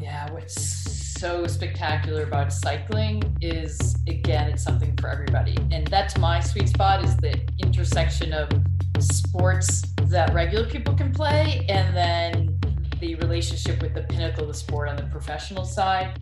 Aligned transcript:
Yeah, 0.00 0.30
what's 0.30 0.54
so 1.18 1.46
spectacular 1.46 2.24
about 2.24 2.52
cycling 2.52 3.22
is 3.40 3.96
again, 4.06 4.50
it's 4.50 4.62
something 4.62 4.94
for 4.98 5.08
everybody. 5.08 5.56
And 5.72 5.86
that's 5.86 6.18
my 6.18 6.38
sweet 6.40 6.68
spot 6.68 7.02
is 7.02 7.16
the 7.16 7.40
intersection 7.62 8.34
of 8.34 8.50
sports 9.00 9.82
that 10.02 10.34
regular 10.34 10.68
people 10.68 10.92
can 10.94 11.14
play 11.14 11.64
and 11.70 11.96
then 11.96 12.58
the 13.00 13.14
relationship 13.16 13.80
with 13.80 13.94
the 13.94 14.02
pinnacle 14.02 14.42
of 14.42 14.48
the 14.48 14.54
sport 14.54 14.90
on 14.90 14.96
the 14.96 15.04
professional 15.04 15.64
side. 15.64 16.20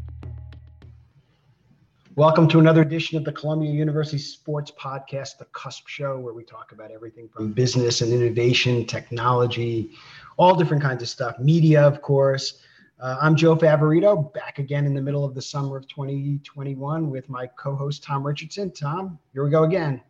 Welcome 2.14 2.46
to 2.50 2.60
another 2.60 2.82
edition 2.82 3.18
of 3.18 3.24
the 3.24 3.32
Columbia 3.32 3.72
University 3.72 4.18
Sports 4.18 4.70
Podcast, 4.80 5.38
The 5.38 5.46
Cusp 5.46 5.88
Show, 5.88 6.20
where 6.20 6.32
we 6.32 6.44
talk 6.44 6.70
about 6.70 6.92
everything 6.92 7.28
from 7.28 7.52
business 7.52 8.02
and 8.02 8.12
innovation, 8.12 8.86
technology, 8.86 9.90
all 10.36 10.54
different 10.54 10.80
kinds 10.80 11.02
of 11.02 11.08
stuff, 11.08 11.40
media, 11.40 11.84
of 11.84 12.02
course. 12.02 12.60
Uh, 13.00 13.16
I'm 13.20 13.34
Joe 13.34 13.56
Favorito, 13.56 14.32
back 14.34 14.60
again 14.60 14.86
in 14.86 14.94
the 14.94 15.02
middle 15.02 15.24
of 15.24 15.34
the 15.34 15.42
summer 15.42 15.76
of 15.76 15.88
2021 15.88 17.10
with 17.10 17.28
my 17.28 17.48
co-host 17.58 18.04
Tom 18.04 18.24
Richardson. 18.24 18.70
Tom, 18.70 19.18
here 19.32 19.42
we 19.42 19.50
go 19.50 19.64
again. 19.64 20.00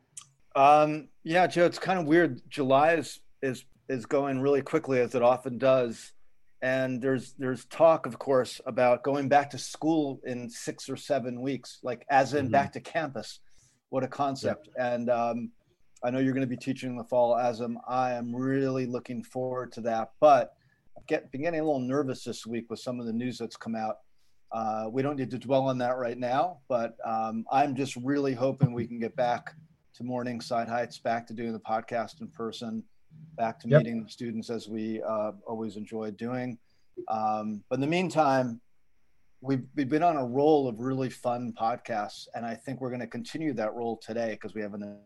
Um, 0.55 1.09
yeah, 1.23 1.47
Joe, 1.47 1.65
it's 1.65 1.79
kind 1.79 1.99
of 1.99 2.05
weird. 2.07 2.43
July 2.51 2.95
is 2.95 3.21
is 3.41 3.65
is 3.89 4.05
going 4.05 4.41
really 4.41 4.61
quickly 4.61 5.01
as 5.01 5.15
it 5.15 5.23
often 5.23 5.57
does, 5.57 6.13
and 6.61 7.01
there's 7.01 7.33
there's 7.39 7.65
talk, 7.65 8.05
of 8.05 8.19
course, 8.19 8.61
about 8.67 9.03
going 9.03 9.31
back 9.31 9.49
to 9.51 9.59
school 9.59 10.21
in 10.27 10.51
six 10.51 10.91
or 10.91 10.97
seven 10.97 11.41
weeks, 11.41 11.79
like 11.83 12.05
as 12.11 12.35
in 12.35 12.47
mm-hmm. 12.47 12.53
back 12.53 12.75
to 12.75 12.81
campus. 12.81 13.41
What 13.89 14.05
a 14.05 14.09
concept! 14.09 14.69
And 14.79 15.09
um, 15.09 15.53
I 16.03 16.11
know 16.11 16.19
you're 16.19 16.35
going 16.35 16.43
to 16.43 16.47
be 16.47 16.57
teaching 16.57 16.91
in 16.91 16.97
the 16.97 17.05
fall, 17.05 17.35
as 17.35 17.63
am 17.63 17.79
I. 17.89 18.13
am 18.13 18.37
really 18.37 18.85
looking 18.85 19.25
forward 19.25 19.73
to 19.73 19.81
that, 19.83 20.13
but 20.21 20.55
get 21.07 21.31
been 21.33 21.43
getting 21.43 21.61
a 21.61 21.65
little 21.65 21.81
nervous 21.81 22.25
this 22.25 22.47
week 22.47 22.67
with 22.71 22.79
some 22.79 23.01
of 23.01 23.07
the 23.07 23.13
news 23.13 23.39
that's 23.39 23.57
come 23.57 23.75
out. 23.75 23.97
Uh, 24.53 24.89
we 24.91 25.03
don't 25.03 25.17
need 25.17 25.31
to 25.31 25.39
dwell 25.39 25.69
on 25.69 25.79
that 25.79 25.97
right 25.97 26.19
now, 26.19 26.59
but 26.69 26.97
um, 27.05 27.45
I'm 27.51 27.75
just 27.75 27.97
really 27.97 28.35
hoping 28.35 28.73
we 28.73 28.87
can 28.87 29.01
get 29.01 29.17
back 29.17 29.53
to 29.95 30.05
Morningside 30.05 30.69
Heights, 30.69 30.99
back 30.99 31.27
to 31.27 31.35
doing 31.35 31.53
the 31.53 31.61
podcast 31.61 32.21
in 32.21 32.29
person, 32.29 32.85
back 33.37 33.59
to 33.61 33.69
yep. 33.69 33.83
meeting 33.83 34.07
students 34.09 34.51
as 34.51 34.69
we 34.69 35.03
uh, 35.03 35.33
always 35.47 35.77
enjoy 35.77 36.13
doing. 36.13 36.59
Um, 37.09 37.65
but 37.69 37.77
in 37.77 37.81
the 37.81 37.89
meantime, 37.89 38.61
we've, 39.41 39.65
we've 39.75 39.89
been 39.89 40.03
on 40.03 40.17
a 40.17 40.25
roll 40.25 40.69
of 40.69 40.79
really 40.79 41.11
fun 41.11 41.53
podcasts, 41.61 42.29
and 42.35 42.47
I 42.47 42.55
think 42.55 42.81
we're 42.81 42.91
going 42.91 43.01
to 43.01 43.07
continue 43.09 43.55
that 43.55 43.75
role 43.75 43.97
today 43.97 44.31
because 44.33 44.55
we 44.55 44.63
have 44.63 44.75
an. 44.75 44.99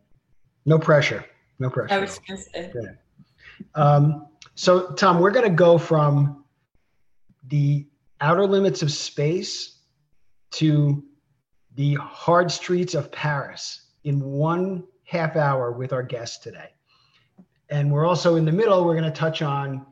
No 0.66 0.78
pressure. 0.78 1.24
No 1.58 1.70
pressure. 1.70 1.94
I 1.94 1.98
was 1.98 2.18
going 2.18 2.38
to 2.38 2.44
say. 2.44 2.72
Yeah. 2.74 2.90
Um, 3.74 4.26
so, 4.58 4.90
Tom, 4.90 5.20
we're 5.20 5.30
going 5.30 5.48
to 5.48 5.54
go 5.54 5.78
from 5.78 6.44
the 7.46 7.86
outer 8.20 8.44
limits 8.44 8.82
of 8.82 8.90
space 8.90 9.78
to 10.50 11.04
the 11.76 11.94
hard 11.94 12.50
streets 12.50 12.94
of 12.94 13.12
Paris 13.12 13.92
in 14.02 14.20
one 14.20 14.82
half 15.04 15.36
hour 15.36 15.70
with 15.70 15.92
our 15.92 16.02
guest 16.02 16.42
today. 16.42 16.70
And 17.68 17.92
we're 17.92 18.04
also 18.04 18.34
in 18.34 18.44
the 18.44 18.50
middle, 18.50 18.84
we're 18.84 18.96
going 18.96 19.04
to 19.04 19.16
touch 19.16 19.42
on 19.42 19.86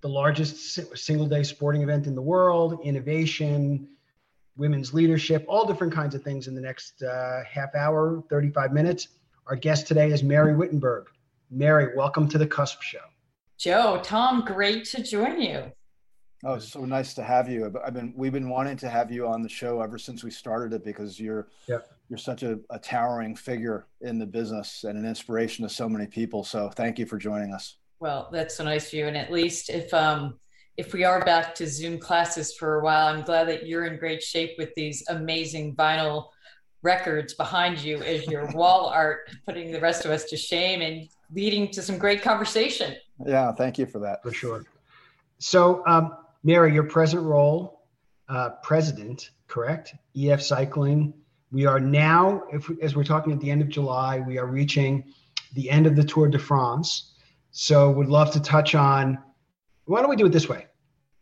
the 0.00 0.08
largest 0.08 0.80
single 0.98 1.28
day 1.28 1.44
sporting 1.44 1.82
event 1.82 2.08
in 2.08 2.16
the 2.16 2.22
world, 2.22 2.80
innovation, 2.82 3.86
women's 4.56 4.92
leadership, 4.92 5.44
all 5.46 5.64
different 5.64 5.92
kinds 5.92 6.16
of 6.16 6.24
things 6.24 6.48
in 6.48 6.56
the 6.56 6.60
next 6.60 7.04
uh, 7.04 7.44
half 7.48 7.72
hour, 7.76 8.20
35 8.28 8.72
minutes. 8.72 9.06
Our 9.46 9.54
guest 9.54 9.86
today 9.86 10.10
is 10.10 10.24
Mary 10.24 10.56
Wittenberg. 10.56 11.06
Mary, 11.52 11.96
welcome 11.96 12.28
to 12.30 12.38
the 12.38 12.48
Cusp 12.48 12.82
Show. 12.82 13.11
Joe, 13.58 14.00
Tom, 14.02 14.44
great 14.44 14.84
to 14.86 15.02
join 15.02 15.40
you. 15.40 15.72
Oh, 16.44 16.58
so 16.58 16.84
nice 16.84 17.14
to 17.14 17.22
have 17.22 17.48
you. 17.48 17.72
I've 17.84 17.94
been 17.94 18.12
we've 18.16 18.32
been 18.32 18.48
wanting 18.48 18.76
to 18.78 18.88
have 18.88 19.12
you 19.12 19.28
on 19.28 19.42
the 19.42 19.48
show 19.48 19.80
ever 19.80 19.96
since 19.96 20.24
we 20.24 20.30
started 20.30 20.72
it 20.72 20.84
because 20.84 21.20
you're 21.20 21.48
yeah. 21.68 21.78
you're 22.08 22.18
such 22.18 22.42
a, 22.42 22.58
a 22.70 22.80
towering 22.80 23.36
figure 23.36 23.86
in 24.00 24.18
the 24.18 24.26
business 24.26 24.82
and 24.82 24.98
an 24.98 25.06
inspiration 25.06 25.62
to 25.62 25.72
so 25.72 25.88
many 25.88 26.06
people. 26.06 26.42
So 26.42 26.68
thank 26.70 26.98
you 26.98 27.06
for 27.06 27.16
joining 27.16 27.54
us. 27.54 27.76
Well, 28.00 28.28
that's 28.32 28.56
so 28.56 28.64
nice 28.64 28.88
of 28.88 28.94
you. 28.94 29.06
And 29.06 29.16
at 29.16 29.30
least 29.30 29.70
if 29.70 29.94
um 29.94 30.40
if 30.76 30.92
we 30.92 31.04
are 31.04 31.24
back 31.24 31.54
to 31.56 31.66
Zoom 31.66 31.98
classes 31.98 32.54
for 32.54 32.80
a 32.80 32.84
while, 32.84 33.06
I'm 33.06 33.22
glad 33.22 33.46
that 33.48 33.66
you're 33.66 33.84
in 33.84 33.98
great 33.98 34.22
shape 34.22 34.52
with 34.58 34.70
these 34.74 35.04
amazing 35.08 35.76
vinyl 35.76 36.30
records 36.82 37.34
behind 37.34 37.78
you 37.78 37.98
as 37.98 38.26
your 38.26 38.46
wall 38.54 38.86
art, 38.86 39.30
putting 39.46 39.70
the 39.70 39.80
rest 39.80 40.04
of 40.04 40.10
us 40.10 40.24
to 40.24 40.36
shame 40.36 40.82
and 40.82 41.08
leading 41.32 41.70
to 41.70 41.82
some 41.82 41.98
great 41.98 42.22
conversation. 42.22 42.94
Yeah, 43.24 43.52
thank 43.52 43.78
you 43.78 43.86
for 43.86 43.98
that. 44.00 44.22
For 44.22 44.32
sure. 44.32 44.64
So, 45.38 45.82
um, 45.86 46.16
Mary, 46.44 46.74
your 46.74 46.84
present 46.84 47.22
role, 47.22 47.82
uh, 48.28 48.50
president, 48.62 49.30
correct? 49.48 49.94
EF 50.16 50.42
Cycling. 50.42 51.14
We 51.50 51.66
are 51.66 51.80
now, 51.80 52.42
if 52.52 52.70
as 52.82 52.96
we're 52.96 53.04
talking 53.04 53.32
at 53.32 53.40
the 53.40 53.50
end 53.50 53.60
of 53.60 53.68
July, 53.68 54.20
we 54.20 54.38
are 54.38 54.46
reaching 54.46 55.04
the 55.54 55.68
end 55.70 55.86
of 55.86 55.96
the 55.96 56.04
Tour 56.04 56.28
de 56.28 56.38
France. 56.38 57.14
So, 57.50 57.90
would 57.90 58.08
love 58.08 58.30
to 58.32 58.40
touch 58.40 58.74
on. 58.74 59.18
Why 59.84 60.00
don't 60.00 60.10
we 60.10 60.16
do 60.16 60.26
it 60.26 60.32
this 60.32 60.48
way? 60.48 60.66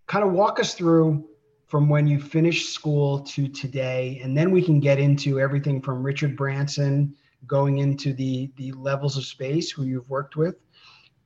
Kind 0.07 0.25
of 0.25 0.33
walk 0.33 0.61
us 0.61 0.75
through 0.75 1.27
from 1.67 1.89
when 1.89 2.07
you 2.07 2.21
finished 2.21 2.73
school 2.73 3.21
to 3.21 3.49
today, 3.49 4.21
and 4.23 4.37
then 4.37 4.51
we 4.51 4.63
can 4.63 4.81
get 4.81 4.99
into 4.99 5.41
everything 5.41 5.81
from 5.81 6.03
Richard 6.03 6.37
Branson 6.37 7.15
going 7.47 7.79
into 7.79 8.13
the 8.13 8.51
the 8.57 8.73
levels 8.73 9.17
of 9.17 9.25
space 9.25 9.71
who 9.71 9.85
you've 9.85 10.09
worked 10.09 10.37
with 10.37 10.57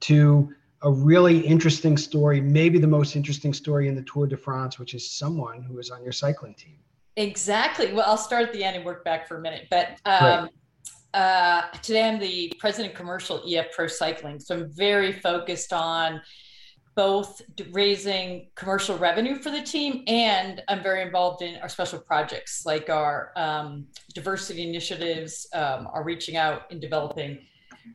to 0.00 0.52
a 0.82 0.90
really 0.90 1.38
interesting 1.38 1.96
story, 1.96 2.40
maybe 2.40 2.78
the 2.78 2.86
most 2.86 3.16
interesting 3.16 3.54
story 3.54 3.88
in 3.88 3.94
the 3.94 4.02
Tour 4.02 4.26
de 4.26 4.36
France, 4.36 4.78
which 4.78 4.94
is 4.94 5.10
someone 5.10 5.62
who 5.62 5.78
is 5.78 5.90
on 5.90 6.02
your 6.02 6.12
cycling 6.12 6.54
team. 6.54 6.76
Exactly. 7.16 7.92
Well, 7.92 8.04
I'll 8.06 8.18
start 8.18 8.42
at 8.42 8.52
the 8.52 8.62
end 8.62 8.76
and 8.76 8.84
work 8.84 9.04
back 9.04 9.26
for 9.26 9.38
a 9.38 9.40
minute. 9.40 9.68
But 9.70 9.98
um, 10.04 10.50
uh, 11.14 11.62
today 11.82 12.08
I'm 12.08 12.18
the 12.18 12.52
president 12.58 12.92
of 12.92 12.98
commercial 12.98 13.42
EF 13.48 13.72
Pro 13.72 13.86
Cycling. 13.86 14.40
So 14.40 14.56
I'm 14.56 14.72
very 14.72 15.12
focused 15.12 15.72
on 15.72 16.20
both 16.94 17.42
raising 17.72 18.48
commercial 18.54 18.96
revenue 18.96 19.36
for 19.36 19.50
the 19.50 19.62
team 19.62 20.04
and 20.06 20.62
I'm 20.68 20.82
very 20.82 21.02
involved 21.02 21.42
in 21.42 21.56
our 21.56 21.68
special 21.68 21.98
projects 21.98 22.62
like 22.64 22.88
our 22.88 23.32
um, 23.36 23.86
diversity 24.14 24.68
initiatives, 24.68 25.46
um, 25.52 25.88
our 25.92 26.04
reaching 26.04 26.36
out 26.36 26.70
and 26.70 26.80
developing 26.80 27.38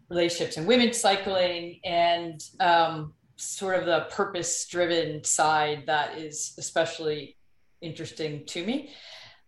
relationships 0.10 0.58
in 0.58 0.66
women's 0.66 1.00
cycling 1.00 1.80
and 1.84 2.42
um, 2.60 3.14
sort 3.38 3.80
of 3.80 3.86
the 3.86 4.08
purpose 4.12 4.68
driven 4.68 5.24
side 5.24 5.84
that 5.88 6.18
is 6.18 6.54
especially 6.58 7.38
interesting 7.82 8.46
to 8.46 8.66
me. 8.66 8.90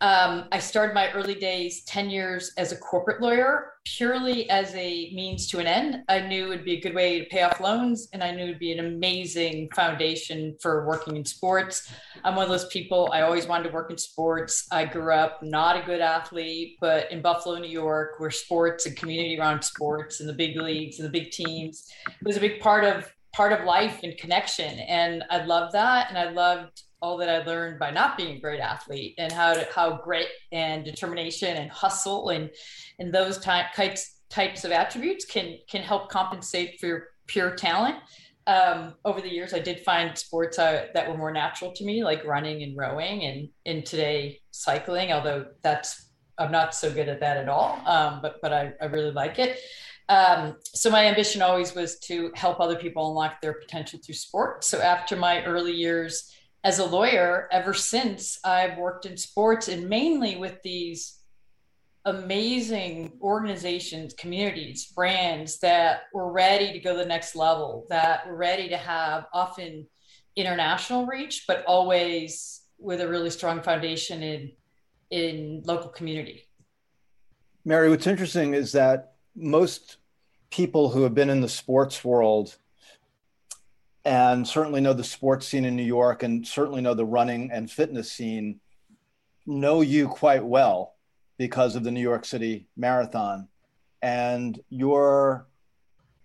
Um, 0.02 0.46
I 0.52 0.58
started 0.58 0.96
my 0.96 1.12
early 1.12 1.36
days 1.36 1.84
10 1.84 2.10
years 2.10 2.54
as 2.58 2.72
a 2.72 2.76
corporate 2.76 3.22
lawyer, 3.22 3.74
purely 3.86 4.50
as 4.50 4.74
a 4.74 5.12
means 5.14 5.46
to 5.50 5.60
an 5.60 5.68
end. 5.68 6.04
I 6.10 6.22
knew 6.22 6.48
it 6.48 6.50
would 6.50 6.66
be 6.66 6.78
a 6.78 6.82
good 6.82 6.96
way 6.96 7.20
to 7.20 7.26
pay 7.26 7.44
off 7.44 7.60
loans, 7.60 8.10
and 8.12 8.24
I 8.24 8.32
knew 8.32 8.46
it 8.46 8.50
would 8.50 8.60
be 8.60 8.72
an 8.72 8.84
amazing 8.84 9.70
foundation 9.76 10.58
for 10.60 10.88
working 10.88 11.18
in 11.18 11.24
sports. 11.24 11.94
I'm 12.24 12.36
one 12.36 12.46
of 12.46 12.50
those 12.50 12.68
people, 12.70 13.12
I 13.14 13.22
always 13.22 13.46
wanted 13.46 13.70
to 13.70 13.76
work 13.76 13.92
in 13.92 13.98
sports. 13.98 14.68
I 14.72 14.86
grew 14.86 15.14
up 15.14 15.44
not 15.44 15.78
a 15.78 15.86
good 15.86 16.02
athlete, 16.02 16.78
but 16.82 17.12
in 17.12 17.22
Buffalo, 17.22 17.60
New 17.60 17.70
York, 17.70 18.20
where 18.20 18.32
sports 18.32 18.88
and 18.88 18.98
community 18.98 19.40
around 19.40 19.62
sports 19.62 20.20
and 20.20 20.28
the 20.28 20.34
big 20.34 20.58
leagues 20.58 21.00
and 21.00 21.06
the 21.06 21.12
big 21.12 21.30
teams 21.30 21.88
was 22.24 22.38
a 22.38 22.40
big 22.40 22.60
part 22.60 22.84
of 22.84 23.14
part 23.34 23.54
of 23.54 23.66
life 23.66 24.00
and 24.04 24.18
connection. 24.18 24.80
And 24.80 25.24
I 25.30 25.46
loved 25.46 25.74
that. 25.74 26.10
And 26.10 26.18
I 26.18 26.32
loved 26.32 26.82
all 27.02 27.18
that 27.18 27.30
I 27.30 27.44
learned 27.44 27.80
by 27.80 27.92
not 27.92 28.16
being 28.16 28.38
a 28.38 28.40
great 28.40 28.60
athlete 28.60 29.16
and 29.18 29.32
how 29.32 29.54
to, 29.54 29.68
how 29.74 29.98
grit 29.98 30.28
and 30.52 30.86
determination 30.86 31.58
and 31.58 31.70
hustle 31.72 32.30
and 32.30 32.50
and 33.00 33.14
those 33.14 33.40
types 33.40 34.20
types 34.30 34.64
of 34.64 34.72
attributes 34.72 35.26
can 35.26 35.58
can 35.70 35.82
help 35.82 36.10
compensate 36.10 36.80
for 36.80 36.88
your 36.88 37.04
pure 37.28 37.56
talent. 37.56 37.96
Um, 38.48 38.96
over 39.06 39.22
the 39.22 39.30
years, 39.30 39.54
I 39.54 39.60
did 39.60 39.82
find 39.82 40.18
sports 40.18 40.58
uh, 40.58 40.88
that 40.94 41.08
were 41.08 41.18
more 41.18 41.32
natural 41.32 41.72
to 41.74 41.86
me, 41.86 42.04
like 42.04 42.26
running 42.26 42.64
and 42.64 42.76
rowing, 42.76 43.24
and 43.24 43.50
in 43.66 43.84
today 43.84 44.40
cycling. 44.52 45.12
Although 45.12 45.46
that's 45.62 46.10
I'm 46.38 46.52
not 46.52 46.74
so 46.74 46.92
good 46.92 47.10
at 47.10 47.20
that 47.20 47.38
at 47.38 47.50
all, 47.50 47.82
um, 47.86 48.20
but 48.22 48.36
but 48.42 48.54
I, 48.54 48.74
I 48.82 48.86
really 48.86 49.12
like 49.12 49.40
it. 49.40 49.60
Um, 50.10 50.58
so 50.66 50.90
my 50.90 51.06
ambition 51.06 51.42
always 51.42 51.74
was 51.74 51.98
to 52.00 52.32
help 52.36 52.60
other 52.60 52.76
people 52.76 53.10
unlock 53.10 53.42
their 53.42 53.54
potential 53.54 54.00
through 54.04 54.16
sport. 54.16 54.64
So 54.66 54.82
after 54.82 55.16
my 55.16 55.44
early 55.46 55.74
years 55.74 56.30
as 56.64 56.80
a 56.80 56.86
lawyer 56.86 57.48
ever 57.52 57.74
since 57.74 58.40
I've 58.44 58.78
worked 58.78 59.06
in 59.06 59.18
sports 59.18 59.68
and 59.68 59.90
mainly 59.90 60.36
with 60.36 60.62
these 60.64 61.18
amazing 62.06 63.14
organizations, 63.22 64.14
communities, 64.14 64.88
brands 64.88 65.60
that 65.60 66.04
were 66.14 66.32
ready 66.32 66.74
to 66.74 66.80
go 66.80 66.96
the 66.96 67.06
next 67.06 67.36
level, 67.36 67.86
that 67.90 68.28
were 68.28 68.36
ready 68.36 68.70
to 68.70 68.78
have 68.78 69.26
often 69.34 69.88
international 70.36 71.06
reach, 71.06 71.46
but 71.48 71.64
always 71.66 72.62
with 72.80 73.02
a 73.02 73.08
really 73.08 73.30
strong 73.30 73.62
foundation 73.62 74.24
in 74.24 74.52
in 75.12 75.62
local 75.66 75.90
community. 75.90 76.48
Mary, 77.66 77.90
what's 77.90 78.08
interesting 78.08 78.54
is 78.54 78.72
that 78.72 79.16
most 79.36 79.98
people 80.52 80.90
who 80.90 81.04
have 81.04 81.14
been 81.14 81.30
in 81.30 81.42
the 81.42 81.50
sports 81.50 82.04
world 82.04 82.56
and 84.04 84.48
certainly 84.48 84.82
know 84.82 84.94
the 84.94 85.04
sports 85.04 85.48
scene 85.48 85.66
in 85.66 85.76
New 85.76 85.84
York 85.84 86.24
and 86.24 86.46
certainly 86.46 86.82
know 86.82 86.94
the 86.94 87.06
running 87.06 87.52
and 87.52 87.70
fitness 87.70 88.12
scene, 88.12 88.60
know 89.46 89.82
you 89.82 90.08
quite 90.08 90.44
well 90.44 90.96
because 91.38 91.76
of 91.76 91.84
the 91.84 91.92
New 91.92 92.02
York 92.02 92.26
City 92.26 92.68
Marathon. 92.76 93.48
And 94.02 94.60
your 94.70 95.48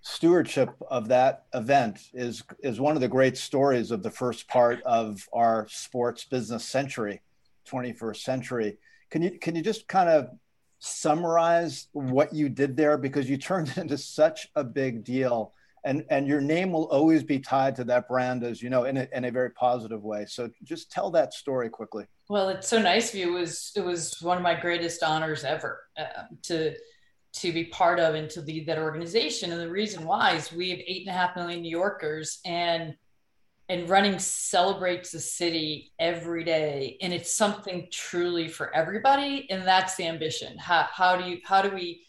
stewardship 0.01 0.71
of 0.89 1.09
that 1.09 1.47
event 1.53 2.01
is, 2.15 2.43
is 2.61 2.81
one 2.81 2.95
of 2.95 3.03
the 3.03 3.09
great 3.09 3.37
stories 3.37 3.91
of 3.91 4.03
the 4.03 4.11
first 4.11 4.49
part 4.49 4.81
of 4.85 5.29
our 5.33 5.67
sports 5.69 6.25
business 6.25 6.65
century, 6.65 7.21
21st 7.69 8.17
century. 8.17 8.79
Can 9.11 9.21
you, 9.21 9.39
can 9.39 9.55
you 9.55 9.63
just 9.63 9.87
kind 9.87 10.09
of 10.09 10.31
summarize 10.79 11.89
what 11.93 12.33
you 12.33 12.49
did 12.49 12.77
there? 12.77 12.97
Because 12.97 13.29
you 13.29 13.37
turned 13.37 13.69
it 13.69 13.77
into 13.77 13.99
such 13.99 14.49
a 14.55 14.65
big 14.65 15.05
deal 15.05 15.53
and 15.87 16.05
and 16.11 16.27
your 16.27 16.41
name 16.41 16.73
will 16.73 16.85
always 16.85 17.23
be 17.23 17.39
tied 17.39 17.77
to 17.77 17.85
that 17.85 18.09
brand 18.09 18.45
as 18.45 18.63
you 18.63 18.69
know 18.69 18.85
in 18.85 18.99
a, 18.99 19.09
in 19.15 19.25
a 19.25 19.31
very 19.31 19.51
positive 19.51 20.03
way. 20.03 20.27
So 20.29 20.51
just 20.65 20.91
tell 20.91 21.11
that 21.13 21.33
story 21.33 21.71
quickly. 21.71 22.05
Well 22.29 22.51
it's 22.51 22.69
so 22.69 22.83
nice 22.83 23.15
of 23.15 23.21
you. 23.21 23.37
It 23.37 23.41
was 23.41 23.73
it 23.77 23.85
was 23.85 24.21
one 24.21 24.37
of 24.37 24.43
my 24.43 24.55
greatest 24.55 25.03
honors 25.03 25.45
ever 25.45 25.85
uh, 25.97 26.25
to 26.43 26.75
to 27.35 27.53
be 27.53 27.65
part 27.65 28.01
of 28.01 28.15
and 28.15 28.29
to 28.31 28.41
lead 28.41 28.67
that 28.67 28.79
organization. 28.79 29.53
And 29.53 29.61
the 29.61 29.71
reason 29.71 30.05
why 30.05 30.35
is 30.37 30.53
we 30.53 30.71
have 30.71 30.81
eight 30.87 31.07
and 31.07 31.15
a 31.15 31.19
half 31.19 31.37
million 31.37 31.63
new 31.63 31.71
yorkers 31.71 32.41
and 32.45 32.95
and 33.69 33.89
running 33.89 34.19
celebrates 34.19 35.11
the 35.11 35.19
city 35.19 35.93
every 35.99 36.45
day. 36.45 36.97
And 37.01 37.13
it's 37.13 37.37
something 37.37 37.89
truly 37.91 38.49
for 38.49 38.75
everybody. 38.75 39.49
And 39.51 39.67
that's 39.67 39.97
the 39.97 40.07
ambition. 40.07 40.57
How, 40.57 40.87
how 40.91 41.17
do 41.17 41.29
you 41.29 41.39
how 41.45 41.63
do 41.63 41.71
we 41.71 42.03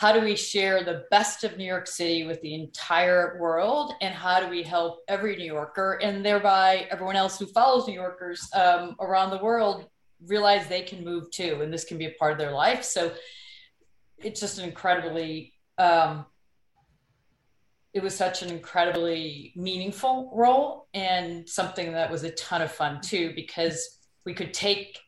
how 0.00 0.12
do 0.12 0.22
we 0.22 0.34
share 0.34 0.82
the 0.82 1.04
best 1.10 1.44
of 1.44 1.58
New 1.58 1.64
York 1.64 1.86
City 1.86 2.24
with 2.24 2.40
the 2.40 2.54
entire 2.54 3.36
world? 3.38 3.92
And 4.00 4.14
how 4.14 4.40
do 4.40 4.48
we 4.48 4.62
help 4.62 5.00
every 5.08 5.36
New 5.36 5.44
Yorker 5.44 5.98
and 6.02 6.24
thereby 6.24 6.88
everyone 6.90 7.16
else 7.16 7.38
who 7.38 7.44
follows 7.44 7.86
New 7.86 7.92
Yorkers 7.92 8.48
um, 8.54 8.96
around 8.98 9.28
the 9.28 9.44
world 9.44 9.90
realize 10.26 10.66
they 10.66 10.80
can 10.80 11.04
move 11.04 11.30
too 11.30 11.60
and 11.60 11.70
this 11.70 11.84
can 11.84 11.98
be 11.98 12.06
a 12.06 12.12
part 12.18 12.32
of 12.32 12.38
their 12.38 12.52
life? 12.52 12.82
So 12.82 13.12
it's 14.16 14.40
just 14.40 14.58
an 14.58 14.64
incredibly, 14.64 15.52
um, 15.76 16.24
it 17.92 18.02
was 18.02 18.16
such 18.16 18.40
an 18.40 18.48
incredibly 18.48 19.52
meaningful 19.54 20.32
role 20.34 20.88
and 20.94 21.46
something 21.46 21.92
that 21.92 22.10
was 22.10 22.24
a 22.24 22.30
ton 22.30 22.62
of 22.62 22.72
fun 22.72 23.02
too 23.02 23.34
because 23.36 23.98
we 24.24 24.32
could 24.32 24.54
take 24.54 24.98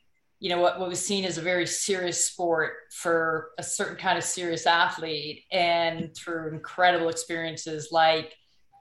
you 0.43 0.49
know 0.49 0.61
what, 0.61 0.81
what 0.81 0.89
was 0.89 0.99
seen 0.99 1.25
as 1.25 1.39
a 1.39 1.41
very 1.41 1.65
serious 1.65 2.27
sport 2.27 2.73
for 2.91 3.53
a 3.59 3.63
certain 3.63 3.97
kind 3.97 4.19
of 4.19 4.25
serious 4.25 4.67
athlete 4.67 5.45
and 5.53 6.13
through 6.17 6.53
incredible 6.53 7.09
experiences 7.09 7.91
like 7.93 8.35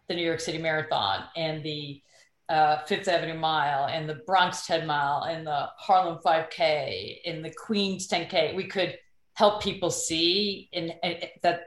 the 0.10 0.16
new 0.16 0.25
york 0.25 0.40
city 0.40 0.58
marathon 0.58 1.25
and 1.38 1.63
the 1.63 2.02
uh, 2.50 2.84
fifth 2.86 3.08
avenue 3.08 3.38
mile 3.38 3.86
and 3.86 4.10
the 4.10 4.16
bronx 4.25 4.66
10 4.66 4.88
mile 4.88 5.25
and 5.30 5.46
the 5.46 5.69
harlem 5.78 6.18
5k 6.25 7.19
and 7.28 7.46
the 7.46 7.54
queens 7.54 8.07
10k 8.07 8.56
we 8.56 8.66
could 8.66 8.98
help 9.36 9.62
people 9.62 9.92
see 9.92 10.68
in 10.74 10.92
that 11.44 11.62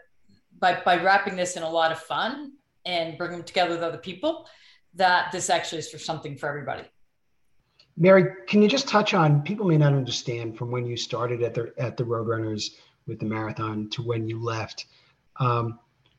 by, 0.58 0.82
by 0.84 1.00
wrapping 1.00 1.36
this 1.36 1.56
in 1.56 1.62
a 1.62 1.70
lot 1.70 1.92
of 1.92 2.00
fun 2.00 2.54
and 2.84 3.16
bring 3.16 3.30
them 3.30 3.44
together 3.44 3.70
with 3.70 3.82
other 3.82 3.98
people 3.98 4.44
that 4.94 5.30
this 5.30 5.50
actually 5.50 5.78
is 5.78 5.88
for 5.88 5.98
something 5.98 6.36
for 6.36 6.48
everybody 6.48 6.82
Mary, 7.96 8.24
can 8.48 8.60
you 8.60 8.68
just 8.68 8.88
touch 8.88 9.14
on 9.14 9.42
people 9.42 9.66
may 9.66 9.76
not 9.76 9.92
understand 9.92 10.58
from 10.58 10.70
when 10.70 10.86
you 10.86 10.96
started 10.96 11.42
at 11.42 11.54
the 11.54 11.72
at 11.78 11.96
the 11.96 12.04
Roadrunners 12.04 12.70
with 13.06 13.18
the 13.18 13.26
marathon 13.26 13.88
to 13.90 14.02
when 14.02 14.28
you 14.28 14.42
left. 14.42 14.86
Um, 15.36 15.78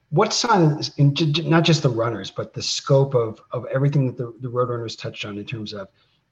what 0.10 0.34
sign 0.34 0.80
not 0.98 1.64
just 1.64 1.84
the 1.84 1.90
runners, 1.90 2.32
but 2.32 2.54
the 2.54 2.62
scope 2.62 3.16
of 3.16 3.42
of 3.52 3.66
everything 3.74 4.06
that 4.08 4.18
the, 4.18 4.34
the 4.42 4.50
Roadrunners 4.50 4.98
touched 4.98 5.26
on 5.26 5.38
in 5.38 5.46
terms 5.46 5.74
of 5.74 5.90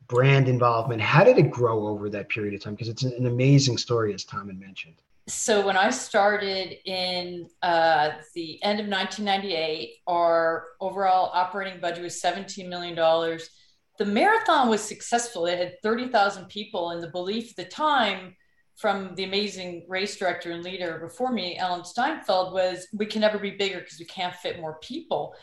brand 0.07 0.47
involvement? 0.47 1.01
How 1.01 1.23
did 1.23 1.37
it 1.37 1.49
grow 1.49 1.87
over 1.87 2.09
that 2.09 2.29
period 2.29 2.53
of 2.53 2.61
time? 2.61 2.75
Because 2.75 2.89
it's 2.89 3.03
an 3.03 3.25
amazing 3.25 3.77
story, 3.77 4.13
as 4.13 4.23
Tom 4.23 4.47
had 4.47 4.59
mentioned. 4.59 4.95
So 5.27 5.65
when 5.65 5.77
I 5.77 5.89
started 5.89 6.77
in 6.85 7.47
uh, 7.61 8.11
the 8.35 8.61
end 8.61 8.81
of 8.81 8.87
1998, 8.87 9.95
our 10.05 10.65
overall 10.81 11.31
operating 11.33 11.79
budget 11.79 12.03
was 12.03 12.19
17 12.19 12.69
million 12.69 12.95
dollars 12.95 13.49
the 13.97 14.05
marathon 14.05 14.69
was 14.69 14.81
successful. 14.81 15.45
It 15.45 15.59
had 15.59 15.81
30,000 15.83 16.45
people, 16.47 16.91
and 16.91 17.01
the 17.01 17.09
belief 17.09 17.51
at 17.51 17.55
the 17.55 17.65
time 17.65 18.35
from 18.75 19.13
the 19.15 19.23
amazing 19.23 19.85
race 19.87 20.17
director 20.17 20.51
and 20.51 20.63
leader 20.63 20.99
before 20.99 21.31
me, 21.31 21.57
Allan 21.57 21.85
Steinfeld, 21.85 22.53
was 22.53 22.87
we 22.93 23.05
can 23.05 23.21
never 23.21 23.37
be 23.37 23.51
bigger 23.51 23.79
because 23.79 23.99
we 23.99 24.05
can't 24.05 24.35
fit 24.35 24.59
more 24.59 24.79
people. 24.81 25.35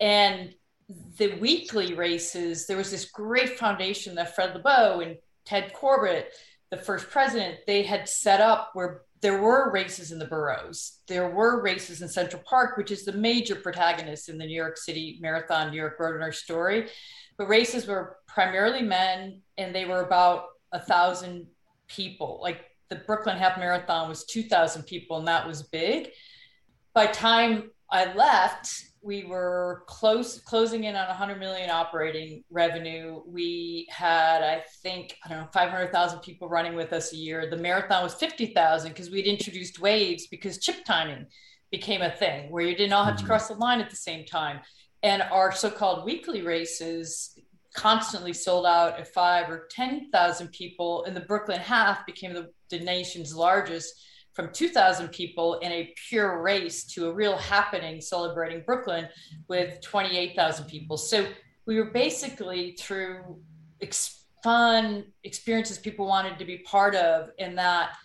And 0.00 0.54
the 1.18 1.34
weekly 1.34 1.94
races, 1.94 2.66
there 2.66 2.78
was 2.78 2.90
this 2.90 3.10
great 3.10 3.58
foundation 3.58 4.14
that 4.14 4.34
Fred 4.34 4.54
Lebow 4.54 5.04
and 5.06 5.16
Ted 5.44 5.72
Corbitt, 5.74 6.26
the 6.70 6.78
first 6.78 7.10
president, 7.10 7.58
they 7.66 7.82
had 7.82 8.08
set 8.08 8.40
up 8.40 8.70
where 8.72 9.02
there 9.20 9.40
were 9.40 9.72
races 9.72 10.12
in 10.12 10.18
the 10.18 10.26
boroughs. 10.26 11.00
There 11.08 11.30
were 11.30 11.62
races 11.62 12.02
in 12.02 12.08
Central 12.08 12.42
Park, 12.44 12.76
which 12.76 12.90
is 12.90 13.04
the 13.04 13.12
major 13.12 13.56
protagonist 13.56 14.28
in 14.28 14.38
the 14.38 14.46
New 14.46 14.56
York 14.56 14.76
City 14.76 15.18
Marathon, 15.20 15.70
New 15.70 15.76
York 15.76 15.98
Roadrunner 15.98 16.34
story 16.34 16.88
But 17.36 17.48
races 17.48 17.86
were 17.86 18.18
primarily 18.26 18.82
men 18.82 19.42
and 19.56 19.74
they 19.74 19.84
were 19.84 20.02
about 20.02 20.44
a 20.72 20.80
thousand 20.80 21.46
people. 21.88 22.38
Like 22.42 22.64
the 22.90 22.96
Brooklyn 22.96 23.38
Half 23.38 23.58
Marathon 23.58 24.08
was 24.08 24.24
2,000 24.24 24.84
people 24.84 25.18
and 25.18 25.28
that 25.28 25.46
was 25.46 25.62
big. 25.64 26.10
By 26.94 27.06
time 27.06 27.70
I 27.90 28.12
left, 28.14 28.84
we 29.02 29.24
were 29.24 29.84
close 29.86 30.40
closing 30.40 30.84
in 30.84 30.96
on 30.96 31.08
100 31.08 31.38
million 31.38 31.70
operating 31.70 32.44
revenue. 32.50 33.22
We 33.26 33.86
had, 33.90 34.42
I 34.42 34.62
think, 34.82 35.16
I 35.24 35.28
don't 35.28 35.38
know, 35.38 35.48
500,000 35.52 36.20
people 36.20 36.48
running 36.48 36.74
with 36.74 36.92
us 36.92 37.12
a 37.12 37.16
year. 37.16 37.48
The 37.48 37.56
marathon 37.56 38.02
was 38.02 38.14
50,000 38.14 38.90
because 38.90 39.10
we'd 39.10 39.26
introduced 39.26 39.80
waves 39.80 40.26
because 40.26 40.58
chip 40.58 40.84
timing 40.84 41.26
became 41.70 42.02
a 42.02 42.10
thing 42.10 42.50
where 42.50 42.64
you 42.64 42.76
didn't 42.76 42.92
all 42.92 43.04
have 43.04 43.16
to 43.16 43.22
mm-hmm. 43.22 43.28
cross 43.28 43.48
the 43.48 43.54
line 43.54 43.80
at 43.80 43.90
the 43.90 43.96
same 43.96 44.24
time 44.24 44.60
and 45.02 45.22
our 45.22 45.52
so-called 45.52 46.04
weekly 46.04 46.42
races 46.42 47.38
constantly 47.74 48.32
sold 48.32 48.66
out 48.66 48.98
at 48.98 49.12
five 49.12 49.48
or 49.48 49.68
10,000 49.70 50.48
people 50.48 51.04
and 51.04 51.14
the 51.14 51.20
Brooklyn 51.20 51.60
half 51.60 52.04
became 52.06 52.32
the, 52.32 52.48
the 52.70 52.80
nation's 52.80 53.34
largest 53.34 53.92
from 54.38 54.50
2,000 54.52 55.08
people 55.08 55.54
in 55.54 55.72
a 55.72 55.92
pure 56.08 56.40
race 56.40 56.84
to 56.84 57.08
a 57.08 57.12
real 57.12 57.36
happening 57.36 58.00
celebrating 58.00 58.62
Brooklyn 58.64 59.08
with 59.48 59.80
28,000 59.80 60.66
people. 60.66 60.96
So 60.96 61.26
we 61.66 61.74
were 61.74 61.90
basically 61.90 62.76
through 62.78 63.40
ex- 63.80 64.26
fun 64.44 65.06
experiences 65.24 65.76
people 65.78 66.06
wanted 66.06 66.38
to 66.38 66.44
be 66.44 66.58
part 66.58 66.94
of 66.94 67.30
and 67.40 67.58
that 67.58 67.96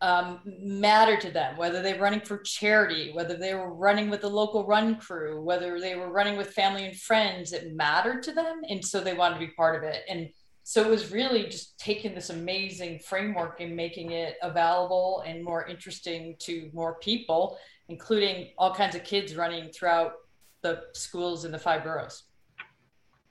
um, 0.00 0.40
matter 0.46 1.18
to 1.18 1.30
them, 1.30 1.58
whether 1.58 1.82
they 1.82 1.92
were 1.92 2.00
running 2.00 2.22
for 2.22 2.38
charity, 2.38 3.12
whether 3.12 3.36
they 3.36 3.52
were 3.52 3.74
running 3.74 4.08
with 4.08 4.22
the 4.22 4.30
local 4.30 4.64
run 4.66 4.96
crew, 4.96 5.42
whether 5.42 5.78
they 5.78 5.96
were 5.96 6.10
running 6.10 6.38
with 6.38 6.54
family 6.54 6.86
and 6.86 6.96
friends, 6.96 7.52
it 7.52 7.74
mattered 7.74 8.22
to 8.22 8.32
them. 8.32 8.62
And 8.70 8.82
so 8.82 9.02
they 9.02 9.12
wanted 9.12 9.34
to 9.34 9.46
be 9.46 9.52
part 9.52 9.76
of 9.76 9.82
it. 9.82 10.04
And 10.08 10.30
so 10.68 10.82
it 10.82 10.90
was 10.90 11.10
really 11.10 11.44
just 11.44 11.78
taking 11.78 12.14
this 12.14 12.28
amazing 12.28 12.98
framework 12.98 13.62
and 13.62 13.74
making 13.74 14.12
it 14.12 14.36
available 14.42 15.24
and 15.26 15.42
more 15.42 15.66
interesting 15.66 16.36
to 16.40 16.68
more 16.74 16.96
people, 16.96 17.56
including 17.88 18.50
all 18.58 18.74
kinds 18.74 18.94
of 18.94 19.02
kids 19.02 19.34
running 19.34 19.70
throughout 19.70 20.16
the 20.60 20.82
schools 20.92 21.46
in 21.46 21.52
the 21.52 21.58
five 21.58 21.82
boroughs. 21.82 22.24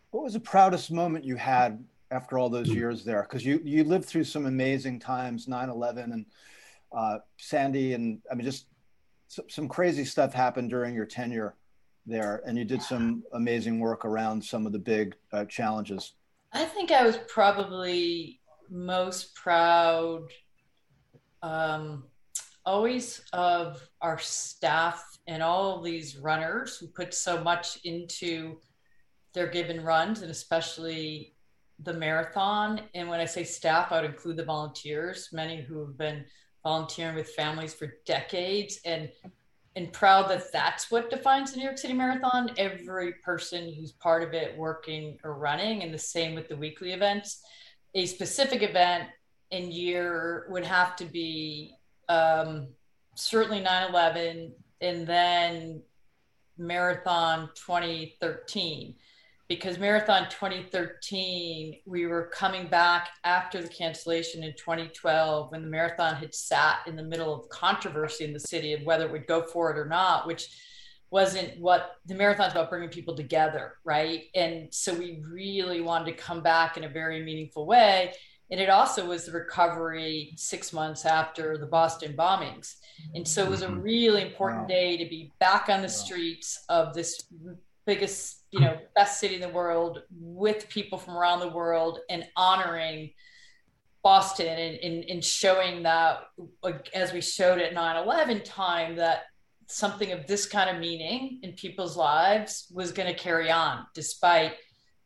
What 0.09 0.23
was 0.23 0.33
the 0.33 0.39
proudest 0.39 0.89
moment 0.89 1.25
you 1.25 1.35
had 1.35 1.85
after 2.09 2.39
all 2.39 2.49
those 2.49 2.69
years 2.69 3.05
there? 3.05 3.21
Because 3.21 3.45
you 3.45 3.61
you 3.63 3.83
lived 3.83 4.05
through 4.05 4.23
some 4.23 4.47
amazing 4.47 4.99
times, 4.99 5.45
9-11 5.45 6.05
and 6.05 6.25
uh, 6.91 7.19
Sandy, 7.37 7.93
and 7.93 8.19
I 8.31 8.33
mean, 8.33 8.45
just 8.45 8.65
some 9.47 9.67
crazy 9.67 10.05
stuff 10.05 10.33
happened 10.33 10.71
during 10.71 10.95
your 10.95 11.05
tenure 11.05 11.53
there, 12.07 12.41
and 12.47 12.57
you 12.57 12.65
did 12.65 12.81
some 12.81 13.21
amazing 13.33 13.79
work 13.79 14.05
around 14.05 14.43
some 14.43 14.65
of 14.65 14.71
the 14.71 14.79
big 14.79 15.15
uh, 15.31 15.45
challenges. 15.45 16.13
I 16.53 16.65
think 16.65 16.91
I 16.91 17.03
was 17.03 17.17
probably 17.27 18.39
most 18.69 19.35
proud, 19.35 20.27
um, 21.41 22.05
always 22.65 23.21
of 23.33 23.87
our 24.01 24.19
staff 24.19 25.03
and 25.27 25.43
all 25.43 25.81
these 25.81 26.17
runners 26.17 26.77
who 26.77 26.87
put 26.87 27.13
so 27.13 27.41
much 27.43 27.79
into 27.83 28.57
their 29.33 29.47
given 29.47 29.83
runs, 29.83 30.21
and 30.21 30.31
especially 30.31 31.35
the 31.83 31.93
marathon. 31.93 32.81
And 32.95 33.07
when 33.07 33.19
I 33.19 33.25
say 33.25 33.43
staff, 33.43 33.91
I 33.91 34.01
would 34.01 34.09
include 34.09 34.37
the 34.37 34.45
volunteers, 34.45 35.29
many 35.31 35.61
who 35.61 35.79
have 35.79 35.97
been 35.97 36.25
volunteering 36.63 37.15
with 37.15 37.29
families 37.29 37.73
for 37.73 37.93
decades 38.05 38.79
and 38.83 39.09
and 39.77 39.93
proud 39.93 40.27
that 40.27 40.51
that's 40.51 40.89
what 40.89 41.11
defines 41.11 41.51
the 41.51 41.57
New 41.57 41.63
York 41.63 41.77
City 41.77 41.93
Marathon. 41.93 42.49
Every 42.57 43.13
person 43.23 43.71
who's 43.71 43.91
part 43.91 44.23
of 44.23 44.33
it 44.33 44.57
working 44.57 45.19
or 45.23 45.35
running, 45.35 45.83
and 45.83 45.93
the 45.93 45.99
same 45.99 46.33
with 46.33 46.49
the 46.49 46.55
weekly 46.55 46.93
events. 46.93 47.43
A 47.93 48.07
specific 48.07 48.63
event 48.63 49.07
in 49.51 49.71
year 49.71 50.47
would 50.49 50.65
have 50.65 50.95
to 50.95 51.05
be 51.05 51.75
um, 52.09 52.69
certainly 53.13 53.61
9 53.61 53.89
11, 53.91 54.51
and 54.81 55.05
then 55.05 55.83
Marathon 56.57 57.47
2013 57.53 58.95
because 59.47 59.79
Marathon 59.79 60.27
2013, 60.29 61.79
we 61.85 62.05
were 62.05 62.29
coming 62.33 62.67
back 62.67 63.09
after 63.23 63.61
the 63.61 63.69
cancellation 63.69 64.43
in 64.43 64.53
2012 64.57 65.51
when 65.51 65.61
the 65.61 65.69
marathon 65.69 66.15
had 66.15 66.35
sat 66.35 66.79
in 66.85 66.95
the 66.95 67.03
middle 67.03 67.33
of 67.33 67.47
controversy 67.49 68.25
in 68.25 68.33
the 68.33 68.39
city 68.39 68.73
of 68.73 68.81
whether 68.83 69.05
it 69.05 69.11
would 69.11 69.27
go 69.27 69.43
for 69.43 69.71
it 69.71 69.77
or 69.77 69.85
not, 69.85 70.27
which 70.27 70.49
wasn't 71.11 71.57
what 71.59 71.95
the 72.05 72.15
marathon's 72.15 72.51
about 72.51 72.69
bringing 72.69 72.89
people 72.89 73.15
together, 73.15 73.75
right? 73.85 74.25
And 74.35 74.73
so 74.73 74.93
we 74.93 75.23
really 75.31 75.79
wanted 75.79 76.05
to 76.05 76.21
come 76.21 76.41
back 76.41 76.75
in 76.75 76.83
a 76.83 76.89
very 76.89 77.23
meaningful 77.23 77.65
way. 77.65 78.13
And 78.51 78.59
it 78.59 78.69
also 78.69 79.05
was 79.05 79.25
the 79.25 79.31
recovery 79.31 80.33
six 80.37 80.71
months 80.71 81.05
after 81.05 81.57
the 81.57 81.65
Boston 81.65 82.15
bombings. 82.17 82.75
And 83.13 83.27
so 83.27 83.43
it 83.43 83.49
was 83.49 83.61
a 83.61 83.67
mm-hmm. 83.67 83.81
really 83.81 84.21
important 84.21 84.63
wow. 84.63 84.67
day 84.67 84.97
to 84.97 85.05
be 85.05 85.33
back 85.39 85.69
on 85.69 85.81
the 85.81 85.89
streets 85.89 86.63
of 86.69 86.93
this 86.93 87.23
biggest, 87.85 88.36
you 88.51 88.59
know, 88.59 88.77
best 88.95 89.19
city 89.19 89.35
in 89.35 89.41
the 89.41 89.49
world 89.49 90.03
with 90.19 90.69
people 90.69 90.97
from 90.97 91.17
around 91.17 91.39
the 91.39 91.49
world 91.49 91.99
and 92.09 92.25
honoring 92.35 93.11
Boston 94.03 94.57
and, 94.57 94.77
and, 94.77 95.03
and 95.09 95.23
showing 95.23 95.83
that, 95.83 96.21
as 96.93 97.11
we 97.11 97.21
showed 97.21 97.59
at 97.59 97.73
9 97.73 98.03
11 98.03 98.43
time, 98.43 98.95
that 98.95 99.23
something 99.67 100.13
of 100.13 100.25
this 100.27 100.45
kind 100.45 100.69
of 100.69 100.79
meaning 100.79 101.39
in 101.43 101.51
people's 101.53 101.97
lives 101.97 102.71
was 102.73 102.93
going 102.93 103.13
to 103.13 103.19
carry 103.19 103.51
on 103.51 103.85
despite 103.93 104.53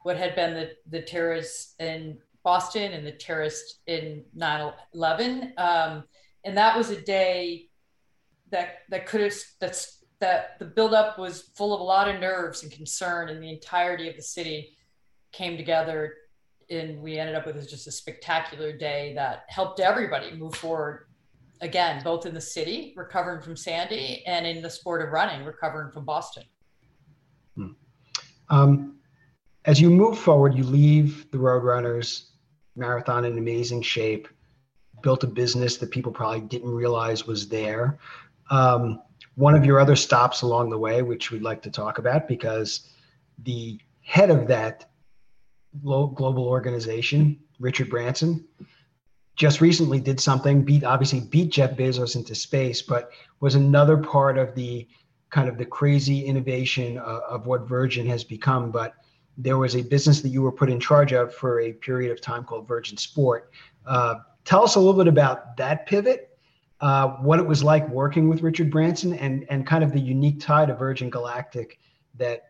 what 0.04 0.18
had 0.18 0.36
been 0.36 0.54
the, 0.54 0.72
the 0.90 1.02
terrorists 1.02 1.74
in 1.80 2.18
Boston 2.44 2.92
and 2.92 3.06
the 3.06 3.12
terrorists 3.12 3.80
in 3.88 4.24
9 4.36 4.72
11. 4.94 5.54
Um, 5.58 6.04
and 6.44 6.58
that 6.58 6.78
was 6.78 6.90
a 6.90 7.02
day 7.02 7.70
that, 8.52 8.80
that 8.90 9.08
could 9.08 9.22
have, 9.22 9.34
that's 9.60 10.00
that 10.22 10.58
the 10.60 10.66
buildup 10.66 11.20
was 11.20 11.51
full 11.56 11.74
of 11.74 11.82
a 11.82 11.84
lot 11.84 12.08
of 12.08 12.22
nerves 12.22 12.63
and 12.63 12.72
concern, 12.72 13.30
and 13.30 13.44
the 13.44 13.50
entirety 13.50 14.10
of 14.10 14.16
the 14.16 14.22
city 14.22 14.78
came 15.32 15.58
together. 15.58 16.13
And 16.70 17.01
we 17.01 17.20
ended 17.20 17.36
up 17.36 17.46
with 17.46 17.70
just 17.70 17.88
a 17.88 17.92
spectacular 17.92 18.72
day 18.72 19.13
that 19.16 19.44
helped 19.50 19.82
everybody 19.82 20.34
move 20.34 20.56
forward 20.56 21.08
again, 21.60 22.01
both 22.04 22.25
in 22.25 22.34
the 22.34 22.42
city, 22.42 22.94
recovering 22.96 23.42
from 23.42 23.58
Sandy, 23.58 24.24
and 24.25 24.48
in 24.48 24.62
the 24.62 24.70
sport 24.70 25.01
of 25.01 25.10
running, 25.10 25.46
recovering 25.46 25.92
from 25.92 26.06
Boston. 26.06 26.44
Hmm. 27.56 27.68
Um, 28.50 28.96
as 29.66 29.80
you 29.82 29.90
move 29.90 30.18
forward, 30.18 30.56
you 30.56 30.63
leave 30.63 31.30
the 31.32 31.38
Roadrunners 31.38 32.30
marathon 32.75 33.25
in 33.25 33.38
amazing 33.38 33.82
shape, 33.82 34.28
built 35.04 35.24
a 35.24 35.28
business 35.28 35.78
that 35.78 35.92
people 35.92 36.12
probably 36.12 36.42
didn't 36.42 36.72
realize 36.72 37.28
was 37.28 37.48
there. 37.48 38.00
Um, 38.50 39.01
one 39.36 39.56
of 39.56 39.66
your 39.66 39.80
other 39.80 39.96
stops 39.96 40.42
along 40.42 40.70
the 40.70 40.78
way, 40.78 41.02
which 41.02 41.32
we'd 41.32 41.42
like 41.42 41.62
to 41.64 41.72
talk 41.72 41.98
about, 41.98 42.28
because 42.28 42.90
the 43.44 43.80
head 44.02 44.30
of 44.30 44.48
that 44.48 44.90
global 45.84 46.48
organization, 46.48 47.40
Richard 47.60 47.90
Branson, 47.90 48.46
just 49.36 49.62
recently 49.62 50.00
did 50.00 50.20
something 50.20 50.64
beat 50.64 50.84
obviously 50.84 51.22
beat 51.22 51.52
Jeff 51.52 51.72
Bezos 51.72 52.16
into 52.16 52.36
space, 52.36 52.82
but 52.82 53.12
was 53.40 53.56
another 53.56 53.98
part 53.98 54.38
of 54.38 54.54
the 54.56 54.88
kind 55.30 55.48
of 55.48 55.58
the 55.58 55.66
crazy 55.66 56.26
innovation 56.26 56.98
of, 56.98 57.22
of 57.24 57.46
what 57.48 57.68
Virgin 57.68 58.06
has 58.06 58.24
become. 58.24 58.70
But 58.70 58.94
there 59.38 59.58
was 59.58 59.76
a 59.76 59.82
business 59.82 60.22
that 60.22 60.30
you 60.30 60.42
were 60.42 60.52
put 60.52 60.70
in 60.70 60.80
charge 60.80 61.14
of 61.14 61.34
for 61.34 61.62
a 61.62 61.72
period 61.72 62.12
of 62.12 62.20
time 62.20 62.44
called 62.44 62.68
Virgin 62.68 62.98
Sport. 62.98 63.50
Uh, 63.86 64.16
tell 64.44 64.64
us 64.64 64.76
a 64.76 64.80
little 64.80 64.94
bit 64.94 65.08
about 65.08 65.56
that 65.58 65.86
pivot 65.86 66.31
uh, 66.82 67.10
what 67.18 67.40
it 67.40 67.46
was 67.46 67.64
like 67.64 67.88
working 67.90 68.28
with 68.28 68.42
Richard 68.42 68.72
Branson 68.72 69.14
and 69.14 69.46
and 69.50 69.66
kind 69.66 69.84
of 69.84 69.92
the 69.94 70.00
unique 70.00 70.40
tie 70.40 70.66
to 70.66 70.76
Virgin 70.76 71.10
Galactic 71.10 71.80
that 72.16 72.42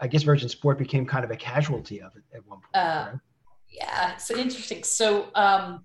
I 0.00 0.08
guess 0.08 0.24
Virgin 0.24 0.48
Sport 0.48 0.78
became 0.78 1.06
kind 1.06 1.24
of 1.24 1.30
a 1.30 1.36
casualty 1.36 2.02
of 2.02 2.14
it 2.16 2.22
at 2.34 2.46
one 2.46 2.58
point. 2.60 2.74
Uh, 2.74 3.08
right? 3.12 3.20
Yeah, 3.70 4.16
so 4.16 4.36
interesting. 4.36 4.82
So 4.82 5.28
um, 5.34 5.84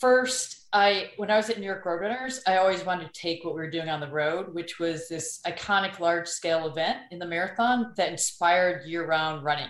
first, 0.00 0.66
I 0.72 1.10
when 1.16 1.30
I 1.30 1.36
was 1.36 1.50
at 1.50 1.58
New 1.58 1.66
York 1.66 1.84
Roadrunners, 1.84 2.38
I 2.46 2.58
always 2.58 2.84
wanted 2.84 3.12
to 3.12 3.20
take 3.20 3.44
what 3.44 3.54
we 3.54 3.60
were 3.60 3.70
doing 3.70 3.88
on 3.88 3.98
the 3.98 4.10
road, 4.10 4.54
which 4.54 4.78
was 4.78 5.08
this 5.08 5.40
iconic 5.44 5.98
large 5.98 6.28
scale 6.28 6.68
event 6.68 6.98
in 7.10 7.18
the 7.18 7.26
marathon 7.26 7.94
that 7.96 8.10
inspired 8.10 8.86
year 8.86 9.06
round 9.06 9.42
running 9.42 9.68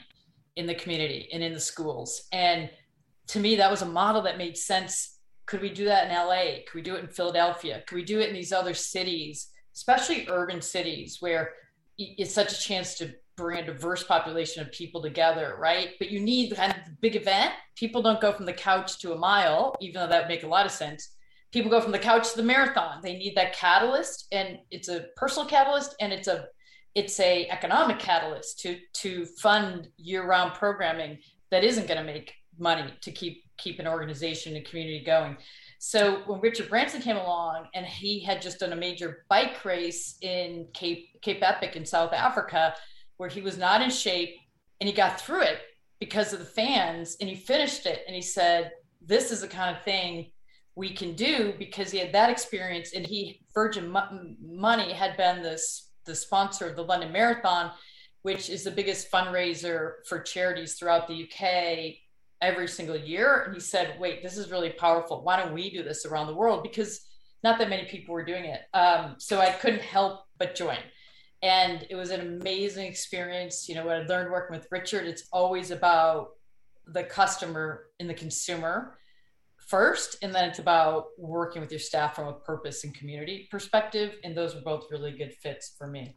in 0.56 0.66
the 0.66 0.74
community 0.74 1.28
and 1.32 1.42
in 1.42 1.54
the 1.54 1.60
schools. 1.60 2.24
And 2.32 2.68
to 3.28 3.40
me, 3.40 3.56
that 3.56 3.70
was 3.70 3.82
a 3.82 3.86
model 3.86 4.22
that 4.22 4.36
made 4.36 4.56
sense 4.56 5.15
could 5.46 5.60
we 5.60 5.70
do 5.70 5.84
that 5.84 6.08
in 6.08 6.14
LA? 6.14 6.62
Could 6.66 6.74
we 6.74 6.82
do 6.82 6.96
it 6.96 7.04
in 7.04 7.08
Philadelphia? 7.08 7.82
Could 7.86 7.96
we 7.96 8.04
do 8.04 8.20
it 8.20 8.28
in 8.28 8.34
these 8.34 8.52
other 8.52 8.74
cities, 8.74 9.48
especially 9.74 10.26
urban 10.28 10.60
cities 10.60 11.18
where 11.20 11.52
it's 11.98 12.34
such 12.34 12.52
a 12.52 12.60
chance 12.60 12.96
to 12.98 13.14
bring 13.36 13.62
a 13.62 13.66
diverse 13.66 14.02
population 14.02 14.62
of 14.62 14.72
people 14.72 15.00
together, 15.02 15.56
right? 15.58 15.90
But 15.98 16.10
you 16.10 16.20
need 16.20 16.54
kind 16.54 16.72
of 16.72 16.84
the 16.84 16.96
big 17.00 17.16
event. 17.16 17.52
People 17.76 18.02
don't 18.02 18.20
go 18.20 18.32
from 18.32 18.46
the 18.46 18.52
couch 18.52 18.98
to 19.00 19.12
a 19.12 19.18
mile, 19.18 19.74
even 19.80 20.00
though 20.00 20.08
that 20.08 20.22
would 20.22 20.28
make 20.28 20.42
a 20.42 20.48
lot 20.48 20.66
of 20.66 20.72
sense. 20.72 21.16
People 21.52 21.70
go 21.70 21.80
from 21.80 21.92
the 21.92 21.98
couch 21.98 22.30
to 22.30 22.36
the 22.36 22.42
marathon. 22.42 23.00
They 23.02 23.16
need 23.16 23.34
that 23.36 23.54
catalyst, 23.54 24.26
and 24.32 24.58
it's 24.70 24.88
a 24.88 25.06
personal 25.16 25.48
catalyst, 25.48 25.94
and 26.00 26.12
it's 26.12 26.28
a 26.28 26.46
it's 26.94 27.20
a 27.20 27.46
economic 27.48 27.98
catalyst 27.98 28.58
to 28.60 28.78
to 28.94 29.26
fund 29.26 29.88
year-round 29.98 30.54
programming 30.54 31.18
that 31.50 31.62
isn't 31.62 31.86
going 31.86 31.98
to 31.98 32.04
make 32.04 32.34
money 32.58 32.92
to 33.02 33.12
keep 33.12 33.44
keep 33.58 33.78
an 33.78 33.86
organization 33.86 34.56
and 34.56 34.64
community 34.64 35.02
going. 35.04 35.36
So 35.78 36.22
when 36.26 36.40
Richard 36.40 36.68
Branson 36.68 37.02
came 37.02 37.16
along 37.16 37.66
and 37.74 37.84
he 37.84 38.20
had 38.20 38.40
just 38.40 38.60
done 38.60 38.72
a 38.72 38.76
major 38.76 39.24
bike 39.28 39.64
race 39.64 40.16
in 40.22 40.68
Cape 40.72 41.20
Cape 41.22 41.42
Epic 41.42 41.76
in 41.76 41.84
South 41.84 42.12
Africa, 42.12 42.74
where 43.18 43.28
he 43.28 43.42
was 43.42 43.58
not 43.58 43.82
in 43.82 43.90
shape 43.90 44.36
and 44.80 44.88
he 44.88 44.94
got 44.94 45.20
through 45.20 45.42
it 45.42 45.60
because 46.00 46.32
of 46.32 46.38
the 46.38 46.44
fans 46.44 47.16
and 47.20 47.28
he 47.28 47.36
finished 47.36 47.86
it 47.86 48.02
and 48.06 48.14
he 48.14 48.22
said, 48.22 48.72
"This 49.00 49.30
is 49.30 49.42
the 49.42 49.48
kind 49.48 49.76
of 49.76 49.82
thing 49.82 50.32
we 50.76 50.94
can 50.94 51.14
do 51.14 51.54
because 51.58 51.90
he 51.90 51.98
had 51.98 52.12
that 52.12 52.30
experience 52.30 52.92
and 52.94 53.06
he 53.06 53.40
Virgin 53.54 53.94
Money 54.40 54.92
had 54.92 55.16
been 55.16 55.42
this 55.42 55.90
the 56.04 56.14
sponsor 56.14 56.68
of 56.68 56.76
the 56.76 56.84
London 56.84 57.12
Marathon, 57.12 57.72
which 58.22 58.48
is 58.48 58.62
the 58.64 58.70
biggest 58.70 59.10
fundraiser 59.10 59.94
for 60.08 60.20
charities 60.20 60.74
throughout 60.74 61.08
the 61.08 61.24
UK 61.24 61.96
every 62.46 62.68
single 62.68 62.96
year. 62.96 63.42
And 63.42 63.54
he 63.54 63.60
said, 63.60 63.96
wait, 63.98 64.22
this 64.22 64.38
is 64.38 64.52
really 64.52 64.70
powerful. 64.70 65.22
Why 65.22 65.36
don't 65.36 65.52
we 65.52 65.68
do 65.68 65.82
this 65.82 66.06
around 66.06 66.28
the 66.28 66.34
world? 66.34 66.62
Because 66.62 67.00
not 67.42 67.58
that 67.58 67.68
many 67.68 67.86
people 67.86 68.14
were 68.14 68.24
doing 68.24 68.44
it. 68.44 68.60
Um, 68.72 69.16
so 69.18 69.40
I 69.40 69.50
couldn't 69.50 69.82
help 69.82 70.20
but 70.38 70.54
join. 70.54 70.78
And 71.42 71.86
it 71.90 71.96
was 71.96 72.10
an 72.10 72.20
amazing 72.20 72.86
experience. 72.86 73.68
You 73.68 73.74
know, 73.74 73.84
what 73.84 73.96
I 73.96 74.02
learned 74.02 74.30
working 74.30 74.56
with 74.56 74.68
Richard, 74.70 75.06
it's 75.06 75.24
always 75.32 75.70
about 75.72 76.28
the 76.86 77.02
customer 77.02 77.86
and 77.98 78.08
the 78.08 78.14
consumer 78.14 78.96
first. 79.58 80.18
And 80.22 80.32
then 80.32 80.48
it's 80.48 80.60
about 80.60 81.06
working 81.18 81.60
with 81.60 81.72
your 81.72 81.80
staff 81.80 82.14
from 82.14 82.28
a 82.28 82.32
purpose 82.32 82.84
and 82.84 82.94
community 82.94 83.48
perspective. 83.50 84.14
And 84.22 84.36
those 84.36 84.54
were 84.54 84.60
both 84.62 84.86
really 84.90 85.12
good 85.12 85.34
fits 85.42 85.74
for 85.76 85.88
me. 85.88 86.16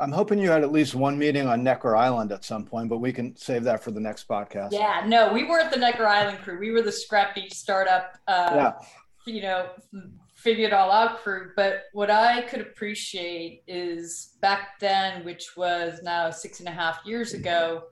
I'm 0.00 0.12
hoping 0.12 0.38
you 0.40 0.50
had 0.50 0.62
at 0.62 0.72
least 0.72 0.94
one 0.94 1.16
meeting 1.16 1.46
on 1.46 1.62
Necker 1.62 1.94
Island 1.94 2.32
at 2.32 2.44
some 2.44 2.64
point, 2.64 2.88
but 2.88 2.98
we 2.98 3.12
can 3.12 3.36
save 3.36 3.62
that 3.64 3.82
for 3.82 3.92
the 3.92 4.00
next 4.00 4.26
podcast. 4.26 4.72
Yeah, 4.72 5.04
no, 5.06 5.32
we 5.32 5.44
weren't 5.44 5.70
the 5.70 5.78
Necker 5.78 6.06
Island 6.06 6.38
crew. 6.38 6.58
We 6.58 6.72
were 6.72 6.82
the 6.82 6.92
scrappy 6.92 7.48
startup, 7.48 8.18
uh, 8.26 8.50
yeah. 8.54 8.72
you 9.32 9.42
know, 9.42 9.68
figure 10.34 10.66
it 10.66 10.72
all 10.72 10.90
out 10.90 11.18
crew. 11.18 11.52
But 11.54 11.84
what 11.92 12.10
I 12.10 12.42
could 12.42 12.60
appreciate 12.60 13.62
is 13.68 14.36
back 14.42 14.80
then, 14.80 15.24
which 15.24 15.56
was 15.56 16.00
now 16.02 16.28
six 16.30 16.58
and 16.58 16.68
a 16.68 16.72
half 16.72 16.98
years 17.06 17.32
ago, 17.32 17.84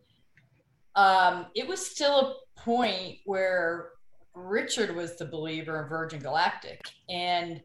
um, 0.96 1.46
it 1.54 1.66
was 1.66 1.86
still 1.86 2.18
a 2.56 2.60
point 2.60 3.18
where 3.26 3.90
Richard 4.34 4.96
was 4.96 5.16
the 5.16 5.24
believer 5.24 5.82
in 5.82 5.88
Virgin 5.88 6.18
Galactic. 6.18 6.80
And 7.08 7.62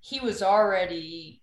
he 0.00 0.18
was 0.18 0.42
already 0.42 1.40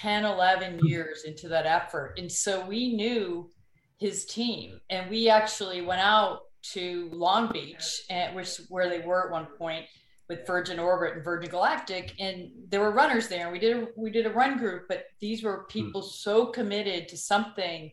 10, 0.00 0.24
11 0.24 0.80
years 0.84 1.24
into 1.24 1.48
that 1.48 1.66
effort. 1.66 2.14
And 2.18 2.30
so 2.30 2.64
we 2.66 2.94
knew 2.94 3.50
his 3.98 4.24
team 4.26 4.80
and 4.90 5.10
we 5.10 5.28
actually 5.28 5.82
went 5.82 6.00
out 6.00 6.40
to 6.72 7.10
Long 7.12 7.52
Beach, 7.52 8.02
and, 8.08 8.34
which 8.34 8.56
where 8.68 8.88
they 8.88 9.00
were 9.00 9.26
at 9.26 9.32
one 9.32 9.46
point 9.58 9.84
with 10.28 10.46
Virgin 10.46 10.78
Orbit 10.78 11.14
and 11.14 11.24
Virgin 11.24 11.50
Galactic, 11.50 12.14
and 12.18 12.50
there 12.70 12.80
were 12.80 12.90
runners 12.90 13.28
there. 13.28 13.44
And 13.44 13.52
we 13.52 13.58
did 13.58 13.76
a, 13.76 13.88
we 13.96 14.10
did 14.10 14.24
a 14.26 14.30
run 14.30 14.56
group, 14.58 14.84
but 14.88 15.04
these 15.20 15.42
were 15.42 15.66
people 15.68 16.00
mm. 16.00 16.08
so 16.08 16.46
committed 16.46 17.08
to 17.08 17.18
something 17.18 17.92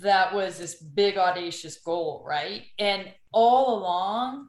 that 0.00 0.34
was 0.34 0.58
this 0.58 0.74
big 0.74 1.16
audacious 1.16 1.78
goal, 1.78 2.22
right? 2.26 2.64
And 2.78 3.10
all 3.32 3.78
along, 3.78 4.48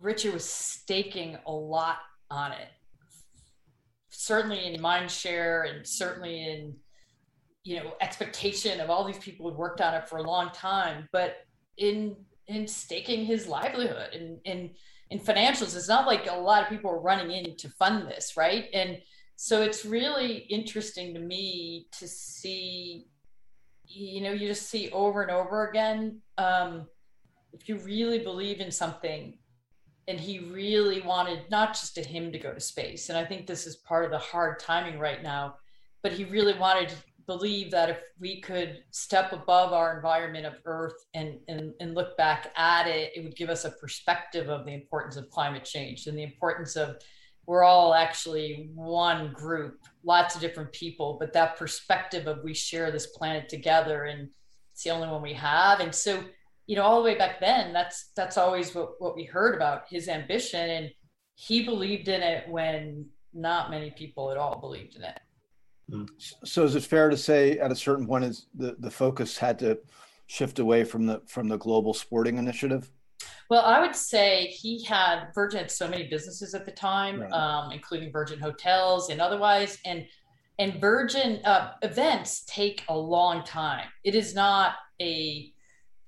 Richard 0.00 0.34
was 0.34 0.48
staking 0.48 1.38
a 1.46 1.52
lot 1.52 1.98
on 2.30 2.52
it 2.52 2.68
certainly 4.20 4.66
in 4.66 4.80
mind 4.80 5.10
share 5.10 5.62
and 5.62 5.86
certainly 5.86 6.34
in 6.50 6.74
you 7.62 7.76
know 7.76 7.92
expectation 8.00 8.80
of 8.80 8.90
all 8.90 9.04
these 9.04 9.18
people 9.18 9.48
who'd 9.48 9.58
worked 9.58 9.80
on 9.80 9.94
it 9.94 10.08
for 10.08 10.18
a 10.18 10.22
long 10.22 10.50
time 10.52 11.08
but 11.12 11.36
in 11.76 12.14
in 12.46 12.66
staking 12.66 13.24
his 13.24 13.46
livelihood 13.46 14.12
and 14.12 14.38
in 14.44 14.70
in 15.10 15.18
financials 15.18 15.74
it's 15.76 15.88
not 15.88 16.06
like 16.06 16.28
a 16.30 16.34
lot 16.34 16.62
of 16.62 16.68
people 16.68 16.90
are 16.90 17.00
running 17.00 17.30
in 17.30 17.56
to 17.56 17.68
fund 17.70 18.08
this 18.08 18.36
right 18.36 18.66
and 18.74 18.98
So 19.42 19.62
it's 19.62 19.86
really 19.86 20.44
interesting 20.50 21.14
to 21.14 21.20
me 21.20 21.86
to 21.98 22.06
see, 22.06 23.06
you 23.86 24.20
know, 24.20 24.32
you 24.32 24.46
just 24.48 24.68
see 24.68 24.90
over 24.90 25.22
and 25.22 25.30
over 25.30 25.66
again. 25.66 26.20
Um, 26.36 26.86
if 27.54 27.66
you 27.66 27.78
really 27.78 28.18
believe 28.18 28.60
in 28.60 28.70
something, 28.70 29.38
and 30.08 30.18
he 30.18 30.38
really 30.38 31.00
wanted 31.02 31.42
not 31.50 31.74
just 31.74 31.94
to 31.94 32.02
him 32.02 32.32
to 32.32 32.38
go 32.38 32.52
to 32.52 32.60
space, 32.60 33.08
and 33.08 33.18
I 33.18 33.24
think 33.24 33.46
this 33.46 33.66
is 33.66 33.76
part 33.76 34.04
of 34.04 34.10
the 34.10 34.18
hard 34.18 34.58
timing 34.58 34.98
right 34.98 35.22
now, 35.22 35.56
but 36.02 36.12
he 36.12 36.24
really 36.24 36.58
wanted 36.58 36.88
to 36.90 36.96
believe 37.26 37.70
that 37.70 37.88
if 37.88 37.98
we 38.18 38.40
could 38.40 38.82
step 38.90 39.32
above 39.32 39.72
our 39.72 39.94
environment 39.94 40.46
of 40.46 40.54
Earth 40.64 41.06
and, 41.14 41.38
and, 41.46 41.72
and 41.78 41.94
look 41.94 42.16
back 42.16 42.52
at 42.56 42.88
it, 42.88 43.12
it 43.14 43.22
would 43.22 43.36
give 43.36 43.50
us 43.50 43.64
a 43.64 43.70
perspective 43.70 44.48
of 44.48 44.64
the 44.64 44.74
importance 44.74 45.16
of 45.16 45.30
climate 45.30 45.64
change 45.64 46.06
and 46.06 46.18
the 46.18 46.24
importance 46.24 46.74
of 46.74 46.96
we're 47.46 47.62
all 47.62 47.94
actually 47.94 48.70
one 48.74 49.32
group, 49.32 49.78
lots 50.04 50.34
of 50.34 50.40
different 50.40 50.72
people, 50.72 51.16
but 51.20 51.32
that 51.32 51.56
perspective 51.56 52.26
of 52.26 52.42
we 52.42 52.54
share 52.54 52.90
this 52.90 53.06
planet 53.06 53.48
together 53.48 54.04
and 54.04 54.28
it's 54.72 54.82
the 54.82 54.90
only 54.90 55.08
one 55.08 55.22
we 55.22 55.34
have. 55.34 55.80
And 55.80 55.94
so, 55.94 56.22
you 56.70 56.76
know, 56.76 56.84
all 56.84 57.02
the 57.02 57.04
way 57.04 57.18
back 57.18 57.40
then, 57.40 57.72
that's 57.72 58.12
that's 58.14 58.38
always 58.38 58.76
what, 58.76 58.92
what 59.00 59.16
we 59.16 59.24
heard 59.24 59.56
about 59.56 59.86
his 59.90 60.06
ambition. 60.06 60.70
And 60.70 60.90
he 61.34 61.64
believed 61.64 62.06
in 62.06 62.22
it 62.22 62.48
when 62.48 63.06
not 63.34 63.72
many 63.72 63.90
people 63.90 64.30
at 64.30 64.36
all 64.36 64.60
believed 64.60 64.94
in 64.94 65.02
it. 65.02 65.18
So 66.44 66.62
is 66.62 66.76
it 66.76 66.84
fair 66.84 67.10
to 67.10 67.16
say 67.16 67.58
at 67.58 67.72
a 67.72 67.74
certain 67.74 68.06
point 68.06 68.22
is 68.22 68.46
the, 68.54 68.76
the 68.78 68.90
focus 68.90 69.36
had 69.36 69.58
to 69.58 69.80
shift 70.28 70.60
away 70.60 70.84
from 70.84 71.06
the 71.06 71.20
from 71.26 71.48
the 71.48 71.58
global 71.58 71.92
sporting 71.92 72.38
initiative? 72.38 72.88
Well, 73.48 73.64
I 73.64 73.80
would 73.80 73.96
say 73.96 74.46
he 74.46 74.84
had 74.84 75.32
Virgin 75.34 75.58
had 75.58 75.72
so 75.72 75.88
many 75.88 76.06
businesses 76.06 76.54
at 76.54 76.66
the 76.66 76.70
time, 76.70 77.22
right. 77.22 77.32
um, 77.32 77.72
including 77.72 78.12
Virgin 78.12 78.38
Hotels 78.38 79.10
and 79.10 79.20
otherwise, 79.20 79.76
and 79.84 80.06
and 80.60 80.80
Virgin 80.80 81.40
uh, 81.44 81.72
events 81.82 82.44
take 82.46 82.84
a 82.88 82.96
long 82.96 83.42
time. 83.42 83.88
It 84.04 84.14
is 84.14 84.36
not 84.36 84.74
a 85.02 85.52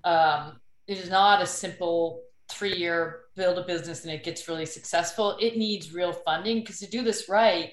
um, 0.05 0.61
it 0.87 0.99
is 0.99 1.11
not 1.11 1.43
a 1.43 1.47
simple 1.47 2.23
three 2.51 2.77
year 2.77 3.21
build 3.35 3.59
a 3.59 3.65
business 3.65 4.05
and 4.05 4.13
it 4.13 4.25
gets 4.25 4.49
really 4.49 4.67
successful. 4.67 5.37
It 5.41 5.57
needs 5.57 5.95
real 5.95 6.13
funding 6.13 6.61
because 6.61 6.79
to 6.81 6.87
do 6.89 7.03
this 7.03 7.29
right, 7.29 7.73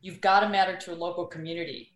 you've 0.00 0.20
got 0.20 0.40
to 0.40 0.48
matter 0.48 0.76
to 0.76 0.92
a 0.92 0.94
local 0.94 1.26
community. 1.26 1.90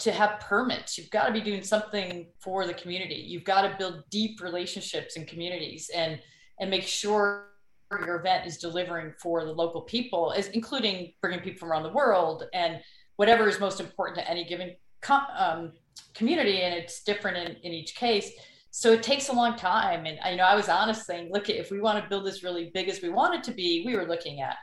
To 0.00 0.10
have 0.10 0.40
permits, 0.40 0.96
you've 0.96 1.10
got 1.10 1.26
to 1.26 1.32
be 1.32 1.40
doing 1.40 1.62
something 1.62 2.28
for 2.40 2.66
the 2.66 2.72
community. 2.74 3.16
You've 3.16 3.44
got 3.44 3.62
to 3.62 3.76
build 3.78 4.02
deep 4.10 4.40
relationships 4.40 5.16
in 5.16 5.26
communities 5.26 5.90
and 5.94 6.18
and 6.60 6.70
make 6.70 6.84
sure 6.84 7.48
your 7.90 8.16
event 8.16 8.46
is 8.46 8.58
delivering 8.58 9.12
for 9.20 9.44
the 9.44 9.52
local 9.52 9.82
people, 9.82 10.32
as 10.36 10.48
including 10.48 11.12
bringing 11.20 11.40
people 11.40 11.58
from 11.58 11.70
around 11.70 11.82
the 11.82 11.92
world 11.92 12.44
and 12.54 12.80
whatever 13.16 13.48
is 13.48 13.60
most 13.60 13.80
important 13.80 14.18
to 14.18 14.28
any 14.28 14.44
given 14.44 14.74
com- 15.00 15.26
um, 15.36 15.72
community. 16.14 16.62
And 16.62 16.74
it's 16.74 17.02
different 17.02 17.36
in, 17.36 17.56
in 17.62 17.72
each 17.72 17.94
case. 17.94 18.32
So 18.76 18.90
it 18.90 19.04
takes 19.04 19.28
a 19.28 19.32
long 19.32 19.54
time. 19.54 20.04
And 20.04 20.18
you 20.28 20.36
know, 20.36 20.42
I 20.42 20.56
was 20.56 20.68
honest 20.68 21.06
saying, 21.06 21.30
look, 21.32 21.48
if 21.48 21.70
we 21.70 21.78
want 21.78 22.02
to 22.02 22.08
build 22.08 22.26
this 22.26 22.42
really 22.42 22.72
big 22.74 22.88
as 22.88 23.00
we 23.00 23.08
want 23.08 23.36
it 23.36 23.44
to 23.44 23.52
be, 23.52 23.84
we 23.86 23.94
were 23.94 24.04
looking 24.04 24.40
at 24.40 24.56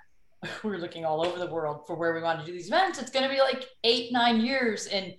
we 0.66 0.70
were 0.70 0.80
looking 0.80 1.06
all 1.06 1.26
over 1.26 1.40
the 1.40 1.48
world 1.48 1.88
for 1.88 1.96
where 1.96 2.14
we 2.14 2.22
want 2.22 2.38
to 2.42 2.46
do 2.46 2.52
these 2.52 2.68
events. 2.68 3.00
It's 3.00 3.10
going 3.10 3.24
to 3.24 3.34
be 3.34 3.40
like 3.40 3.64
eight, 3.86 4.12
nine 4.12 4.42
years. 4.42 4.88
And 4.88 5.14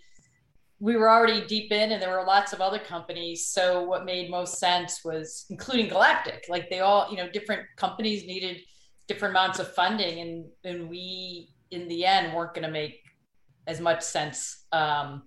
we 0.78 0.96
were 0.96 1.08
already 1.08 1.46
deep 1.46 1.72
in, 1.72 1.92
and 1.92 2.02
there 2.02 2.10
were 2.10 2.26
lots 2.26 2.52
of 2.52 2.60
other 2.60 2.78
companies. 2.78 3.46
So, 3.46 3.82
what 3.82 4.04
made 4.04 4.30
most 4.30 4.58
sense 4.58 5.00
was 5.02 5.46
including 5.48 5.88
Galactic. 5.88 6.44
Like, 6.50 6.68
they 6.68 6.80
all, 6.80 7.10
you 7.10 7.16
know, 7.16 7.30
different 7.30 7.62
companies 7.78 8.26
needed 8.26 8.60
different 9.08 9.32
amounts 9.32 9.58
of 9.58 9.72
funding. 9.72 10.20
And, 10.20 10.44
and 10.64 10.90
we, 10.90 11.48
in 11.70 11.88
the 11.88 12.04
end, 12.04 12.34
weren't 12.34 12.52
going 12.52 12.66
to 12.66 12.70
make 12.70 13.00
as 13.66 13.80
much 13.80 14.02
sense. 14.02 14.66
Um, 14.70 15.22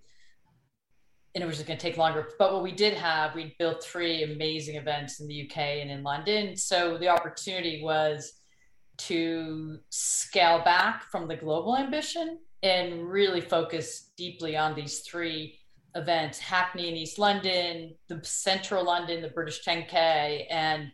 and 1.36 1.44
it 1.44 1.48
was 1.48 1.58
just 1.58 1.68
going 1.68 1.78
to 1.78 1.86
take 1.86 1.98
longer. 1.98 2.30
But 2.40 2.54
what 2.54 2.64
we 2.64 2.72
did 2.72 2.94
have, 2.94 3.36
we 3.36 3.56
built 3.60 3.84
three 3.84 4.24
amazing 4.24 4.78
events 4.78 5.20
in 5.20 5.28
the 5.28 5.44
UK 5.44 5.58
and 5.58 5.92
in 5.92 6.02
London. 6.02 6.56
So, 6.56 6.98
the 6.98 7.10
opportunity 7.10 7.82
was 7.84 8.34
to 8.98 9.78
scale 9.90 10.64
back 10.64 11.04
from 11.12 11.28
the 11.28 11.36
global 11.36 11.76
ambition 11.78 12.40
and 12.64 13.06
really 13.06 13.42
focus 13.42 14.12
deeply 14.18 14.56
on 14.56 14.74
these 14.74 15.02
three 15.02 15.60
events 15.96 16.40
Hackney 16.40 16.88
in 16.88 16.96
East 16.96 17.20
London, 17.20 17.94
the 18.08 18.22
central 18.24 18.86
London, 18.86 19.22
the 19.22 19.30
British 19.30 19.64
10K, 19.66 20.46
and 20.50 20.90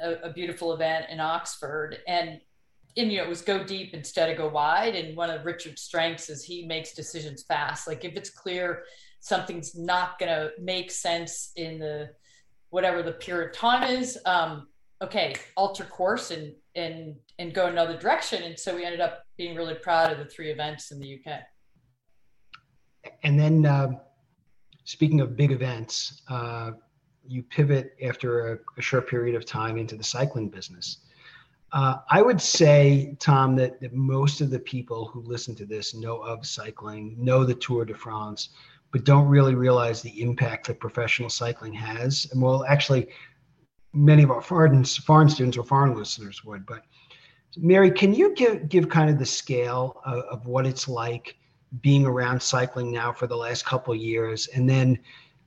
a, 0.00 0.14
a 0.24 0.32
beautiful 0.32 0.72
event 0.72 1.06
in 1.10 1.20
Oxford. 1.20 1.98
And, 2.08 2.40
and, 2.96 3.12
you 3.12 3.18
know, 3.18 3.24
it 3.24 3.28
was 3.28 3.42
go 3.42 3.62
deep 3.62 3.92
instead 3.92 4.30
of 4.30 4.38
go 4.38 4.48
wide. 4.48 4.94
And 4.94 5.16
one 5.16 5.30
of 5.30 5.44
Richard's 5.44 5.82
strengths 5.82 6.30
is 6.30 6.44
he 6.44 6.66
makes 6.66 6.94
decisions 6.94 7.42
fast. 7.42 7.86
Like 7.86 8.04
if 8.04 8.14
it's 8.14 8.30
clear 8.30 8.84
something's 9.22 9.76
not 9.76 10.18
going 10.18 10.28
to 10.28 10.50
make 10.60 10.90
sense 10.90 11.52
in 11.56 11.78
the 11.78 12.10
whatever 12.70 13.02
the 13.02 13.12
period 13.12 13.50
of 13.50 13.56
time 13.56 13.84
is, 13.84 14.18
um, 14.26 14.66
okay, 15.00 15.34
alter 15.56 15.84
course 15.84 16.30
and 16.30 16.52
and 16.74 17.14
and 17.38 17.54
go 17.54 17.66
another 17.66 17.96
direction. 17.96 18.42
And 18.42 18.58
so 18.58 18.74
we 18.74 18.84
ended 18.84 19.00
up 19.00 19.24
being 19.38 19.56
really 19.56 19.74
proud 19.74 20.12
of 20.12 20.18
the 20.18 20.24
three 20.24 20.50
events 20.50 20.90
in 20.90 20.98
the 20.98 21.18
UK. 21.18 21.40
And 23.22 23.38
then, 23.38 23.64
uh, 23.64 23.90
speaking 24.84 25.20
of 25.20 25.36
big 25.36 25.52
events, 25.52 26.22
uh, 26.28 26.72
you 27.26 27.42
pivot 27.44 27.94
after 28.02 28.54
a, 28.54 28.58
a, 28.78 28.82
short 28.82 29.08
period 29.08 29.36
of 29.36 29.44
time 29.44 29.76
into 29.76 29.96
the 29.96 30.04
cycling 30.04 30.48
business. 30.48 30.98
Uh, 31.72 31.98
I 32.10 32.20
would 32.20 32.40
say, 32.40 33.16
Tom, 33.18 33.56
that, 33.56 33.80
that 33.80 33.92
most 33.92 34.40
of 34.40 34.50
the 34.50 34.58
people 34.58 35.06
who 35.06 35.22
listen 35.22 35.54
to 35.56 35.64
this 35.64 35.94
know 35.94 36.18
of 36.18 36.44
cycling, 36.44 37.16
know 37.18 37.44
the 37.44 37.54
Tour 37.54 37.84
de 37.84 37.94
France, 37.94 38.50
but 38.92 39.04
don't 39.04 39.26
really 39.26 39.54
realize 39.54 40.02
the 40.02 40.20
impact 40.20 40.66
that 40.66 40.78
professional 40.78 41.30
cycling 41.30 41.72
has. 41.72 42.28
And 42.30 42.40
well, 42.40 42.64
actually, 42.64 43.08
many 43.92 44.22
of 44.22 44.30
our 44.30 44.42
foreign, 44.42 44.84
foreign 44.84 45.28
students 45.28 45.56
or 45.56 45.64
foreign 45.64 45.96
listeners 45.96 46.44
would. 46.44 46.64
But 46.66 46.84
Mary, 47.56 47.90
can 47.90 48.14
you 48.14 48.34
give 48.34 48.68
give 48.68 48.88
kind 48.88 49.10
of 49.10 49.18
the 49.18 49.26
scale 49.26 50.00
of, 50.04 50.24
of 50.24 50.46
what 50.46 50.66
it's 50.66 50.88
like 50.88 51.36
being 51.80 52.04
around 52.04 52.40
cycling 52.40 52.92
now 52.92 53.12
for 53.12 53.26
the 53.26 53.36
last 53.36 53.64
couple 53.64 53.94
years, 53.94 54.46
and 54.48 54.68
then 54.68 54.98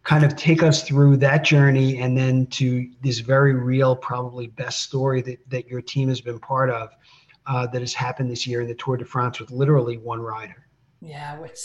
kind 0.04 0.24
of 0.24 0.36
take 0.36 0.62
us 0.64 0.84
through 0.84 1.18
that 1.18 1.44
journey, 1.44 2.00
and 2.02 2.18
then 2.18 2.48
to 2.48 2.90
this 3.02 3.20
very 3.20 3.54
real, 3.54 3.96
probably 3.96 4.48
best 4.48 4.82
story 4.82 5.22
that 5.22 5.40
that 5.50 5.68
your 5.68 5.82
team 5.82 6.10
has 6.10 6.22
been 6.22 6.40
part 6.40 6.70
of 6.72 6.90
uh, 7.46 7.68
that 7.68 7.82
has 7.82 7.94
happened 7.94 8.30
this 8.30 8.48
year 8.48 8.62
in 8.62 8.68
the 8.68 8.76
Tour 8.76 8.98
de 8.98 9.06
France 9.06 9.40
with 9.40 9.52
literally 9.52 9.98
one 9.98 10.20
rider. 10.20 10.68
Yeah, 11.02 11.40
which 11.40 11.56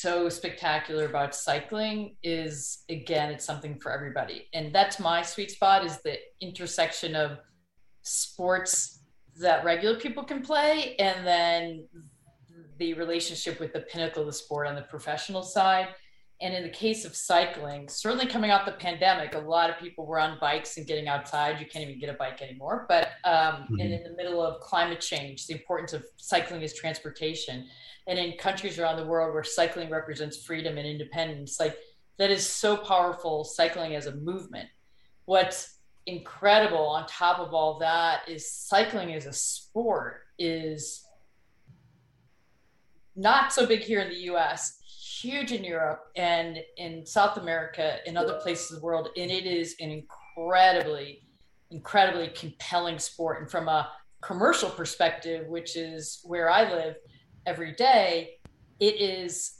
so 0.00 0.28
spectacular 0.28 1.04
about 1.04 1.34
cycling 1.34 2.16
is 2.22 2.84
again 2.88 3.30
it's 3.30 3.44
something 3.44 3.78
for 3.80 3.92
everybody. 3.92 4.48
And 4.54 4.74
that's 4.74 4.98
my 4.98 5.22
sweet 5.22 5.50
spot 5.50 5.84
is 5.84 6.00
the 6.02 6.16
intersection 6.40 7.14
of 7.14 7.38
sports 8.02 9.02
that 9.36 9.64
regular 9.64 9.98
people 9.98 10.24
can 10.24 10.42
play 10.42 10.96
and 10.96 11.26
then 11.26 11.86
the 12.78 12.94
relationship 12.94 13.60
with 13.60 13.72
the 13.72 13.80
pinnacle 13.80 14.22
of 14.22 14.26
the 14.26 14.32
sport 14.32 14.66
on 14.66 14.74
the 14.74 14.82
professional 14.82 15.42
side 15.42 15.88
and 16.42 16.54
in 16.54 16.62
the 16.62 16.70
case 16.70 17.04
of 17.04 17.14
cycling 17.14 17.86
certainly 17.88 18.26
coming 18.26 18.50
out 18.50 18.64
the 18.64 18.72
pandemic 18.72 19.34
a 19.34 19.38
lot 19.38 19.68
of 19.68 19.78
people 19.78 20.06
were 20.06 20.18
on 20.18 20.38
bikes 20.40 20.76
and 20.76 20.86
getting 20.86 21.08
outside. 21.08 21.60
You 21.60 21.66
can't 21.66 21.86
even 21.86 22.00
get 22.00 22.08
a 22.08 22.14
bike 22.14 22.40
anymore. 22.42 22.86
But 22.88 23.08
um, 23.24 23.34
mm-hmm. 23.34 23.80
and 23.80 23.92
in 23.92 24.02
the 24.02 24.14
middle 24.16 24.42
of 24.42 24.60
climate 24.60 25.00
change 25.00 25.46
the 25.46 25.54
importance 25.54 25.92
of 25.92 26.04
cycling 26.16 26.62
as 26.62 26.74
transportation. 26.74 27.66
And 28.06 28.18
in 28.18 28.36
countries 28.38 28.78
around 28.78 28.96
the 28.96 29.06
world 29.06 29.34
where 29.34 29.44
cycling 29.44 29.90
represents 29.90 30.44
freedom 30.44 30.78
and 30.78 30.86
independence 30.86 31.60
like 31.60 31.76
that 32.18 32.30
is 32.30 32.46
so 32.46 32.76
powerful 32.76 33.44
cycling 33.44 33.94
as 33.94 34.06
a 34.06 34.14
movement. 34.16 34.68
What's 35.26 35.78
incredible 36.06 36.86
on 36.88 37.06
top 37.06 37.38
of 37.38 37.54
all 37.54 37.78
that 37.78 38.28
is 38.28 38.50
cycling 38.50 39.14
as 39.14 39.26
a 39.26 39.32
sport 39.32 40.22
is 40.38 41.06
not 43.14 43.52
so 43.52 43.66
big 43.66 43.80
here 43.80 44.00
in 44.00 44.08
the 44.08 44.32
US 44.32 44.79
huge 45.20 45.52
in 45.52 45.64
Europe 45.64 46.04
and 46.16 46.58
in 46.76 47.04
South 47.04 47.36
America 47.36 47.98
and 48.06 48.16
other 48.16 48.40
places 48.40 48.70
of 48.70 48.80
the 48.80 48.84
world 48.84 49.08
and 49.16 49.30
it 49.30 49.46
is 49.46 49.76
an 49.80 49.90
incredibly 49.90 51.26
incredibly 51.70 52.28
compelling 52.28 52.98
sport 52.98 53.40
and 53.40 53.50
from 53.50 53.68
a 53.68 53.88
commercial 54.22 54.70
perspective 54.70 55.46
which 55.48 55.76
is 55.76 56.20
where 56.24 56.50
I 56.50 56.70
live 56.72 56.96
every 57.46 57.72
day, 57.72 58.38
it 58.78 59.00
is, 59.00 59.58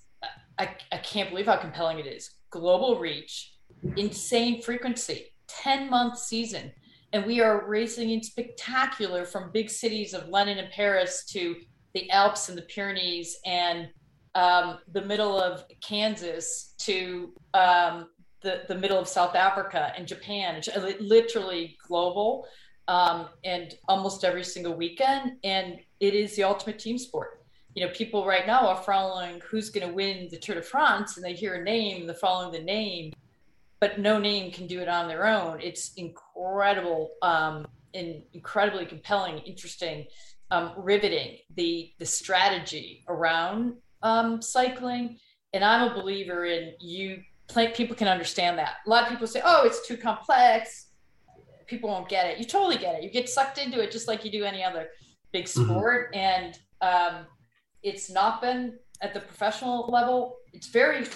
I, 0.59 0.71
I 0.93 0.99
can't 0.99 1.31
believe 1.31 1.47
how 1.47 1.57
compelling 1.57 1.99
it 1.99 2.07
is. 2.07 2.31
Global 2.51 2.99
reach, 2.99 3.55
insane 3.97 4.63
frequency, 4.63 5.33
10 5.49 5.91
month 5.91 6.19
season. 6.19 6.73
And 7.13 7.27
we 7.27 7.41
are 7.41 7.69
racing 7.69 8.11
in 8.11 8.23
spectacular 8.23 9.25
from 9.25 9.51
big 9.53 9.69
cities 9.69 10.15
of 10.15 10.29
London 10.29 10.59
and 10.59 10.71
Paris 10.71 11.25
to 11.31 11.57
the 11.93 12.09
Alps 12.11 12.49
and 12.49 12.57
the 12.57 12.63
Pyrenees 12.63 13.37
and 13.45 13.89
um, 14.35 14.79
the 14.93 15.03
middle 15.03 15.41
of 15.41 15.65
Kansas 15.81 16.75
to 16.79 17.33
um, 17.55 18.09
the, 18.43 18.63
the 18.69 18.75
middle 18.75 18.99
of 18.99 19.09
South 19.09 19.35
Africa 19.35 19.93
and 19.97 20.07
Japan. 20.07 20.63
Literally 21.01 21.77
global 21.87 22.47
um, 22.89 23.29
and 23.45 23.75
almost 23.89 24.25
every 24.25 24.45
single 24.45 24.75
weekend. 24.75 25.33
And 25.45 25.79
it 26.01 26.15
is 26.15 26.37
the 26.37 26.45
ultimate 26.45 26.79
team 26.79 26.99
sport 26.99 27.41
you 27.75 27.87
know, 27.87 27.93
people 27.93 28.27
right 28.27 28.47
now 28.47 28.67
are 28.69 28.83
following 28.83 29.41
who's 29.49 29.71
going 29.71 29.87
to 29.87 29.95
win 29.95 30.29
the 30.31 30.39
Tour 30.39 30.57
de 30.57 30.63
France, 30.63 31.17
and 31.17 31.25
they 31.25 31.35
hear 31.35 31.55
a 31.55 31.65
name, 31.65 32.07
they're 32.07 32.15
following 32.15 32.53
the 32.53 32.65
name, 32.65 33.13
but 33.79 33.99
no 33.99 34.19
name 34.19 34.51
can 34.51 34.67
do 34.67 34.81
it 34.81 34.89
on 34.89 35.09
their 35.09 35.27
own. 35.27 35.61
It's 35.61 35.93
incredible 35.95 37.11
um, 37.23 37.67
and 37.95 38.23
incredibly 38.33 38.87
compelling, 38.87 39.39
interesting, 39.39 40.07
um, 40.51 40.73
riveting. 40.77 41.39
The 41.55 41.93
the 41.99 42.07
strategy 42.07 43.05
around 43.09 43.75
um, 44.03 44.41
cycling, 44.43 45.19
and 45.53 45.65
I'm 45.65 45.91
a 45.91 45.95
believer 45.95 46.45
in 46.45 46.75
you. 46.81 47.23
People 47.75 47.97
can 47.97 48.07
understand 48.07 48.59
that. 48.59 48.75
A 48.87 48.91
lot 48.91 49.05
of 49.05 49.09
people 49.11 49.27
say, 49.27 49.43
"Oh, 49.45 49.65
it's 49.65 49.87
too 49.87 49.97
complex." 49.97 50.87
People 51.67 51.91
won't 51.91 52.09
get 52.09 52.27
it. 52.27 52.39
You 52.39 52.45
totally 52.45 52.77
get 52.77 52.97
it. 52.97 53.03
You 53.05 53.11
get 53.11 53.29
sucked 53.29 53.59
into 53.59 53.81
it 53.81 53.93
just 53.93 54.09
like 54.09 54.25
you 54.25 54.31
do 54.31 54.45
any 54.45 54.65
other 54.65 54.89
big 55.33 55.45
mm-hmm. 55.45 55.65
sport, 55.65 56.13
mm-hmm. 56.13 56.19
and 56.19 56.59
um, 56.81 57.27
it's 57.83 58.11
not 58.11 58.41
been 58.41 58.79
at 59.01 59.15
the 59.15 59.21
professional 59.21 59.89
level. 59.89 60.37
It's 60.53 60.69
very, 60.69 61.07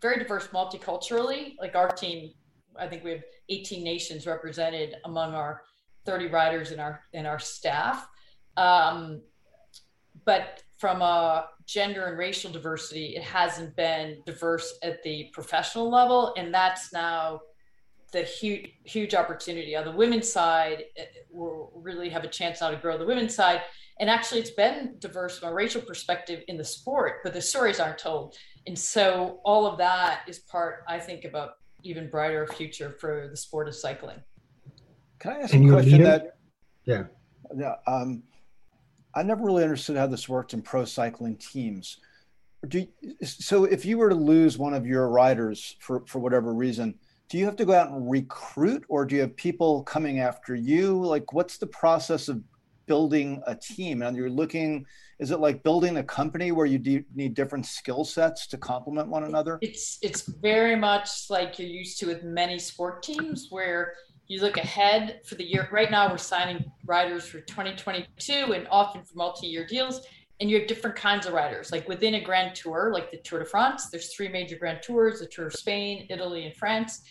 very 0.00 0.18
diverse 0.18 0.48
multiculturally. 0.48 1.54
Like 1.60 1.74
our 1.74 1.88
team, 1.88 2.32
I 2.78 2.86
think 2.86 3.04
we 3.04 3.10
have 3.10 3.22
18 3.48 3.82
nations 3.82 4.26
represented 4.26 4.96
among 5.04 5.34
our 5.34 5.62
30 6.06 6.26
riders 6.28 6.70
in 6.70 6.80
our 6.80 7.00
in 7.12 7.26
our 7.26 7.38
staff. 7.38 8.08
Um, 8.56 9.22
but 10.24 10.62
from 10.78 11.02
a 11.02 11.48
gender 11.66 12.06
and 12.06 12.18
racial 12.18 12.50
diversity, 12.50 13.16
it 13.16 13.22
hasn't 13.22 13.74
been 13.76 14.22
diverse 14.26 14.78
at 14.82 15.02
the 15.02 15.30
professional 15.32 15.90
level, 15.90 16.34
and 16.36 16.52
that's 16.52 16.92
now 16.92 17.40
the 18.12 18.22
huge 18.22 18.70
huge 18.84 19.14
opportunity 19.14 19.74
on 19.74 19.84
the 19.84 19.92
women's 19.92 20.30
side. 20.30 20.84
We'll 21.30 21.72
really 21.74 22.08
have 22.10 22.24
a 22.24 22.28
chance 22.28 22.60
now 22.60 22.70
to 22.70 22.76
grow 22.76 22.96
the 22.96 23.06
women's 23.06 23.34
side 23.34 23.62
and 24.00 24.10
actually, 24.10 24.40
it's 24.40 24.50
been 24.50 24.96
diverse 24.98 25.38
from 25.38 25.50
a 25.50 25.54
racial 25.54 25.80
perspective 25.80 26.42
in 26.48 26.56
the 26.56 26.64
sport, 26.64 27.20
but 27.22 27.32
the 27.32 27.40
stories 27.40 27.78
aren't 27.78 27.98
told. 27.98 28.36
And 28.66 28.76
so, 28.76 29.40
all 29.44 29.66
of 29.66 29.78
that 29.78 30.22
is 30.26 30.40
part, 30.40 30.84
I 30.88 30.98
think, 30.98 31.24
about 31.24 31.50
even 31.84 32.10
brighter 32.10 32.46
future 32.46 32.96
for 32.98 33.28
the 33.30 33.36
sport 33.36 33.68
of 33.68 33.74
cycling. 33.74 34.20
Can 35.20 35.32
I 35.32 35.40
ask 35.40 35.54
and 35.54 35.68
a 35.68 35.72
question 35.72 35.92
leader? 35.92 36.04
that? 36.04 36.36
Yeah. 36.86 37.04
Yeah. 37.56 37.74
Um, 37.86 38.24
I 39.14 39.22
never 39.22 39.44
really 39.44 39.62
understood 39.62 39.96
how 39.96 40.06
this 40.06 40.28
worked 40.28 40.54
in 40.54 40.62
pro 40.62 40.84
cycling 40.84 41.36
teams. 41.36 41.98
Do 42.68 42.80
you, 42.80 43.26
so 43.26 43.64
if 43.64 43.84
you 43.84 43.98
were 43.98 44.08
to 44.08 44.14
lose 44.14 44.58
one 44.58 44.74
of 44.74 44.86
your 44.86 45.08
riders 45.08 45.76
for, 45.80 46.02
for 46.06 46.18
whatever 46.18 46.54
reason, 46.54 46.94
do 47.28 47.38
you 47.38 47.44
have 47.44 47.56
to 47.56 47.64
go 47.64 47.74
out 47.74 47.90
and 47.90 48.10
recruit 48.10 48.84
or 48.88 49.04
do 49.04 49.14
you 49.14 49.20
have 49.22 49.36
people 49.36 49.82
coming 49.82 50.20
after 50.20 50.54
you? 50.54 51.04
Like 51.04 51.32
what's 51.32 51.58
the 51.58 51.66
process 51.66 52.28
of 52.28 52.42
building 52.86 53.42
a 53.46 53.54
team 53.54 54.02
and 54.02 54.16
you're 54.16 54.30
looking 54.30 54.86
is 55.18 55.30
it 55.30 55.40
like 55.40 55.62
building 55.62 55.96
a 55.98 56.02
company 56.02 56.52
where 56.52 56.66
you 56.66 56.78
do 56.78 57.02
need 57.14 57.34
different 57.34 57.64
skill 57.64 58.04
sets 58.04 58.46
to 58.46 58.58
complement 58.58 59.08
one 59.08 59.24
another 59.24 59.58
it's 59.62 59.98
it's 60.02 60.22
very 60.22 60.76
much 60.76 61.30
like 61.30 61.58
you're 61.58 61.68
used 61.68 61.98
to 61.98 62.06
with 62.06 62.22
many 62.24 62.58
sport 62.58 63.02
teams 63.02 63.46
where 63.50 63.94
you 64.26 64.40
look 64.40 64.56
ahead 64.56 65.20
for 65.24 65.34
the 65.34 65.44
year 65.44 65.68
right 65.70 65.90
now 65.90 66.10
we're 66.10 66.18
signing 66.18 66.64
riders 66.84 67.26
for 67.26 67.40
2022 67.40 68.52
and 68.52 68.66
often 68.70 69.02
for 69.02 69.14
multi-year 69.16 69.66
deals 69.66 70.06
and 70.40 70.50
you 70.50 70.58
have 70.58 70.66
different 70.66 70.96
kinds 70.96 71.26
of 71.26 71.32
riders. 71.32 71.70
Like 71.70 71.88
within 71.88 72.14
a 72.14 72.20
grand 72.20 72.54
tour 72.54 72.90
like 72.92 73.10
the 73.10 73.18
tour 73.18 73.40
de 73.40 73.44
france 73.44 73.90
there's 73.90 74.14
three 74.14 74.28
major 74.28 74.56
grand 74.56 74.80
tours 74.82 75.20
the 75.20 75.26
tour 75.26 75.46
of 75.46 75.52
spain 75.54 76.06
italy 76.10 76.46
and 76.46 76.54
france 76.56 77.02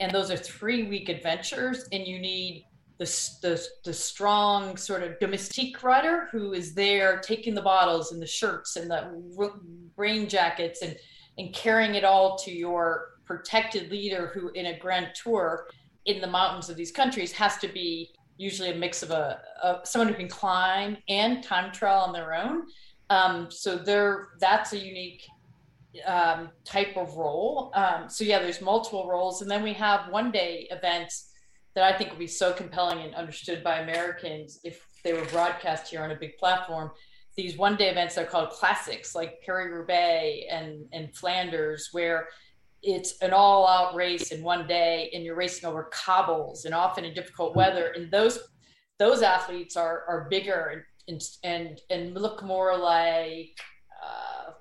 and 0.00 0.10
those 0.10 0.30
are 0.30 0.36
three 0.36 0.88
week 0.88 1.08
adventures 1.08 1.88
and 1.92 2.06
you 2.06 2.18
need 2.18 2.64
the, 2.98 3.04
the, 3.42 3.66
the 3.84 3.92
strong 3.92 4.76
sort 4.76 5.02
of 5.02 5.18
domestique 5.18 5.82
rider 5.82 6.28
who 6.30 6.52
is 6.52 6.74
there 6.74 7.18
taking 7.20 7.54
the 7.54 7.62
bottles 7.62 8.12
and 8.12 8.22
the 8.22 8.26
shirts 8.26 8.76
and 8.76 8.90
the 8.90 9.52
rain 9.96 10.28
jackets 10.28 10.82
and, 10.82 10.96
and 11.38 11.52
carrying 11.52 11.94
it 11.94 12.04
all 12.04 12.36
to 12.36 12.52
your 12.52 13.08
protected 13.24 13.90
leader 13.90 14.30
who 14.34 14.50
in 14.50 14.66
a 14.66 14.78
grand 14.78 15.08
tour 15.20 15.66
in 16.06 16.20
the 16.20 16.26
mountains 16.26 16.68
of 16.68 16.76
these 16.76 16.92
countries 16.92 17.32
has 17.32 17.58
to 17.58 17.68
be 17.68 18.10
usually 18.36 18.70
a 18.70 18.74
mix 18.74 19.02
of 19.02 19.10
a, 19.10 19.40
a 19.62 19.80
someone 19.84 20.08
who 20.08 20.14
can 20.14 20.28
climb 20.28 20.96
and 21.08 21.42
time 21.42 21.72
trial 21.72 22.00
on 22.00 22.12
their 22.12 22.34
own. 22.34 22.62
Um, 23.10 23.50
so 23.50 23.76
there 23.76 24.28
that's 24.40 24.72
a 24.72 24.78
unique 24.78 25.22
um, 26.06 26.50
type 26.64 26.96
of 26.96 27.16
role. 27.16 27.70
Um, 27.74 28.08
so 28.08 28.24
yeah 28.24 28.38
there's 28.38 28.60
multiple 28.60 29.08
roles. 29.08 29.42
And 29.42 29.50
then 29.50 29.62
we 29.62 29.74
have 29.74 30.10
one 30.10 30.30
day 30.30 30.66
events 30.70 31.32
that 31.74 31.84
I 31.84 31.96
think 31.96 32.10
would 32.10 32.18
be 32.18 32.26
so 32.26 32.52
compelling 32.52 33.00
and 33.00 33.14
understood 33.14 33.62
by 33.62 33.78
Americans 33.78 34.60
if 34.64 34.84
they 35.04 35.12
were 35.12 35.24
broadcast 35.26 35.88
here 35.88 36.02
on 36.02 36.10
a 36.10 36.16
big 36.16 36.36
platform. 36.36 36.90
These 37.36 37.56
one 37.56 37.76
day 37.76 37.88
events 37.88 38.18
are 38.18 38.26
called 38.26 38.50
classics, 38.50 39.14
like 39.14 39.40
Paris 39.44 39.72
Roubaix 39.72 40.46
and, 40.50 40.84
and 40.92 41.14
Flanders, 41.16 41.88
where 41.92 42.28
it's 42.82 43.18
an 43.22 43.32
all 43.32 43.66
out 43.66 43.94
race 43.94 44.32
in 44.32 44.42
one 44.42 44.66
day 44.66 45.10
and 45.14 45.24
you're 45.24 45.36
racing 45.36 45.68
over 45.68 45.88
cobbles 45.92 46.64
and 46.64 46.74
often 46.74 47.04
in 47.04 47.14
difficult 47.14 47.54
weather. 47.54 47.92
And 47.96 48.10
those 48.10 48.38
those 48.98 49.22
athletes 49.22 49.76
are, 49.76 50.04
are 50.08 50.28
bigger 50.30 50.84
and, 51.08 51.20
and, 51.42 51.80
and 51.90 52.14
look 52.14 52.44
more 52.44 52.76
like 52.76 53.58
uh, 54.00 54.52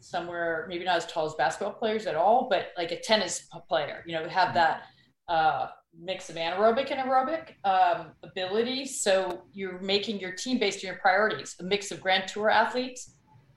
somewhere, 0.00 0.66
maybe 0.68 0.84
not 0.84 0.96
as 0.96 1.06
tall 1.06 1.26
as 1.26 1.34
basketball 1.34 1.74
players 1.74 2.06
at 2.06 2.14
all, 2.14 2.46
but 2.48 2.68
like 2.76 2.92
a 2.92 3.00
tennis 3.00 3.48
player, 3.68 4.04
you 4.06 4.12
know, 4.12 4.28
have 4.28 4.54
that 4.54 4.84
uh, 5.28 5.68
mix 5.98 6.30
of 6.30 6.36
anaerobic 6.36 6.92
and 6.92 7.00
aerobic 7.00 7.54
um, 7.64 8.12
ability. 8.22 8.86
So 8.86 9.42
you're 9.52 9.80
making 9.80 10.20
your 10.20 10.32
team 10.32 10.58
based 10.58 10.84
on 10.84 10.88
your 10.88 11.00
priorities, 11.00 11.56
a 11.58 11.64
mix 11.64 11.90
of 11.90 12.00
Grand 12.00 12.28
Tour 12.28 12.48
athletes, 12.48 13.16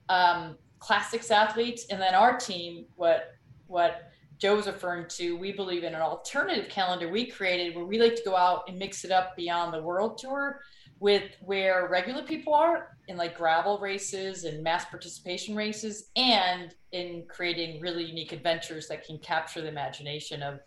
um, 0.09 0.57
classics 0.79 1.29
athletes, 1.29 1.85
and 1.91 2.01
then 2.01 2.15
our 2.15 2.37
team. 2.37 2.85
What 2.95 3.32
what 3.73 4.11
Joe 4.37 4.55
was 4.55 4.67
referring 4.67 5.07
to, 5.09 5.35
we 5.35 5.51
believe 5.51 5.83
in 5.83 5.95
an 5.95 6.01
alternative 6.01 6.69
calendar 6.69 7.09
we 7.09 7.25
created 7.25 7.75
where 7.75 7.85
we 7.85 7.99
like 7.99 8.15
to 8.15 8.23
go 8.23 8.35
out 8.35 8.63
and 8.67 8.77
mix 8.77 9.03
it 9.03 9.11
up 9.11 9.35
beyond 9.35 9.73
the 9.73 9.81
World 9.81 10.17
Tour 10.17 10.61
with 10.99 11.23
where 11.41 11.87
regular 11.89 12.23
people 12.23 12.53
are 12.53 12.95
in 13.07 13.17
like 13.17 13.35
gravel 13.35 13.79
races 13.79 14.43
and 14.45 14.63
mass 14.63 14.85
participation 14.85 15.55
races, 15.55 16.09
and 16.15 16.75
in 16.93 17.25
creating 17.27 17.81
really 17.81 18.05
unique 18.05 18.31
adventures 18.31 18.87
that 18.87 19.05
can 19.05 19.17
capture 19.17 19.61
the 19.61 19.67
imagination 19.67 20.41
of 20.41 20.59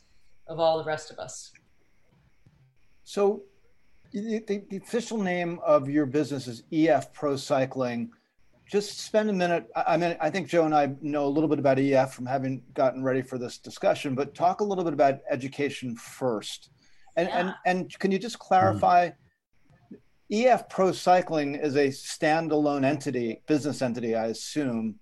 of 0.49 0.61
all 0.61 0.79
the 0.79 0.85
rest 0.85 1.11
of 1.11 1.19
us. 1.19 1.53
So, 3.05 3.43
the, 4.13 4.41
the, 4.71 4.77
official 4.77 5.19
name 5.19 5.59
of 5.65 5.89
your 5.89 6.07
business 6.07 6.47
is 6.47 6.63
EF 6.73 7.13
Pro 7.13 7.37
Cycling. 7.37 8.11
Just 8.71 9.01
spend 9.01 9.31
a 9.31 9.33
minute. 9.33 9.69
I 9.75 9.97
mean, 9.97 10.17
I 10.21 10.29
think 10.29 10.49
Joe 10.49 10.65
and 10.65 10.75
I 10.75 10.95
know 11.01 11.27
a 11.27 11.29
little 11.29 11.49
bit 11.49 11.59
about 11.59 11.79
EF 11.79 12.13
from 12.13 12.27
having 12.27 12.63
gotten 12.75 13.03
ready 13.03 13.23
for 13.23 13.39
this 13.39 13.59
discussion, 13.59 14.15
but 14.15 14.35
talk 14.35 14.61
a 14.61 14.65
little 14.65 14.83
bit 14.83 14.93
about 14.93 15.21
education 15.31 15.95
first. 15.95 16.71
And 17.17 17.29
yeah. 17.29 17.39
and 17.39 17.55
and 17.65 17.99
can 17.99 18.11
you 18.11 18.19
just 18.19 18.39
clarify? 18.39 19.09
Mm-hmm. 19.09 19.17
EF 20.29 20.69
Pro 20.69 20.91
Cycling 20.91 21.55
is 21.55 21.77
a 21.77 21.87
standalone 21.87 22.85
entity, 22.85 23.43
business 23.47 23.81
entity, 23.81 24.17
I 24.17 24.27
assume, 24.27 24.97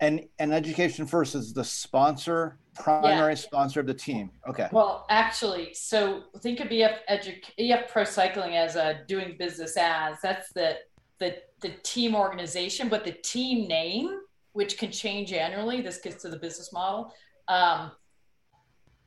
and 0.00 0.26
and 0.40 0.52
Education 0.52 1.06
First 1.06 1.36
is 1.36 1.52
the 1.52 1.62
sponsor 1.62 2.58
primary 2.74 3.32
yeah. 3.32 3.36
sponsor 3.36 3.80
of 3.80 3.86
the 3.86 3.94
team. 3.94 4.30
Okay. 4.48 4.68
Well, 4.72 5.06
actually, 5.10 5.74
so 5.74 6.24
think 6.40 6.60
of 6.60 6.72
EF 6.72 6.98
Edu- 7.08 7.42
EF 7.58 7.90
Pro 7.90 8.04
Cycling 8.04 8.56
as 8.56 8.76
a 8.76 9.00
doing 9.06 9.36
business 9.38 9.76
as 9.76 10.16
that's 10.22 10.52
the 10.52 10.78
the 11.22 11.36
the 11.60 11.74
team 11.84 12.16
organization, 12.16 12.88
but 12.88 13.04
the 13.04 13.12
team 13.12 13.68
name, 13.68 14.10
which 14.52 14.76
can 14.76 14.90
change 14.90 15.32
annually. 15.32 15.80
This 15.80 15.98
gets 15.98 16.22
to 16.22 16.28
the 16.28 16.36
business 16.36 16.72
model, 16.72 17.14
um, 17.46 17.92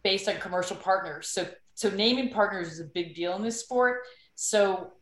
based 0.03 0.29
on 0.29 0.37
commercial 0.37 0.77
partners. 0.77 1.27
So 1.27 1.45
so 1.73 1.89
naming 1.89 2.29
partners 2.29 2.71
is 2.71 2.79
a 2.79 2.85
big 2.85 3.15
deal 3.15 3.35
in 3.35 3.43
this 3.43 3.59
sport. 3.59 4.03
So 4.35 4.93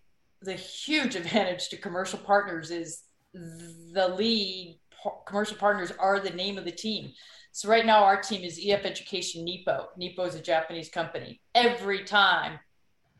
the 0.41 0.56
huge 0.56 1.15
advantage 1.21 1.69
to 1.69 1.78
commercial 1.78 2.19
partners 2.19 2.71
is 2.71 3.04
the 3.34 4.08
lead 4.17 4.80
commercial 5.28 5.58
partners 5.58 5.91
are 5.99 6.19
the 6.19 6.30
name 6.30 6.58
of 6.58 6.65
the 6.65 6.71
team. 6.71 7.12
So 7.52 7.69
right 7.69 7.86
now 7.86 8.04
our 8.04 8.19
team 8.19 8.41
is 8.43 8.60
EF 8.63 8.86
Education 8.86 9.45
Nippo. 9.45 9.89
Nippo 9.97 10.23
is 10.23 10.36
a 10.36 10.41
Japanese 10.41 10.89
company. 10.89 11.41
Every 11.54 12.04
time 12.04 12.60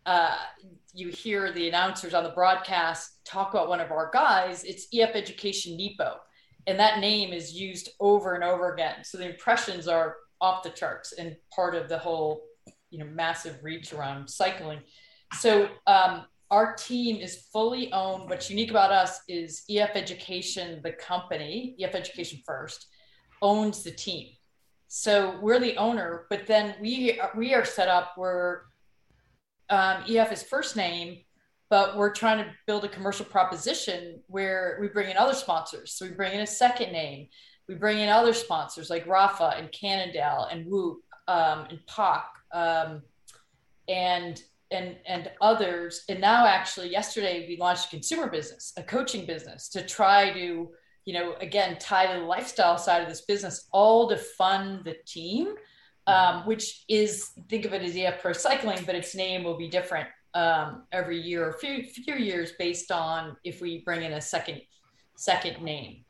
uh, 0.06 0.38
you 0.94 1.10
hear 1.10 1.52
the 1.52 1.68
announcers 1.68 2.14
on 2.14 2.24
the 2.24 2.30
broadcast 2.30 3.20
talk 3.26 3.54
about 3.54 3.70
one 3.70 3.80
of 3.80 3.92
our 3.92 4.10
guys, 4.14 4.64
it's 4.64 4.88
EF 4.94 5.12
Education 5.16 5.78
Nippo. 5.78 6.18
And 6.68 6.80
that 6.80 7.00
name 7.00 7.34
is 7.34 7.54
used 7.54 7.90
over 8.00 8.36
and 8.36 8.44
over 8.44 8.74
again. 8.74 9.04
So 9.04 9.18
the 9.18 9.30
impressions 9.30 9.88
are 9.88 10.16
off 10.40 10.64
the 10.64 10.70
charts 10.70 11.14
and 11.14 11.36
part 11.54 11.76
of 11.76 11.90
the 11.90 11.98
whole, 11.98 12.44
you 12.90 13.00
know, 13.00 13.06
massive 13.06 13.58
reach 13.64 13.92
around 13.94 14.30
cycling. 14.30 14.80
So 15.40 15.70
um, 15.88 16.26
our 16.52 16.76
team 16.76 17.22
is 17.22 17.48
fully 17.52 17.92
owned. 17.92 18.30
What's 18.30 18.50
unique 18.50 18.70
about 18.70 18.92
us 18.92 19.22
is 19.28 19.64
EF 19.70 19.96
Education, 19.96 20.82
the 20.84 20.92
company, 20.92 21.76
EF 21.80 21.96
Education 21.96 22.40
First, 22.46 22.88
owns 23.42 23.84
the 23.84 23.92
team. 23.92 24.28
So 24.88 25.40
we're 25.42 25.60
the 25.60 25.76
owner, 25.78 26.28
but 26.30 26.46
then 26.46 26.76
we 26.80 27.20
we 27.36 27.56
are 27.56 27.66
set 27.66 27.88
up 27.88 28.14
where 28.16 28.66
um, 29.74 30.04
EF 30.08 30.32
is 30.32 30.44
first 30.44 30.76
name, 30.76 31.18
but 31.70 31.98
we're 31.98 32.14
trying 32.14 32.38
to 32.38 32.52
build 32.68 32.86
a 32.86 32.88
commercial 32.88 33.26
proposition 33.26 34.22
where 34.28 34.78
we 34.80 34.88
bring 34.88 35.10
in 35.10 35.18
other 35.18 35.34
sponsors. 35.34 35.94
So 35.94 36.06
we 36.06 36.12
bring 36.12 36.34
in 36.34 36.42
a 36.42 36.48
second 36.48 36.92
name. 36.92 37.28
We 37.68 37.76
bring 37.76 37.98
in 37.98 38.10
other 38.10 38.34
sponsors 38.34 38.92
like 38.92 39.08
Rapha 39.08 39.58
and 39.58 39.72
Cannondale 39.72 40.48
and 40.52 40.68
Whoop 40.68 41.00
um, 41.28 41.66
and 41.70 41.80
POC 41.88 42.24
um, 42.54 43.02
and 43.88 44.44
and 44.70 44.98
and 45.08 45.32
others. 45.42 46.04
And 46.08 46.22
now, 46.22 46.46
actually, 46.46 46.90
yesterday 46.90 47.46
we 47.48 47.58
launched 47.58 47.88
a 47.88 47.90
consumer 47.90 48.30
business, 48.30 48.74
a 48.78 48.84
coaching 48.84 49.26
business, 49.26 49.70
to 49.70 49.84
try 49.84 50.32
to 50.34 50.70
you 51.06 51.14
know 51.14 51.34
again 51.42 51.78
tie 51.80 52.14
to 52.14 52.20
the 52.20 52.26
lifestyle 52.26 52.78
side 52.78 53.02
of 53.02 53.10
this 53.10 53.22
business, 53.22 53.68
all 53.72 54.08
to 54.10 54.18
fund 54.18 54.84
the 54.86 54.98
team. 55.08 55.56
Um, 56.06 56.46
which 56.46 56.84
is 56.90 57.30
think 57.48 57.64
of 57.64 57.74
it 57.74 57.82
as 57.82 57.96
EF 57.96 58.22
Pro 58.22 58.34
Cycling, 58.34 58.84
but 58.86 58.94
its 58.94 59.16
name 59.16 59.42
will 59.44 59.58
be 59.58 59.70
different 59.70 60.10
um, 60.34 60.84
every 60.92 61.20
year 61.20 61.48
or 61.48 61.54
few 61.54 61.84
few 61.84 62.16
years 62.16 62.52
based 62.60 62.92
on 62.92 63.38
if 63.44 63.62
we 63.62 63.80
bring 63.86 64.04
in 64.04 64.14
a 64.14 64.22
second 64.22 64.62
second 65.16 65.62
name. 65.64 66.04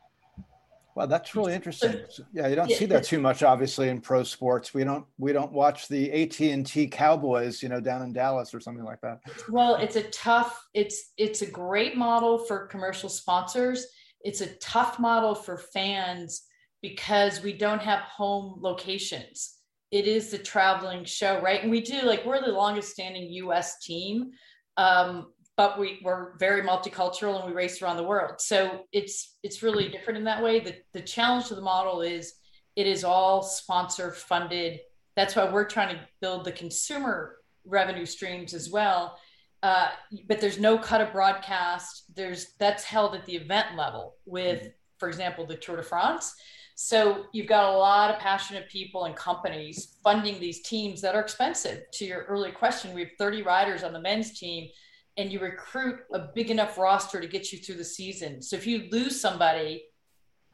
Well, 0.95 1.07
that's 1.07 1.35
really 1.35 1.53
interesting. 1.53 2.01
Yeah, 2.33 2.47
you 2.47 2.55
don't 2.55 2.69
see 2.69 2.85
that 2.85 3.03
too 3.03 3.19
much, 3.19 3.41
obviously, 3.41 3.89
in 3.89 3.99
pro 3.99 4.23
sports. 4.23 4.75
We 4.75 4.83
don't 4.83 5.05
we 5.17 5.33
don't 5.33 5.51
watch 5.51 5.87
the 5.87 6.11
AT 6.11 6.39
and 6.41 6.65
T 6.65 6.87
Cowboys, 6.87 7.63
you 7.63 7.69
know, 7.69 7.79
down 7.79 8.03
in 8.03 8.13
Dallas 8.13 8.53
or 8.53 8.59
something 8.59 8.83
like 8.83 9.01
that. 9.01 9.19
Well, 9.49 9.75
it's 9.75 9.95
a 9.95 10.03
tough. 10.03 10.63
It's 10.75 11.13
it's 11.17 11.41
a 11.41 11.47
great 11.47 11.97
model 11.97 12.37
for 12.37 12.67
commercial 12.67 13.09
sponsors. 13.09 13.87
It's 14.21 14.41
a 14.41 14.53
tough 14.55 14.99
model 14.99 15.33
for 15.33 15.57
fans 15.57 16.43
because 16.81 17.41
we 17.41 17.53
don't 17.53 17.81
have 17.81 18.01
home 18.01 18.59
locations. 18.61 19.57
It 19.93 20.07
is 20.07 20.31
the 20.31 20.39
traveling 20.39 21.05
show, 21.05 21.39
right? 21.39 21.61
And 21.61 21.69
we 21.69 21.79
do 21.79 22.01
like 22.01 22.25
we're 22.25 22.41
the 22.41 22.51
longest 22.51 22.91
standing 22.91 23.31
U.S. 23.31 23.79
team. 23.79 24.31
Um, 24.75 25.27
but 25.55 25.79
we, 25.79 25.99
we're 26.03 26.35
very 26.39 26.63
multicultural 26.63 27.37
and 27.37 27.47
we 27.47 27.53
race 27.53 27.79
around 27.79 27.97
the 27.97 28.03
world. 28.03 28.41
So 28.41 28.85
it's 28.91 29.37
it's 29.43 29.61
really 29.61 29.87
different 29.87 30.17
in 30.17 30.23
that 30.25 30.41
way. 30.41 30.59
The 30.59 30.75
the 30.93 31.01
challenge 31.01 31.47
to 31.49 31.55
the 31.55 31.61
model 31.61 32.01
is 32.01 32.33
it 32.75 32.87
is 32.87 33.03
all 33.03 33.43
sponsor 33.43 34.11
funded. 34.11 34.79
That's 35.15 35.35
why 35.35 35.47
we're 35.47 35.69
trying 35.69 35.95
to 35.95 36.01
build 36.21 36.45
the 36.45 36.51
consumer 36.51 37.37
revenue 37.63 38.07
streams 38.07 38.55
as 38.55 38.71
well. 38.71 39.19
Uh, 39.61 39.89
but 40.27 40.41
there's 40.41 40.59
no 40.59 40.75
cut 40.77 41.01
of 41.01 41.13
broadcast. 41.13 42.15
There's 42.15 42.55
that's 42.59 42.83
held 42.83 43.13
at 43.13 43.25
the 43.27 43.35
event 43.35 43.77
level 43.77 44.15
with, 44.25 44.69
for 44.97 45.07
example, 45.07 45.45
the 45.45 45.55
Tour 45.55 45.77
de 45.77 45.83
France. 45.83 46.33
So 46.75 47.25
you've 47.33 47.47
got 47.47 47.73
a 47.73 47.77
lot 47.77 48.09
of 48.09 48.19
passionate 48.19 48.69
people 48.69 49.05
and 49.05 49.15
companies 49.15 49.97
funding 50.03 50.39
these 50.39 50.61
teams 50.61 51.01
that 51.01 51.15
are 51.15 51.21
expensive. 51.21 51.83
To 51.93 52.05
your 52.05 52.23
early 52.23 52.51
question, 52.51 52.93
we 52.93 53.01
have 53.01 53.11
30 53.19 53.43
riders 53.43 53.83
on 53.83 53.93
the 53.93 54.01
men's 54.01 54.37
team 54.37 54.69
and 55.17 55.31
you 55.31 55.39
recruit 55.39 55.99
a 56.13 56.19
big 56.33 56.49
enough 56.49 56.77
roster 56.77 57.21
to 57.21 57.27
get 57.27 57.51
you 57.51 57.59
through 57.59 57.75
the 57.75 57.83
season. 57.83 58.41
So 58.41 58.55
if 58.55 58.65
you 58.65 58.87
lose 58.91 59.19
somebody, 59.21 59.85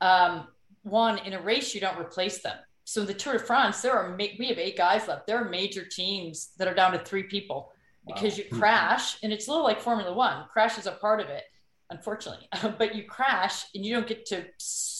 um, 0.02 0.48
one 0.84 1.20
in 1.20 1.34
a 1.34 1.42
race, 1.42 1.74
you 1.74 1.82
don't 1.82 2.00
replace 2.00 2.40
them. 2.40 2.58
So 2.84 3.02
in 3.02 3.08
the 3.08 3.14
Tour 3.14 3.34
de 3.34 3.40
France, 3.40 3.82
there 3.82 3.94
are 3.94 4.16
we 4.18 4.48
have 4.48 4.58
eight 4.58 4.78
guys 4.78 5.08
left. 5.08 5.28
There 5.28 5.38
are 5.38 5.48
major 5.48 5.86
teams 5.86 6.52
that 6.58 6.68
are 6.68 6.74
down 6.74 6.92
to 6.94 7.00
three 7.00 7.24
people 7.24 7.72
because 8.08 8.38
you 8.38 8.46
crash, 8.52 9.18
and 9.22 9.32
it's 9.32 9.48
a 9.48 9.52
little 9.52 9.66
like 9.66 9.80
Formula 9.80 10.12
One. 10.12 10.46
Crash 10.52 10.80
is 10.80 10.88
a 10.88 10.94
part 10.94 11.20
of 11.20 11.28
it, 11.28 11.44
unfortunately. 11.92 12.48
but 12.80 12.96
you 12.96 13.04
crash, 13.04 13.66
and 13.76 13.86
you 13.86 13.94
don't 13.94 14.08
get 14.08 14.26
to 14.28 14.46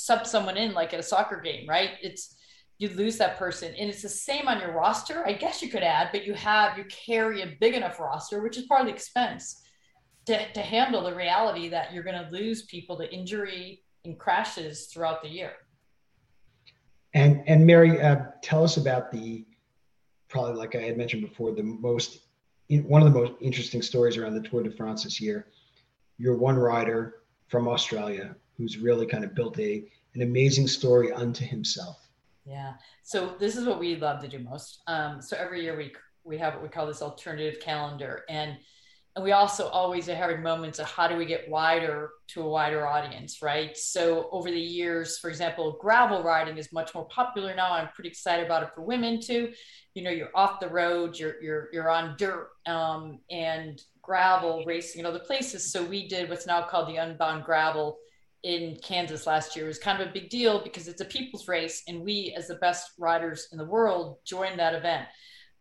sub 0.10 0.26
someone 0.26 0.58
in 0.58 0.74
like 0.74 0.92
at 0.92 1.00
a 1.00 1.04
soccer 1.04 1.40
game, 1.40 1.70
right? 1.70 1.92
It's 2.02 2.36
you 2.80 2.90
lose 2.90 3.18
that 3.18 3.38
person 3.38 3.76
and 3.78 3.90
it's 3.90 4.02
the 4.02 4.10
same 4.10 4.48
on 4.48 4.60
your 4.60 4.74
roster. 4.74 5.28
I 5.28 5.34
guess 5.34 5.62
you 5.62 5.70
could 5.70 5.84
add 5.84 6.10
but 6.12 6.26
you 6.26 6.34
have 6.34 6.78
you 6.78 6.86
carry 6.86 7.42
a 7.44 7.56
big 7.60 7.76
enough 7.76 8.00
roster 8.00 8.42
which 8.42 8.58
is 8.58 8.66
part 8.66 8.82
of 8.82 8.88
the 8.88 8.94
expense 8.94 9.62
to, 10.26 10.52
to 10.54 10.62
handle 10.62 11.04
the 11.04 11.14
reality 11.14 11.70
that 11.70 11.94
you're 11.94 12.04
going 12.04 12.24
to 12.24 12.30
lose 12.32 12.64
people 12.64 12.98
to 12.98 13.14
injury 13.14 13.84
and 14.06 14.18
crashes 14.18 14.88
throughout 14.88 15.22
the 15.22 15.30
year. 15.30 15.52
And 17.14 17.44
and 17.48 17.66
mary 17.66 18.02
uh, 18.02 18.18
tell 18.42 18.64
us 18.64 18.78
about 18.78 19.12
the 19.12 19.46
probably 20.28 20.56
like 20.64 20.76
i 20.76 20.82
had 20.90 20.98
mentioned 20.98 21.24
before 21.30 21.52
the 21.52 21.64
most 21.64 22.20
one 22.96 23.02
of 23.02 23.12
the 23.12 23.20
most 23.20 23.34
interesting 23.42 23.82
stories 23.82 24.16
around 24.18 24.34
the 24.36 24.48
tour 24.48 24.64
de 24.64 24.72
france 24.72 25.04
this 25.04 25.20
year. 25.22 25.48
You're 26.18 26.38
one 26.38 26.58
rider 26.58 27.02
from 27.52 27.68
australia 27.68 28.36
who's 28.60 28.78
really 28.78 29.08
kind 29.08 29.24
of 29.24 29.34
built 29.34 29.58
a 29.60 29.86
an 30.16 30.22
amazing 30.22 30.68
story 30.68 31.12
unto 31.12 31.46
himself 31.46 32.10
yeah. 32.50 32.74
So 33.04 33.36
this 33.40 33.56
is 33.56 33.66
what 33.66 33.80
we 33.80 33.96
love 33.96 34.22
to 34.22 34.28
do 34.28 34.40
most. 34.40 34.82
Um, 34.88 35.22
so 35.22 35.38
every 35.38 35.62
year 35.62 35.78
we 35.78 35.94
we 36.24 36.38
have 36.40 36.56
what 36.56 36.64
we 36.64 36.70
call 36.70 36.88
this 36.88 37.02
alternative 37.02 37.60
calendar, 37.62 38.24
and 38.28 38.58
and 39.16 39.24
we 39.24 39.34
also 39.34 39.68
always 39.68 40.10
are 40.10 40.16
having 40.16 40.42
moments 40.42 40.80
of 40.80 40.88
how 40.88 41.08
do 41.08 41.16
we 41.16 41.26
get 41.26 41.50
wider 41.50 42.10
to 42.30 42.42
a 42.42 42.50
wider 42.50 42.88
audience, 42.88 43.42
right? 43.42 43.78
So 43.78 44.30
over 44.32 44.50
the 44.50 44.60
years, 44.60 45.20
for 45.20 45.30
example, 45.30 45.78
gravel 45.80 46.24
riding 46.24 46.58
is 46.58 46.74
much 46.74 46.94
more 46.96 47.06
popular 47.06 47.56
now. 47.56 47.74
I'm 47.74 47.90
pretty 47.90 48.10
excited 48.10 48.46
about 48.46 48.64
it 48.64 48.70
for 48.74 48.82
women 48.82 49.22
too. 49.22 49.54
You 49.94 50.04
know, 50.04 50.12
you're 50.12 50.36
off 50.36 50.60
the 50.60 50.70
road, 50.70 51.20
you're 51.20 51.42
you're 51.44 51.70
you're 51.72 51.92
on 51.92 52.16
dirt, 52.18 52.50
um, 52.66 53.20
and 53.30 53.80
gravel 54.02 54.64
racing 54.66 55.02
in 55.02 55.06
other 55.06 55.20
places. 55.20 55.72
So 55.72 55.84
we 55.84 56.08
did 56.08 56.30
what's 56.30 56.48
now 56.48 56.64
called 56.64 56.90
the 56.90 56.96
Unbound 56.96 57.44
Gravel 57.44 58.00
in 58.44 58.78
Kansas 58.82 59.28
last 59.28 59.56
year 59.56 59.66
was 59.66 59.80
kind 59.80 60.02
of 60.02 60.08
a 60.08 60.12
big 60.12 60.30
deal 60.30 60.64
because 60.64 60.88
it's 60.88 61.02
a 61.02 61.06
people's 61.06 61.48
race, 61.48 61.84
and 61.88 62.02
we, 62.02 62.34
as 62.38 62.48
the 62.48 62.56
best 62.56 62.92
riders 62.98 63.48
in 63.52 63.58
the 63.58 63.66
world, 63.66 64.18
joined 64.26 64.60
that 64.60 64.76
event. 64.76 65.08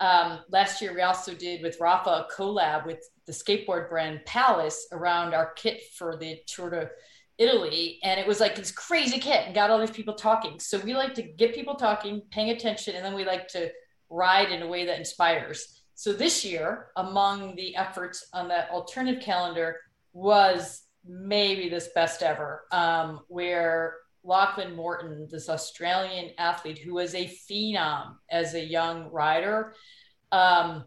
Um, 0.00 0.40
last 0.50 0.80
year, 0.80 0.94
we 0.94 1.02
also 1.02 1.34
did 1.34 1.62
with 1.62 1.78
Rapha 1.80 2.06
a 2.06 2.26
collab 2.36 2.86
with 2.86 3.00
the 3.26 3.32
skateboard 3.32 3.90
brand 3.90 4.20
Palace 4.26 4.86
around 4.92 5.34
our 5.34 5.52
kit 5.54 5.82
for 5.96 6.16
the 6.16 6.38
Tour 6.46 6.70
de 6.70 6.88
Italy, 7.38 7.98
and 8.02 8.18
it 8.18 8.26
was 8.26 8.40
like 8.40 8.54
this 8.54 8.70
crazy 8.70 9.18
kit 9.18 9.46
and 9.46 9.54
got 9.54 9.70
all 9.70 9.78
these 9.78 9.90
people 9.90 10.14
talking. 10.14 10.58
So 10.60 10.78
we 10.78 10.94
like 10.94 11.14
to 11.14 11.22
get 11.22 11.54
people 11.54 11.74
talking, 11.74 12.22
paying 12.30 12.50
attention, 12.50 12.94
and 12.94 13.04
then 13.04 13.14
we 13.14 13.24
like 13.24 13.48
to 13.48 13.70
ride 14.10 14.50
in 14.50 14.62
a 14.62 14.68
way 14.68 14.86
that 14.86 14.98
inspires. 14.98 15.82
So 15.94 16.12
this 16.12 16.44
year, 16.44 16.88
among 16.96 17.56
the 17.56 17.74
efforts 17.74 18.28
on 18.32 18.48
that 18.48 18.70
alternative 18.70 19.22
calendar 19.22 19.76
was 20.12 20.82
maybe 21.04 21.68
this 21.68 21.88
best 21.94 22.22
ever, 22.22 22.64
um, 22.72 23.20
where 23.28 23.96
Lachlan 24.24 24.74
Morton, 24.74 25.28
this 25.30 25.48
Australian 25.48 26.32
athlete 26.38 26.78
who 26.78 26.94
was 26.94 27.14
a 27.14 27.26
phenom 27.48 28.16
as 28.30 28.54
a 28.54 28.64
young 28.64 29.10
rider, 29.10 29.74
um, 30.32 30.84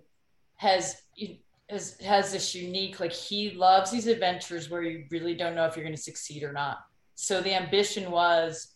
has 0.58 1.02
has 1.69 2.00
has 2.02 2.32
this 2.32 2.54
unique 2.54 3.00
like 3.00 3.13
he 3.13 3.52
loves 3.52 3.89
these 3.89 4.08
adventures 4.08 4.69
where 4.69 4.84
you 4.84 5.06
really 5.10 5.34
don't 5.34 5.56
know 5.56 5.65
if 5.65 5.76
you're 5.76 5.86
going 5.86 5.95
to 5.95 6.02
succeed 6.02 6.43
or 6.43 6.52
not. 6.52 6.80
So 7.15 7.41
the 7.41 7.54
ambition 7.54 8.12
was, 8.12 8.76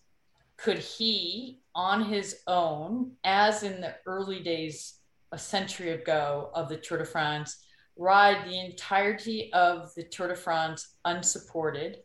could 0.58 0.80
he 0.80 1.62
on 1.76 2.06
his 2.06 2.42
own, 2.48 3.12
as 3.24 3.64
in 3.64 3.82
the 3.82 3.96
early 4.06 4.42
days 4.42 5.00
a 5.32 5.38
century 5.38 5.92
ago 5.92 6.50
of 6.54 6.70
the 6.70 6.78
Tour 6.78 7.00
de 7.00 7.06
France, 7.06 7.65
ride 7.98 8.46
the 8.46 8.60
entirety 8.60 9.52
of 9.54 9.94
the 9.96 10.04
Tour 10.04 10.30
de 10.30 10.36
France 10.36 10.96
unsupported, 11.06 12.00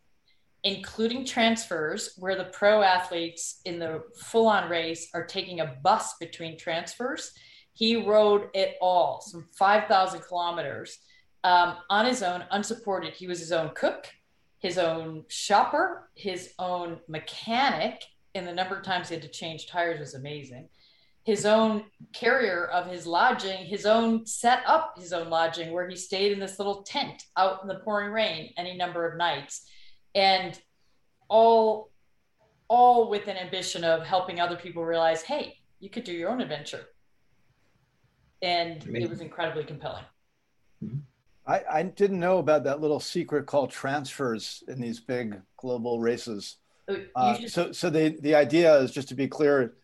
including 0.63 1.25
transfers, 1.25 2.15
where 2.19 2.37
the 2.37 2.45
pro 2.45 2.83
athletes 2.83 3.61
in 3.65 3.79
the 3.79 4.03
full 4.17 4.47
on 4.47 4.71
race 4.71 5.09
are 5.15 5.25
taking 5.25 5.61
a 5.61 5.77
bus 5.83 6.15
between 6.21 6.59
transfers. 6.59 7.33
He 7.73 7.97
rode 7.97 8.49
it 8.55 8.77
all, 8.81 9.21
some 9.21 9.47
5,000 9.59 10.21
kilometers 10.21 10.99
um, 11.45 11.77
on 11.89 12.07
his 12.07 12.23
own, 12.23 12.45
unsupported. 12.51 13.15
He 13.15 13.27
was 13.27 13.39
his 13.39 13.53
own 13.53 13.71
cook, 13.75 14.09
his 14.59 14.77
own 14.77 15.25
shopper, 15.29 16.11
his 16.15 16.53
own 16.59 17.01
mechanic, 17.09 18.03
and 18.35 18.47
the 18.47 18.53
number 18.53 18.77
of 18.77 18.85
times 18.85 19.09
he 19.09 19.15
had 19.15 19.23
to 19.23 19.29
change 19.29 19.67
tires 19.67 19.99
was 19.99 20.15
amazing 20.15 20.69
his 21.31 21.47
own 21.47 21.85
carrier 22.13 22.67
of 22.67 22.91
his 22.91 23.07
lodging, 23.07 23.65
his 23.65 23.87
own 23.87 24.27
set 24.27 24.65
up 24.67 24.95
his 24.99 25.13
own 25.13 25.31
lodging 25.31 25.73
where 25.73 25.89
he 25.89 25.95
stayed 25.95 26.33
in 26.33 26.41
this 26.41 26.59
little 26.59 26.83
tent 26.83 27.23
out 27.37 27.63
in 27.63 27.69
the 27.69 27.77
pouring 27.77 28.11
rain 28.11 28.53
any 28.57 28.77
number 28.77 29.07
of 29.07 29.17
nights. 29.17 29.65
And 30.17 30.61
all 31.29 31.93
all 32.67 33.09
with 33.09 33.29
an 33.29 33.37
ambition 33.37 33.85
of 33.85 34.05
helping 34.05 34.41
other 34.41 34.57
people 34.57 34.85
realize, 34.85 35.23
hey, 35.23 35.59
you 35.79 35.89
could 35.89 36.03
do 36.03 36.13
your 36.13 36.31
own 36.31 36.41
adventure. 36.41 36.87
And 38.43 38.83
Amazing. 38.83 39.03
it 39.03 39.11
was 39.11 39.21
incredibly 39.21 39.63
compelling. 39.63 40.05
I, 41.47 41.63
I 41.71 41.83
didn't 41.85 42.19
know 42.19 42.39
about 42.39 42.65
that 42.65 42.81
little 42.81 42.99
secret 43.01 43.47
called 43.47 43.71
transfers 43.71 44.65
in 44.67 44.81
these 44.81 44.99
big 44.99 45.41
global 45.57 46.01
races. 46.01 46.57
Oh, 46.89 46.97
uh, 47.15 47.39
so, 47.47 47.71
so 47.71 47.89
the 47.89 48.19
the 48.21 48.35
idea 48.35 48.75
is 48.79 48.91
just 48.91 49.09
to 49.11 49.15
be 49.15 49.29
clear, 49.29 49.75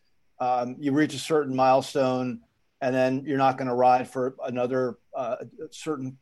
um, 0.40 0.76
you 0.78 0.92
reach 0.92 1.14
a 1.14 1.18
certain 1.18 1.54
milestone 1.54 2.40
and 2.80 2.94
then 2.94 3.24
you're 3.26 3.38
not 3.38 3.56
going 3.56 3.68
to 3.68 3.74
ride 3.74 4.08
for 4.08 4.36
another 4.44 4.98
uh, 5.16 5.36
certain 5.70 6.16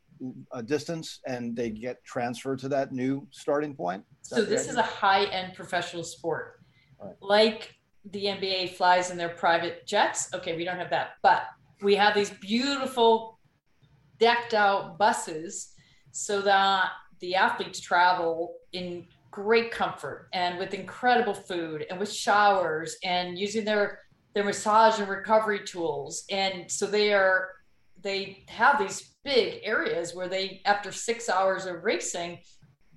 uh, 0.51 0.61
distance 0.61 1.19
and 1.25 1.55
they 1.55 1.69
get 1.69 2.03
transferred 2.05 2.59
to 2.59 2.69
that 2.69 2.91
new 2.93 3.27
starting 3.31 3.75
point. 3.75 4.03
So 4.21 4.43
this 4.43 4.69
is 4.69 4.75
a 4.75 4.81
high-end 4.81 5.53
professional 5.53 6.03
sport. 6.03 6.59
Right. 6.97 7.13
like 7.19 7.75
the 8.11 8.23
nba 8.23 8.69
flies 8.69 9.11
in 9.11 9.17
their 9.17 9.29
private 9.29 9.85
jets. 9.85 10.33
Okay 10.33 10.55
we 10.55 10.63
don't 10.63 10.77
have 10.77 10.89
that 10.91 11.15
but 11.21 11.47
we 11.81 11.93
have 11.95 12.15
these 12.15 12.29
beautiful 12.29 13.37
decked 14.17 14.53
out 14.53 14.97
buses 14.97 15.73
so 16.11 16.41
that 16.41 16.91
the 17.19 17.35
athletes 17.35 17.81
travel 17.81 18.55
in 18.71 19.05
great 19.31 19.71
comfort 19.71 20.29
and 20.31 20.57
with 20.57 20.73
incredible 20.73 21.33
food 21.33 21.85
and 21.89 21.99
with 21.99 22.11
showers 22.11 22.95
and 23.03 23.37
using 23.37 23.65
their 23.65 23.99
their 24.35 24.43
massage 24.43 24.99
and 24.99 25.09
recovery 25.09 25.61
tools. 25.65 26.25
And 26.29 26.69
so 26.69 26.85
they 26.85 27.13
are 27.13 27.49
they 28.03 28.45
have 28.49 28.77
these 28.77 29.15
big 29.23 29.61
areas 29.63 30.13
where 30.13 30.27
they 30.27 30.61
after 30.65 30.91
six 30.91 31.29
hours 31.29 31.65
of 31.65 31.83
racing 31.83 32.37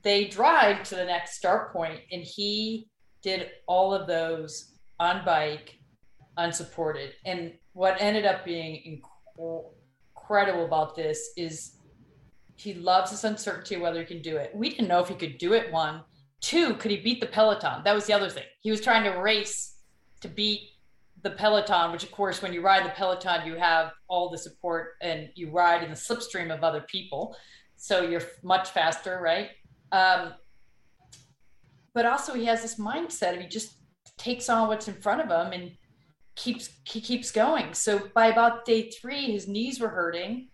they 0.03 0.27
drive 0.27 0.83
to 0.85 0.95
the 0.95 1.05
next 1.05 1.37
start 1.37 1.73
point. 1.73 2.01
And 2.13 2.23
he 2.23 2.89
did 3.23 3.51
all 3.67 3.95
of 3.95 4.07
those 4.07 4.75
on 5.01 5.25
bike 5.25 5.79
unsupported. 6.37 7.15
And 7.25 7.55
what 7.73 7.97
ended 8.01 8.25
up 8.25 8.45
being 8.45 9.01
incredible 9.37 10.65
about 10.65 10.95
this 10.95 11.31
is 11.37 11.79
he 12.57 12.75
loves 12.75 13.11
this 13.11 13.25
uncertainty 13.25 13.77
whether 13.77 14.01
he 14.01 14.07
can 14.07 14.23
do 14.23 14.37
it. 14.37 14.53
We 14.55 14.71
didn't 14.71 14.89
know 14.89 15.01
if 15.01 15.09
he 15.09 15.15
could 15.15 15.39
do 15.39 15.53
it 15.53 15.73
one. 15.73 16.03
Two, 16.41 16.75
could 16.75 16.91
he 16.91 16.99
beat 16.99 17.21
the 17.21 17.27
peloton? 17.27 17.83
That 17.85 17.95
was 17.95 18.07
the 18.07 18.13
other 18.13 18.31
thing. 18.31 18.45
He 18.61 18.71
was 18.71 18.81
trying 18.81 19.05
to 19.05 19.19
race 19.19 19.79
to 20.21 20.29
beat 20.29 20.61
the 21.23 21.31
peloton, 21.31 21.91
which 21.93 22.05
of 22.05 22.11
course, 22.11 22.43
when 22.43 22.53
you 22.53 22.61
ride 22.61 22.85
the 22.85 22.91
peloton, 22.91 23.47
you 23.47 23.57
have 23.57 23.93
all 24.09 24.31
the 24.31 24.39
support 24.39 24.95
and 25.03 25.31
you 25.35 25.51
ride 25.51 25.83
in 25.83 25.91
the 25.91 25.97
slipstream 25.97 26.55
of 26.55 26.63
other 26.63 26.83
people, 26.83 27.37
so 27.77 28.03
you're 28.03 28.23
much 28.43 28.71
faster, 28.71 29.21
right? 29.23 29.51
Um, 29.93 30.35
but 31.95 32.07
also, 32.07 32.35
he 32.35 32.45
has 32.45 32.63
this 32.63 32.79
mindset 32.79 33.35
of 33.35 33.41
he 33.41 33.49
just 33.49 33.79
takes 34.17 34.49
on 34.49 34.69
what's 34.69 34.89
in 34.89 34.95
front 34.95 35.21
of 35.21 35.29
him 35.29 35.53
and 35.53 35.73
keeps 36.37 36.71
he 36.85 37.01
keeps 37.01 37.31
going. 37.31 37.75
So 37.75 38.09
by 38.15 38.29
about 38.29 38.65
day 38.65 38.91
three, 38.91 39.33
his 39.33 39.49
knees 39.49 39.81
were 39.81 39.89
hurting, 39.89 40.49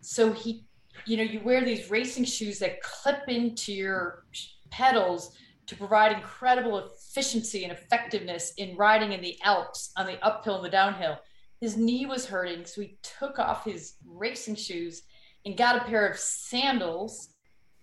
so 0.00 0.32
he, 0.32 0.64
you 1.04 1.16
know, 1.18 1.22
you 1.22 1.40
wear 1.40 1.64
these 1.64 1.90
racing 1.90 2.24
shoes 2.24 2.58
that 2.60 2.80
clip 2.80 3.28
into 3.28 3.72
your 3.72 4.24
pedals 4.70 5.36
to 5.66 5.76
provide 5.76 6.12
incredible 6.12 6.90
efficiency 7.16 7.64
and 7.64 7.72
effectiveness 7.72 8.52
in 8.58 8.76
riding 8.76 9.12
in 9.12 9.22
the 9.22 9.38
Alps 9.42 9.90
on 9.96 10.06
the 10.06 10.22
uphill 10.22 10.56
and 10.56 10.64
the 10.64 10.70
downhill. 10.70 11.18
His 11.62 11.76
knee 11.76 12.04
was 12.04 12.26
hurting, 12.26 12.66
so 12.66 12.82
he 12.82 12.98
took 13.02 13.38
off 13.38 13.64
his 13.64 13.94
racing 14.06 14.56
shoes 14.56 15.02
and 15.46 15.56
got 15.56 15.76
a 15.76 15.84
pair 15.84 16.06
of 16.06 16.18
sandals. 16.18 17.30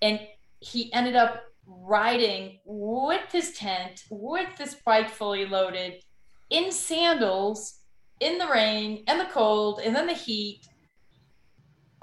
And 0.04 0.20
he 0.60 0.94
ended 0.94 1.16
up 1.16 1.42
riding 1.66 2.60
with 2.66 3.32
his 3.32 3.54
tent, 3.54 4.04
with 4.12 4.56
this 4.58 4.76
bike 4.86 5.10
fully 5.10 5.48
loaded, 5.48 5.96
in 6.52 6.72
sandals, 6.72 7.80
in 8.20 8.38
the 8.38 8.48
rain 8.48 9.04
and 9.08 9.20
the 9.20 9.26
cold, 9.26 9.80
and 9.84 9.96
then 9.96 10.06
the 10.06 10.14
heat, 10.14 10.68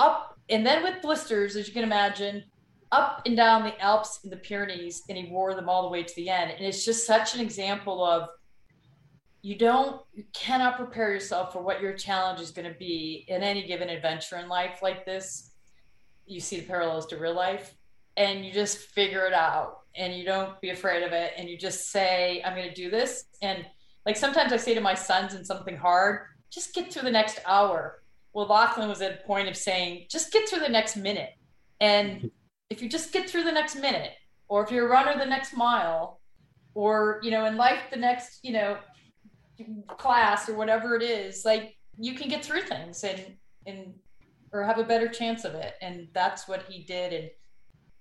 up, 0.01 0.37
and 0.49 0.67
then 0.67 0.83
with 0.83 1.01
blisters, 1.01 1.55
as 1.55 1.69
you 1.69 1.75
can 1.75 1.85
imagine, 1.85 2.43
up 2.93 3.23
and 3.27 3.37
down 3.37 3.63
the 3.63 3.79
Alps 3.81 4.21
and 4.25 4.33
the 4.33 4.37
Pyrenees, 4.37 5.03
and 5.09 5.17
he 5.17 5.31
wore 5.31 5.55
them 5.55 5.69
all 5.69 5.83
the 5.83 5.89
way 5.89 6.03
to 6.03 6.17
the 6.17 6.29
end. 6.29 6.51
And 6.51 6.65
it's 6.65 6.85
just 6.85 7.07
such 7.07 7.35
an 7.35 7.41
example 7.41 8.05
of 8.05 8.29
you 9.43 9.57
don't, 9.57 10.03
you 10.13 10.25
cannot 10.33 10.77
prepare 10.77 11.13
yourself 11.13 11.53
for 11.53 11.63
what 11.63 11.81
your 11.81 11.95
challenge 11.95 12.41
is 12.41 12.51
going 12.51 12.71
to 12.71 12.79
be 12.79 13.25
in 13.29 13.43
any 13.43 13.67
given 13.67 13.89
adventure 13.89 14.37
in 14.37 14.49
life 14.49 14.81
like 14.83 15.07
this. 15.07 15.53
You 16.27 16.41
see 16.41 16.61
the 16.61 16.67
parallels 16.67 17.07
to 17.07 17.17
real 17.17 17.35
life, 17.35 17.75
and 18.17 18.45
you 18.45 18.53
just 18.53 18.79
figure 18.79 19.27
it 19.27 19.33
out, 19.33 19.81
and 19.95 20.15
you 20.15 20.25
don't 20.25 20.61
be 20.61 20.71
afraid 20.71 21.03
of 21.03 21.13
it, 21.13 21.33
and 21.37 21.49
you 21.49 21.57
just 21.57 21.91
say, 21.91 22.43
"I'm 22.45 22.55
going 22.55 22.69
to 22.69 22.75
do 22.75 22.91
this." 22.91 23.25
And 23.41 23.65
like 24.07 24.17
sometimes 24.17 24.53
I 24.53 24.57
say 24.57 24.75
to 24.75 24.81
my 24.81 24.95
sons 24.95 25.35
in 25.35 25.45
something 25.45 25.77
hard, 25.77 26.27
just 26.51 26.75
get 26.75 26.93
through 26.93 27.03
the 27.03 27.11
next 27.11 27.41
hour. 27.47 28.03
Well, 28.33 28.47
Lachlan 28.47 28.89
was 28.89 29.01
at 29.01 29.21
a 29.21 29.27
point 29.27 29.49
of 29.49 29.57
saying, 29.57 30.07
just 30.11 30.33
get 30.33 30.49
through 30.49 30.61
the 30.61 30.69
next 30.69 30.97
minute. 30.97 31.31
And 31.81 32.31
if 32.71 32.81
you 32.81 32.89
just 32.89 33.13
get 33.13 33.29
through 33.29 33.45
the 33.45 33.53
next 33.53 33.77
minute 33.77 34.13
or 34.49 34.65
if 34.65 34.71
you're 34.71 34.87
a 34.87 34.91
runner 34.91 35.19
the 35.19 35.27
next 35.27 35.57
mile 35.57 36.21
or 36.75 37.21
you 37.23 37.31
know 37.31 37.45
in 37.45 37.57
life 37.57 37.81
the 37.91 37.97
next 37.97 38.41
you 38.43 38.53
know 38.53 38.79
class 39.99 40.49
or 40.49 40.55
whatever 40.55 40.97
it 40.97 41.03
is 41.03 41.45
like 41.45 41.77
you 41.99 42.15
can 42.15 42.29
get 42.29 42.45
through 42.45 42.63
things 42.63 43.05
and 43.05 43.37
and 43.67 43.93
or 44.53 44.65
have 44.65 44.79
a 44.79 44.85
better 44.85 45.09
chance 45.09 45.45
of 45.45 45.55
it. 45.55 45.75
And 45.81 46.09
that's 46.13 46.49
what 46.49 46.65
he 46.69 46.83
did 46.83 47.13
and 47.13 47.31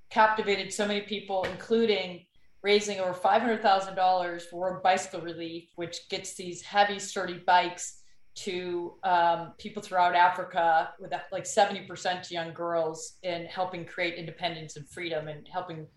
captivated 0.09 0.73
so 0.73 0.87
many 0.87 1.01
people 1.01 1.45
including 1.51 2.25
raising 2.63 2.99
over 2.99 3.13
$500000 3.13 4.41
for 4.49 4.81
bicycle 4.83 5.21
relief 5.21 5.69
which 5.75 6.09
gets 6.09 6.33
these 6.33 6.63
heavy 6.63 6.97
sturdy 6.97 7.43
bikes 7.45 7.98
to 8.43 8.93
um, 9.03 9.53
people 9.57 9.81
throughout 9.81 10.15
Africa 10.15 10.93
with 10.99 11.11
like 11.31 11.43
70% 11.43 12.31
young 12.31 12.53
girls 12.53 13.17
in 13.23 13.45
helping 13.45 13.85
create 13.85 14.15
independence 14.15 14.75
and 14.77 14.87
freedom 14.87 15.27
and 15.27 15.47
helping 15.51 15.87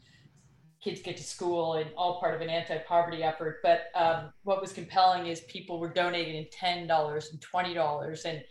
kids 0.83 1.01
get 1.01 1.17
to 1.17 1.23
school 1.23 1.75
and 1.75 1.91
all 1.97 2.19
part 2.19 2.35
of 2.35 2.41
an 2.41 2.51
anti-poverty 2.51 3.23
effort. 3.23 3.61
But 3.63 3.85
um, 3.95 4.33
what 4.43 4.61
was 4.61 4.73
compelling 4.73 5.27
is 5.27 5.43
people 5.43 5.79
were 5.79 5.93
donating 5.93 6.47
$10 6.61 7.31
and 7.31 7.41
$20 7.41 8.25
and 8.25 8.43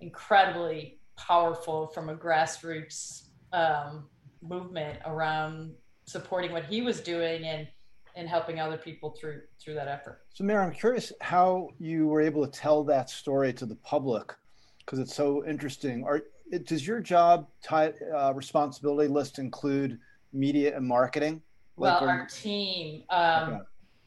incredibly 0.00 0.98
powerful 1.16 1.86
from 1.88 2.08
a 2.08 2.16
grassroots 2.16 3.28
um, 3.52 4.08
movement 4.42 4.98
around 5.06 5.72
supporting 6.06 6.52
what 6.52 6.64
he 6.64 6.82
was 6.82 7.00
doing 7.00 7.44
and 7.44 7.68
and 8.16 8.26
helping 8.28 8.58
other 8.58 8.78
people 8.78 9.14
through 9.20 9.42
through 9.62 9.74
that 9.74 9.88
effort. 9.88 10.22
So, 10.32 10.42
Mary, 10.42 10.64
I'm 10.64 10.72
curious 10.72 11.12
how 11.20 11.68
you 11.78 12.08
were 12.08 12.22
able 12.22 12.44
to 12.44 12.50
tell 12.50 12.82
that 12.84 13.10
story 13.10 13.52
to 13.52 13.66
the 13.66 13.76
public 13.76 14.34
because 14.78 14.98
it's 14.98 15.14
so 15.14 15.46
interesting. 15.46 16.02
Are 16.04 16.22
does 16.64 16.86
your 16.86 17.00
job 17.00 17.48
tie, 17.62 17.92
uh, 18.16 18.32
responsibility 18.34 19.08
list 19.08 19.38
include 19.38 19.98
media 20.32 20.76
and 20.76 20.86
marketing? 20.86 21.42
Like, 21.76 22.00
well, 22.00 22.10
our 22.10 22.26
team. 22.26 23.04
Um, 23.10 23.52
okay. 23.52 23.58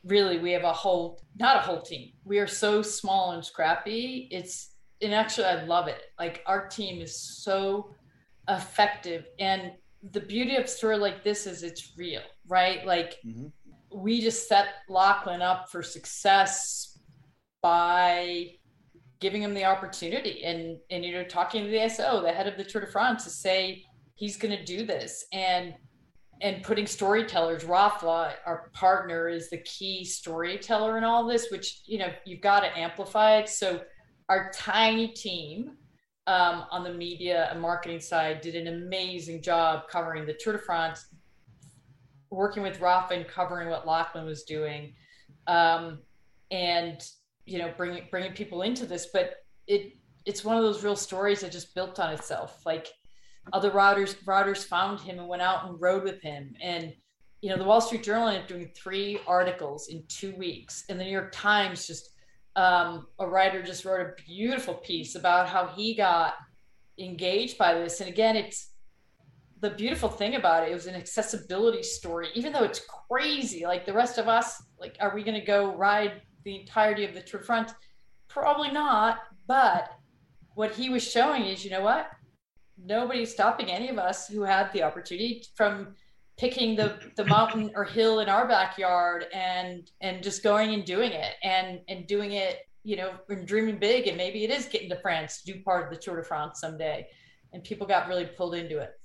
Really, 0.06 0.40
we 0.40 0.52
have 0.54 0.64
a 0.64 0.72
whole, 0.72 1.22
not 1.38 1.58
a 1.58 1.60
whole 1.60 1.82
team. 1.82 2.14
We 2.24 2.40
are 2.40 2.48
so 2.48 2.82
small 2.82 3.34
and 3.34 3.44
scrappy. 3.44 4.30
It's, 4.32 4.76
and 5.02 5.14
actually, 5.14 5.48
I 5.48 5.66
love 5.66 5.90
it. 5.90 6.04
Like, 6.18 6.42
our 6.46 6.70
team 6.70 7.02
is 7.02 7.20
so 7.20 7.94
effective. 8.48 9.26
And 9.40 9.74
the 10.12 10.22
beauty 10.22 10.56
of 10.56 10.64
a 10.64 10.68
story 10.68 10.98
like 10.98 11.26
this 11.26 11.46
is 11.46 11.64
it's 11.64 11.92
real, 11.98 12.22
right? 12.48 12.86
Like, 12.86 13.18
mm-hmm 13.26 13.48
we 13.92 14.22
just 14.22 14.48
set 14.48 14.68
Lachlan 14.88 15.42
up 15.42 15.70
for 15.70 15.82
success 15.82 17.00
by 17.62 18.52
giving 19.20 19.44
him 19.44 19.54
the 19.54 19.66
opportunity 19.66 20.44
and 20.46 20.78
and 20.90 21.04
you 21.04 21.12
know 21.12 21.24
talking 21.24 21.64
to 21.66 21.70
the 21.70 21.78
ASO, 21.78 22.22
the 22.22 22.32
head 22.32 22.48
of 22.48 22.58
the 22.58 22.64
Tour 22.64 22.82
de 22.82 22.88
France, 22.88 23.24
to 23.26 23.30
say 23.30 23.84
he's 24.16 24.38
going 24.38 24.56
to 24.56 24.64
do 24.64 24.86
this 24.86 25.26
and 25.34 25.74
and 26.42 26.64
putting 26.64 26.88
storytellers. 26.88 27.64
Rapha, 27.66 28.34
our 28.46 28.70
partner, 28.74 29.28
is 29.28 29.50
the 29.50 29.58
key 29.60 30.06
storyteller 30.06 30.98
in 30.98 31.04
all 31.04 31.26
this, 31.26 31.50
which 31.52 31.82
you 31.86 32.00
know 32.00 32.12
you've 32.26 32.42
got 32.42 32.62
to 32.62 32.78
amplify 32.78 33.38
it. 33.38 33.50
So 33.50 33.82
our 34.30 34.52
tiny 34.54 35.10
team 35.10 35.78
um, 36.28 36.66
on 36.72 36.84
the 36.84 36.94
media 36.94 37.50
and 37.52 37.60
marketing 37.60 38.00
side 38.00 38.42
did 38.42 38.56
an 38.56 38.68
amazing 38.68 39.42
job 39.42 39.88
covering 39.90 40.26
the 40.26 40.38
Tour 40.40 40.54
de 40.54 40.60
France, 40.60 41.08
working 42.30 42.64
with 42.64 42.80
Rapha 42.80 43.12
and 43.12 43.28
covering 43.28 43.70
what 43.70 43.88
Lachlan 43.88 44.26
was 44.26 44.44
doing, 44.44 44.94
um, 45.48 46.00
and 46.52 47.02
you 47.46 47.60
know 47.60 47.74
bringing 47.78 48.08
bringing 48.12 48.34
people 48.34 48.62
into 48.62 48.86
this. 48.86 49.08
But 49.14 49.36
it 49.68 49.94
it's 50.26 50.44
one 50.44 50.58
of 50.58 50.64
those 50.64 50.84
real 50.84 50.96
stories 50.96 51.42
that 51.42 51.52
just 51.52 51.74
built 51.76 52.00
on 52.00 52.14
itself. 52.14 52.62
Like 52.66 52.88
other 53.54 53.72
riders 53.72 54.16
riders 54.26 54.64
found 54.64 55.00
him 55.00 55.20
and 55.20 55.28
went 55.28 55.42
out 55.42 55.68
and 55.68 55.82
rode 55.82 56.04
with 56.04 56.22
him, 56.22 56.54
and 56.62 56.94
you 57.42 57.50
know 57.50 57.58
the 57.58 57.64
Wall 57.64 57.82
Street 57.82 58.04
Journal 58.04 58.28
ended 58.28 58.44
up 58.44 58.48
doing 58.48 58.72
three 58.76 59.20
articles 59.28 59.88
in 59.90 60.04
two 60.08 60.36
weeks, 60.36 60.86
and 60.90 61.00
the 61.00 61.04
New 61.04 61.12
York 61.12 61.32
Times 61.32 61.88
just 61.88 62.10
um, 62.56 63.08
a 63.20 63.28
writer 63.28 63.64
just 63.64 63.86
wrote 63.86 64.02
a 64.02 64.22
beautiful 64.24 64.76
piece 64.76 65.16
about 65.16 65.48
how 65.48 65.68
he 65.68 65.96
got 65.96 66.34
engaged 66.98 67.58
by 67.58 67.74
this. 67.74 68.02
And 68.02 68.10
again, 68.10 68.36
it's 68.36 68.69
the 69.62 69.72
beautiful 69.72 70.10
thing 70.10 70.36
about 70.36 70.64
it, 70.64 70.72
it 70.72 70.74
was 70.74 70.88
an 70.88 70.96
accessibility 70.96 71.84
story, 71.84 72.30
even 72.34 72.54
though 72.54 72.64
it's 72.64 72.82
crazy. 73.10 73.66
Like 73.66 73.86
the 73.86 73.94
rest 73.94 74.18
of 74.18 74.28
us, 74.28 74.64
like, 74.80 74.96
are 75.00 75.14
we 75.14 75.24
going 75.24 75.40
to 75.40 75.46
go 75.46 75.76
ride 75.76 76.22
the 76.46 76.60
entirety 76.60 77.06
of 77.06 77.14
the 77.14 77.22
Tour 77.22 77.42
de 77.42 77.46
France? 77.46 77.74
Probably 78.28 78.72
not. 78.72 79.20
But 79.48 79.92
what 80.56 80.72
he 80.72 80.90
was 80.90 81.04
showing 81.04 81.46
is, 81.46 81.66
you 81.66 81.72
know 81.72 81.82
what? 81.82 82.10
Nobody's 82.78 83.32
stopping 83.32 83.70
any 83.70 83.90
of 83.90 83.98
us 83.98 84.28
who 84.28 84.44
had 84.44 84.72
the 84.72 84.84
opportunity 84.84 85.44
from 85.56 85.96
picking 86.38 86.76
the 86.76 86.98
the 87.18 87.26
mountain 87.26 87.70
or 87.76 87.84
hill 87.84 88.22
in 88.22 88.30
our 88.30 88.48
backyard 88.48 89.26
and 89.34 89.92
and 90.00 90.24
just 90.24 90.42
going 90.42 90.74
and 90.74 90.86
doing 90.86 91.12
it 91.12 91.34
and 91.44 91.82
and 91.90 92.08
doing 92.08 92.32
it 92.32 92.60
you 92.84 92.96
know 92.96 93.12
and 93.28 93.46
dreaming 93.46 93.78
big 93.78 94.08
and 94.08 94.16
maybe 94.16 94.46
it 94.46 94.50
is 94.50 94.66
getting 94.68 94.90
to 94.90 94.96
france 95.02 95.42
do 95.46 95.62
part 95.64 95.84
of 95.84 95.90
the 95.90 96.02
tour 96.02 96.16
de 96.16 96.24
france 96.24 96.62
someday 96.62 97.06
and 97.52 97.62
people 97.66 97.86
got 97.86 98.08
really 98.08 98.26
pulled 98.26 98.56
into 98.56 98.80
it 98.80 98.99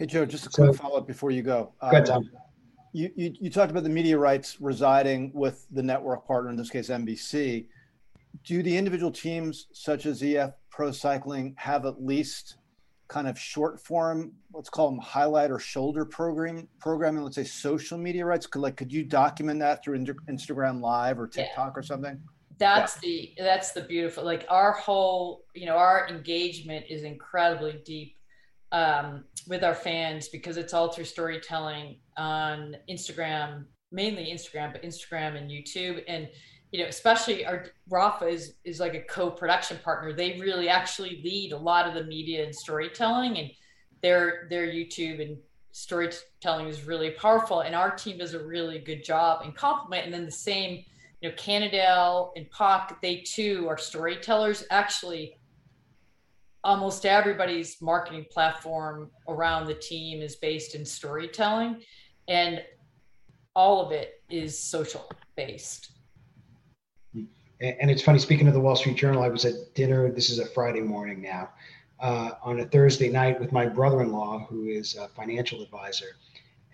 Hey, 0.00 0.06
Joe, 0.06 0.24
just 0.24 0.46
a 0.46 0.48
quick 0.48 0.68
so, 0.68 0.72
follow 0.72 0.96
up 0.96 1.06
before 1.06 1.30
you 1.30 1.42
go. 1.42 1.74
Um, 1.82 2.04
Tom. 2.04 2.30
You, 2.94 3.10
you, 3.16 3.34
you 3.38 3.50
talked 3.50 3.70
about 3.70 3.82
the 3.82 3.90
media 3.90 4.16
rights 4.16 4.58
residing 4.58 5.30
with 5.34 5.66
the 5.72 5.82
network 5.82 6.26
partner, 6.26 6.48
in 6.48 6.56
this 6.56 6.70
case, 6.70 6.88
NBC. 6.88 7.66
Do 8.42 8.62
the 8.62 8.74
individual 8.74 9.10
teams, 9.10 9.66
such 9.74 10.06
as 10.06 10.22
EF 10.22 10.52
Pro 10.70 10.90
Cycling, 10.90 11.54
have 11.58 11.84
at 11.84 12.02
least 12.02 12.56
kind 13.08 13.28
of 13.28 13.38
short 13.38 13.78
form, 13.78 14.32
let's 14.54 14.70
call 14.70 14.90
them 14.90 14.98
highlight 15.00 15.50
or 15.50 15.58
shoulder 15.58 16.06
program 16.06 16.66
programming, 16.78 17.22
let's 17.22 17.36
say 17.36 17.44
social 17.44 17.98
media 17.98 18.24
rights? 18.24 18.46
Could 18.46 18.62
like 18.62 18.78
could 18.78 18.90
you 18.90 19.04
document 19.04 19.60
that 19.60 19.84
through 19.84 19.98
Instagram 19.98 20.80
Live 20.80 21.20
or 21.20 21.26
TikTok 21.26 21.72
yeah. 21.74 21.78
or 21.78 21.82
something? 21.82 22.18
That's 22.56 22.96
yeah. 23.02 23.26
the 23.36 23.42
that's 23.42 23.72
the 23.72 23.82
beautiful 23.82 24.24
like 24.24 24.46
our 24.48 24.72
whole 24.72 25.44
you 25.54 25.66
know 25.66 25.76
our 25.76 26.08
engagement 26.08 26.86
is 26.88 27.02
incredibly 27.02 27.82
deep 27.84 28.16
um, 28.72 29.24
with 29.46 29.64
our 29.64 29.74
fans 29.74 30.28
because 30.28 30.56
it's 30.56 30.72
all 30.72 30.92
through 30.92 31.04
storytelling 31.04 31.96
on 32.16 32.76
Instagram, 32.88 33.64
mainly 33.90 34.32
Instagram, 34.32 34.72
but 34.72 34.82
Instagram 34.82 35.36
and 35.36 35.50
YouTube 35.50 36.02
and 36.06 36.28
you 36.72 36.80
know, 36.80 36.88
especially 36.88 37.44
our 37.44 37.66
Rapha 37.90 38.30
is 38.30 38.54
is 38.64 38.78
like 38.78 38.94
a 38.94 39.00
co-production 39.00 39.78
partner. 39.82 40.12
They 40.12 40.38
really 40.38 40.68
actually 40.68 41.20
lead 41.24 41.52
a 41.52 41.56
lot 41.56 41.88
of 41.88 41.94
the 41.94 42.04
media 42.04 42.44
and 42.44 42.54
storytelling, 42.54 43.38
and 43.38 43.50
their 44.02 44.46
their 44.50 44.66
YouTube 44.66 45.20
and 45.20 45.36
storytelling 45.72 46.68
is 46.68 46.84
really 46.84 47.10
powerful. 47.10 47.60
And 47.60 47.74
our 47.74 47.90
team 47.90 48.18
does 48.18 48.34
a 48.34 48.44
really 48.44 48.78
good 48.78 49.04
job 49.04 49.42
and 49.44 49.54
complement. 49.54 50.04
And 50.04 50.14
then 50.14 50.24
the 50.24 50.30
same, 50.30 50.84
you 51.20 51.28
know, 51.28 51.34
Cannondale 51.36 52.32
and 52.36 52.48
POC, 52.50 53.00
they 53.02 53.16
too 53.26 53.66
are 53.68 53.78
storytellers. 53.78 54.64
Actually, 54.70 55.36
almost 56.62 57.06
everybody's 57.06 57.80
marketing 57.80 58.26
platform 58.30 59.10
around 59.28 59.66
the 59.66 59.74
team 59.74 60.20
is 60.20 60.36
based 60.36 60.74
in 60.74 60.84
storytelling, 60.84 61.82
and 62.28 62.62
all 63.54 63.84
of 63.84 63.92
it 63.92 64.22
is 64.30 64.58
social 64.58 65.10
based 65.36 65.92
and 67.60 67.90
it's 67.90 68.02
funny 68.02 68.18
speaking 68.18 68.48
of 68.48 68.54
the 68.54 68.60
wall 68.60 68.76
street 68.76 68.96
journal 68.96 69.22
i 69.22 69.28
was 69.28 69.44
at 69.44 69.54
dinner 69.74 70.10
this 70.10 70.30
is 70.30 70.38
a 70.38 70.46
friday 70.46 70.80
morning 70.80 71.20
now 71.20 71.48
uh, 72.00 72.30
on 72.42 72.60
a 72.60 72.64
thursday 72.66 73.10
night 73.10 73.38
with 73.38 73.52
my 73.52 73.66
brother-in-law 73.66 74.46
who 74.48 74.66
is 74.66 74.96
a 74.96 75.08
financial 75.08 75.62
advisor 75.62 76.16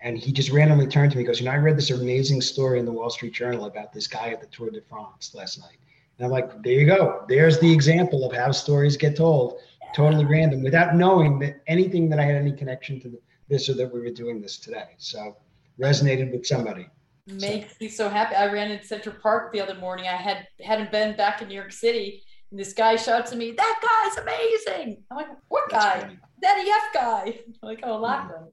and 0.01 0.17
he 0.17 0.31
just 0.31 0.51
randomly 0.51 0.87
turned 0.87 1.11
to 1.11 1.17
me 1.17 1.21
and 1.21 1.27
goes 1.27 1.39
you 1.39 1.45
know 1.45 1.51
i 1.51 1.57
read 1.57 1.77
this 1.77 1.91
amazing 1.91 2.41
story 2.41 2.79
in 2.79 2.85
the 2.85 2.91
wall 2.91 3.09
street 3.09 3.33
journal 3.33 3.65
about 3.65 3.91
this 3.91 4.07
guy 4.07 4.29
at 4.29 4.39
the 4.39 4.47
tour 4.47 4.69
de 4.69 4.81
france 4.81 5.33
last 5.33 5.59
night. 5.59 5.77
And 6.17 6.25
i'm 6.25 6.31
like 6.31 6.63
there 6.63 6.73
you 6.73 6.85
go. 6.85 7.25
There's 7.27 7.59
the 7.59 7.71
example 7.71 8.25
of 8.25 8.35
how 8.35 8.51
stories 8.51 8.95
get 8.95 9.15
told 9.15 9.59
totally 9.93 10.25
random 10.25 10.63
without 10.63 10.95
knowing 10.95 11.39
that 11.39 11.61
anything 11.67 12.09
that 12.09 12.19
i 12.19 12.23
had 12.23 12.35
any 12.35 12.51
connection 12.51 12.99
to 12.99 13.19
this 13.49 13.69
or 13.69 13.73
that 13.73 13.93
we 13.93 13.99
were 13.99 14.09
doing 14.09 14.41
this 14.41 14.57
today 14.57 14.89
so 14.97 15.35
resonated 15.79 16.31
with 16.31 16.45
somebody 16.45 16.87
makes 17.27 17.79
me 17.79 17.89
so 17.89 18.09
happy. 18.09 18.35
I 18.35 18.51
ran 18.51 18.71
in 18.71 18.83
Central 18.83 19.15
Park 19.21 19.51
the 19.51 19.61
other 19.61 19.75
morning. 19.75 20.07
I 20.07 20.15
had 20.15 20.47
hadn't 20.63 20.91
been 20.91 21.15
back 21.15 21.41
in 21.41 21.47
New 21.47 21.55
York 21.55 21.71
City, 21.71 22.23
and 22.51 22.59
this 22.59 22.73
guy 22.73 22.95
shouts 22.95 23.31
at 23.31 23.37
me, 23.37 23.51
"That 23.51 23.79
guy's 23.81 24.23
amazing!" 24.23 25.03
I'm 25.11 25.17
like, 25.17 25.27
"What 25.49 25.69
guy? 25.69 26.17
That 26.41 26.57
EF 26.59 26.93
guy?" 26.93 27.39
I'm 27.63 27.69
like, 27.69 27.81
"Oh, 27.83 27.97
Lachlan." 27.97 28.51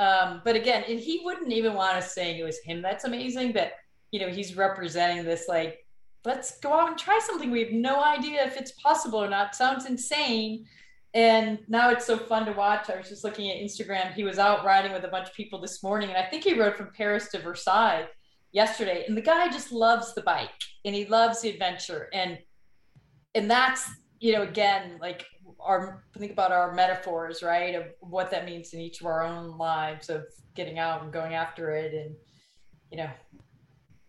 Mm-hmm. 0.00 0.32
Um, 0.34 0.42
but 0.44 0.56
again, 0.56 0.84
and 0.88 1.00
he 1.00 1.22
wouldn't 1.24 1.52
even 1.52 1.74
want 1.74 1.96
us 1.96 2.14
saying 2.14 2.38
it 2.38 2.44
was 2.44 2.58
him. 2.58 2.82
That's 2.82 3.04
amazing, 3.04 3.52
but 3.52 3.72
you 4.10 4.20
know, 4.20 4.28
he's 4.28 4.56
representing 4.56 5.24
this 5.24 5.46
like, 5.48 5.85
let's 6.26 6.58
go 6.60 6.72
out 6.72 6.88
and 6.88 6.98
try 6.98 7.18
something. 7.24 7.50
We 7.50 7.62
have 7.64 7.72
no 7.72 8.02
idea 8.02 8.44
if 8.44 8.56
it's 8.56 8.72
possible 8.72 9.22
or 9.22 9.30
not. 9.30 9.54
Sounds 9.54 9.86
insane. 9.86 10.66
And 11.14 11.60
now 11.68 11.90
it's 11.90 12.04
so 12.04 12.18
fun 12.18 12.44
to 12.44 12.52
watch. 12.52 12.90
I 12.90 12.96
was 12.96 13.08
just 13.08 13.24
looking 13.24 13.50
at 13.50 13.56
Instagram. 13.56 14.12
He 14.12 14.24
was 14.24 14.38
out 14.38 14.64
riding 14.64 14.92
with 14.92 15.04
a 15.04 15.08
bunch 15.08 15.28
of 15.28 15.34
people 15.34 15.60
this 15.60 15.82
morning, 15.82 16.10
and 16.10 16.18
I 16.18 16.28
think 16.28 16.44
he 16.44 16.58
rode 16.58 16.76
from 16.76 16.90
Paris 16.94 17.28
to 17.28 17.38
Versailles 17.38 18.06
yesterday 18.56 19.04
and 19.06 19.14
the 19.14 19.20
guy 19.20 19.48
just 19.48 19.70
loves 19.70 20.14
the 20.14 20.22
bike 20.22 20.48
and 20.86 20.94
he 20.94 21.04
loves 21.04 21.42
the 21.42 21.50
adventure 21.50 22.08
and 22.14 22.38
and 23.34 23.50
that's 23.50 23.90
you 24.18 24.32
know 24.32 24.42
again 24.42 24.96
like 24.98 25.26
our 25.60 26.04
think 26.16 26.32
about 26.32 26.52
our 26.52 26.72
metaphors 26.72 27.42
right 27.42 27.74
of 27.74 27.84
what 28.00 28.30
that 28.30 28.46
means 28.46 28.72
in 28.72 28.80
each 28.80 29.02
of 29.02 29.06
our 29.06 29.22
own 29.22 29.58
lives 29.58 30.08
of 30.08 30.24
getting 30.54 30.78
out 30.78 31.02
and 31.02 31.12
going 31.12 31.34
after 31.34 31.70
it 31.70 31.92
and 31.92 32.14
you 32.90 32.96
know 32.96 33.10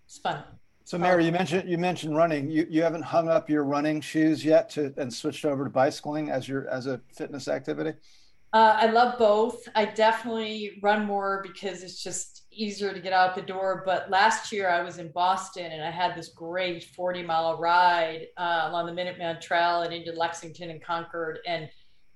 it's 0.05 0.17
fun 0.19 0.41
so 0.87 0.97
mary 0.97 1.25
you 1.25 1.31
mentioned 1.31 1.69
you 1.69 1.77
mentioned 1.77 2.15
running 2.15 2.49
you, 2.49 2.65
you 2.69 2.81
haven't 2.81 3.01
hung 3.01 3.27
up 3.27 3.49
your 3.49 3.63
running 3.63 3.99
shoes 4.01 4.43
yet 4.43 4.69
to 4.69 4.93
and 4.97 5.13
switched 5.13 5.45
over 5.45 5.63
to 5.63 5.69
bicycling 5.69 6.29
as 6.29 6.47
your 6.47 6.67
as 6.69 6.87
a 6.87 6.99
fitness 7.13 7.47
activity 7.47 7.93
uh, 8.53 8.77
i 8.79 8.87
love 8.87 9.17
both 9.19 9.67
i 9.75 9.85
definitely 9.85 10.79
run 10.81 11.05
more 11.05 11.43
because 11.43 11.83
it's 11.83 12.01
just 12.01 12.37
easier 12.57 12.93
to 12.93 12.99
get 12.99 13.13
out 13.13 13.35
the 13.35 13.41
door. 13.41 13.83
But 13.85 14.09
last 14.09 14.51
year 14.51 14.69
I 14.69 14.81
was 14.81 14.97
in 14.97 15.11
Boston 15.11 15.71
and 15.71 15.83
I 15.83 15.91
had 15.91 16.15
this 16.15 16.29
great 16.29 16.83
40 16.83 17.23
mile 17.23 17.57
ride 17.57 18.27
uh, 18.37 18.67
along 18.69 18.87
the 18.87 19.01
Minuteman 19.01 19.39
Trail 19.39 19.81
and 19.81 19.93
into 19.93 20.11
Lexington 20.11 20.69
and 20.71 20.83
Concord, 20.83 21.39
and 21.45 21.69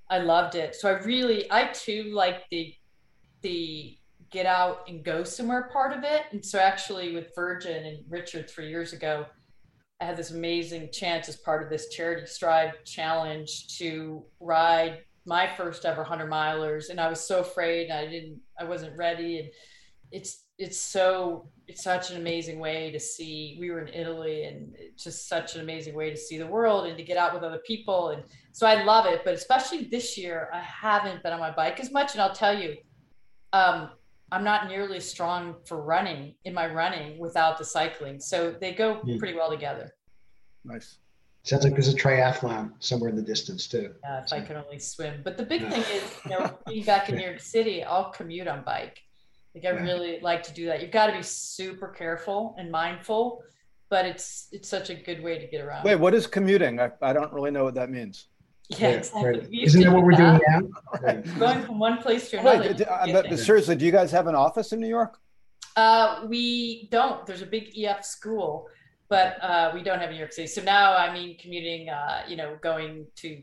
I 0.09 0.19
loved 0.19 0.55
it. 0.55 0.75
So 0.75 0.89
I 0.89 0.99
really, 1.03 1.49
I 1.51 1.67
too 1.67 2.11
like 2.13 2.43
the 2.49 2.73
the 3.41 3.97
get 4.31 4.45
out 4.45 4.87
and 4.87 5.03
go 5.03 5.23
somewhere 5.23 5.69
part 5.73 5.91
of 5.91 6.03
it. 6.03 6.23
And 6.31 6.43
so 6.43 6.57
actually 6.57 7.13
with 7.13 7.35
Virgin 7.35 7.85
and 7.85 7.97
Richard 8.09 8.49
three 8.49 8.69
years 8.69 8.93
ago, 8.93 9.25
I 9.99 10.05
had 10.05 10.17
this 10.17 10.31
amazing 10.31 10.89
chance 10.91 11.29
as 11.29 11.35
part 11.35 11.61
of 11.61 11.69
this 11.69 11.89
charity 11.89 12.25
stride 12.25 12.73
challenge 12.85 13.77
to 13.77 14.23
ride 14.39 14.99
my 15.25 15.47
first 15.47 15.85
ever 15.85 16.01
100 16.01 16.29
milers. 16.29 16.89
And 16.89 16.99
i 16.99 17.07
was 17.07 17.19
so 17.19 17.41
afraid 17.41 17.91
i 17.91 18.07
didn't 18.07 18.39
i 18.59 18.63
wasn't 18.63 18.97
ready. 18.97 19.39
And 19.39 19.49
it's 20.11 20.45
it's 20.57 20.79
so 20.79 21.49
it's 21.67 21.83
such 21.83 22.09
an 22.09 22.17
amazing 22.17 22.59
way 22.59 22.91
to 22.91 22.99
see 22.99 23.57
we 23.59 23.69
were 23.69 23.81
in 23.81 23.93
italy 23.93 24.45
and 24.45 24.75
just 24.97 25.29
such 25.29 25.55
an 25.55 25.61
amazing 25.61 25.93
way 25.93 26.09
to 26.09 26.17
see 26.17 26.37
the 26.37 26.47
world 26.47 26.87
and 26.87 26.97
to 26.97 27.03
get 27.03 27.17
out 27.17 27.33
with 27.33 27.43
other 27.43 27.61
people. 27.67 28.09
And 28.09 28.23
so 28.53 28.65
i 28.65 28.83
love 28.83 29.05
it 29.05 29.21
but 29.23 29.35
especially 29.35 29.83
this 29.83 30.17
year 30.17 30.49
i 30.51 30.59
haven't 30.59 31.21
been 31.21 31.33
on 31.33 31.39
my 31.39 31.51
bike 31.51 31.79
as 31.79 31.91
much. 31.91 32.13
And 32.13 32.21
i'll 32.21 32.33
tell 32.33 32.57
you 32.57 32.77
um, 33.53 33.89
i'm 34.31 34.43
not 34.43 34.67
nearly 34.67 34.99
strong 34.99 35.55
for 35.65 35.81
running 35.81 36.33
in 36.45 36.53
my 36.53 36.71
running 36.71 37.17
without 37.19 37.57
the 37.57 37.65
cycling 37.65 38.19
so 38.19 38.51
they 38.59 38.71
go 38.73 38.95
hmm. 38.95 39.17
pretty 39.17 39.35
well 39.35 39.49
together 39.49 39.93
nice 40.63 40.97
Sounds 41.43 41.63
like 41.63 41.73
there's 41.73 41.91
a 41.91 41.97
triathlon 41.97 42.73
somewhere 42.79 43.09
in 43.09 43.15
the 43.15 43.21
distance 43.21 43.67
too. 43.67 43.93
Yeah, 44.03 44.21
if 44.21 44.29
so. 44.29 44.37
I 44.37 44.41
could 44.41 44.57
only 44.57 44.77
swim. 44.77 45.21
But 45.23 45.37
the 45.37 45.43
big 45.43 45.67
thing 45.67 45.81
is, 45.81 46.03
you 46.23 46.31
know, 46.31 46.55
being 46.67 46.83
back 46.83 47.09
in 47.09 47.15
New 47.15 47.25
York 47.25 47.39
City, 47.39 47.83
I'll 47.83 48.11
commute 48.11 48.47
on 48.47 48.63
bike. 48.63 49.01
Like 49.55 49.65
I 49.65 49.69
really 49.69 50.19
like 50.21 50.43
to 50.43 50.53
do 50.53 50.67
that. 50.67 50.81
You've 50.81 50.91
got 50.91 51.07
to 51.07 51.13
be 51.13 51.23
super 51.23 51.87
careful 51.87 52.55
and 52.57 52.71
mindful, 52.71 53.43
but 53.89 54.05
it's 54.05 54.47
it's 54.51 54.69
such 54.69 54.89
a 54.89 54.95
good 54.95 55.21
way 55.21 55.39
to 55.39 55.47
get 55.47 55.61
around. 55.61 55.83
Wait, 55.83 55.95
what 55.95 56.13
is 56.13 56.27
commuting? 56.27 56.79
I, 56.79 56.91
I 57.01 57.11
don't 57.11 57.33
really 57.33 57.51
know 57.51 57.63
what 57.63 57.73
that 57.73 57.89
means. 57.89 58.27
Yeah, 58.79 58.89
exactly. 58.89 59.23
Right. 59.23 59.49
Isn't 59.51 59.81
that 59.81 59.91
what 59.91 60.03
we're 60.03 60.11
doing 60.11 60.39
now? 60.47 60.61
Going 61.39 61.63
from 61.63 61.79
one 61.79 61.97
place 61.97 62.29
to 62.29 62.39
another. 62.39 62.69
Wait, 62.69 62.77
but, 62.77 63.29
but 63.29 63.39
seriously, 63.39 63.75
do 63.75 63.85
you 63.85 63.91
guys 63.91 64.11
have 64.11 64.27
an 64.27 64.35
office 64.35 64.71
in 64.71 64.79
New 64.79 64.87
York? 64.87 65.19
Uh, 65.75 66.25
we 66.27 66.87
don't. 66.91 67.25
There's 67.25 67.41
a 67.41 67.45
big 67.45 67.71
EF 67.77 68.03
school, 68.03 68.67
but 69.09 69.41
uh, 69.41 69.71
we 69.73 69.83
don't 69.83 69.99
have 69.99 70.09
New 70.09 70.17
York 70.17 70.33
City. 70.33 70.47
So 70.47 70.61
now, 70.61 70.95
I 70.95 71.13
mean, 71.13 71.37
commuting, 71.37 71.89
uh, 71.89 72.23
you 72.27 72.35
know, 72.35 72.57
going 72.61 73.07
to 73.17 73.41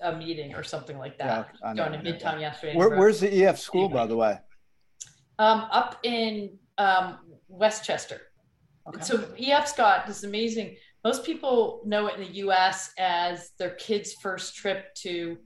a 0.00 0.16
meeting 0.16 0.54
or 0.54 0.62
something 0.62 0.98
like 0.98 1.18
that. 1.18 1.50
Yeah, 1.62 1.74
going 1.74 1.92
to 1.92 1.98
Midtown 1.98 2.40
yesterday. 2.40 2.76
Where, 2.76 2.90
where's 2.90 3.20
the 3.20 3.44
EF 3.44 3.58
school, 3.58 3.86
anyway. 3.86 4.00
by 4.00 4.06
the 4.06 4.16
way? 4.16 4.38
Um, 5.38 5.66
up 5.70 5.98
in 6.02 6.58
um, 6.78 7.18
Westchester. 7.48 8.20
Okay. 8.88 9.02
So 9.02 9.28
EF's 9.38 9.72
got 9.72 10.06
this 10.06 10.24
amazing. 10.24 10.76
Most 11.08 11.24
people 11.24 11.80
know 11.86 12.06
it 12.08 12.16
in 12.16 12.20
the 12.20 12.38
U.S. 12.40 12.92
as 12.98 13.52
their 13.58 13.70
kids' 13.76 14.12
first 14.20 14.54
trip 14.54 14.94
to 14.96 15.38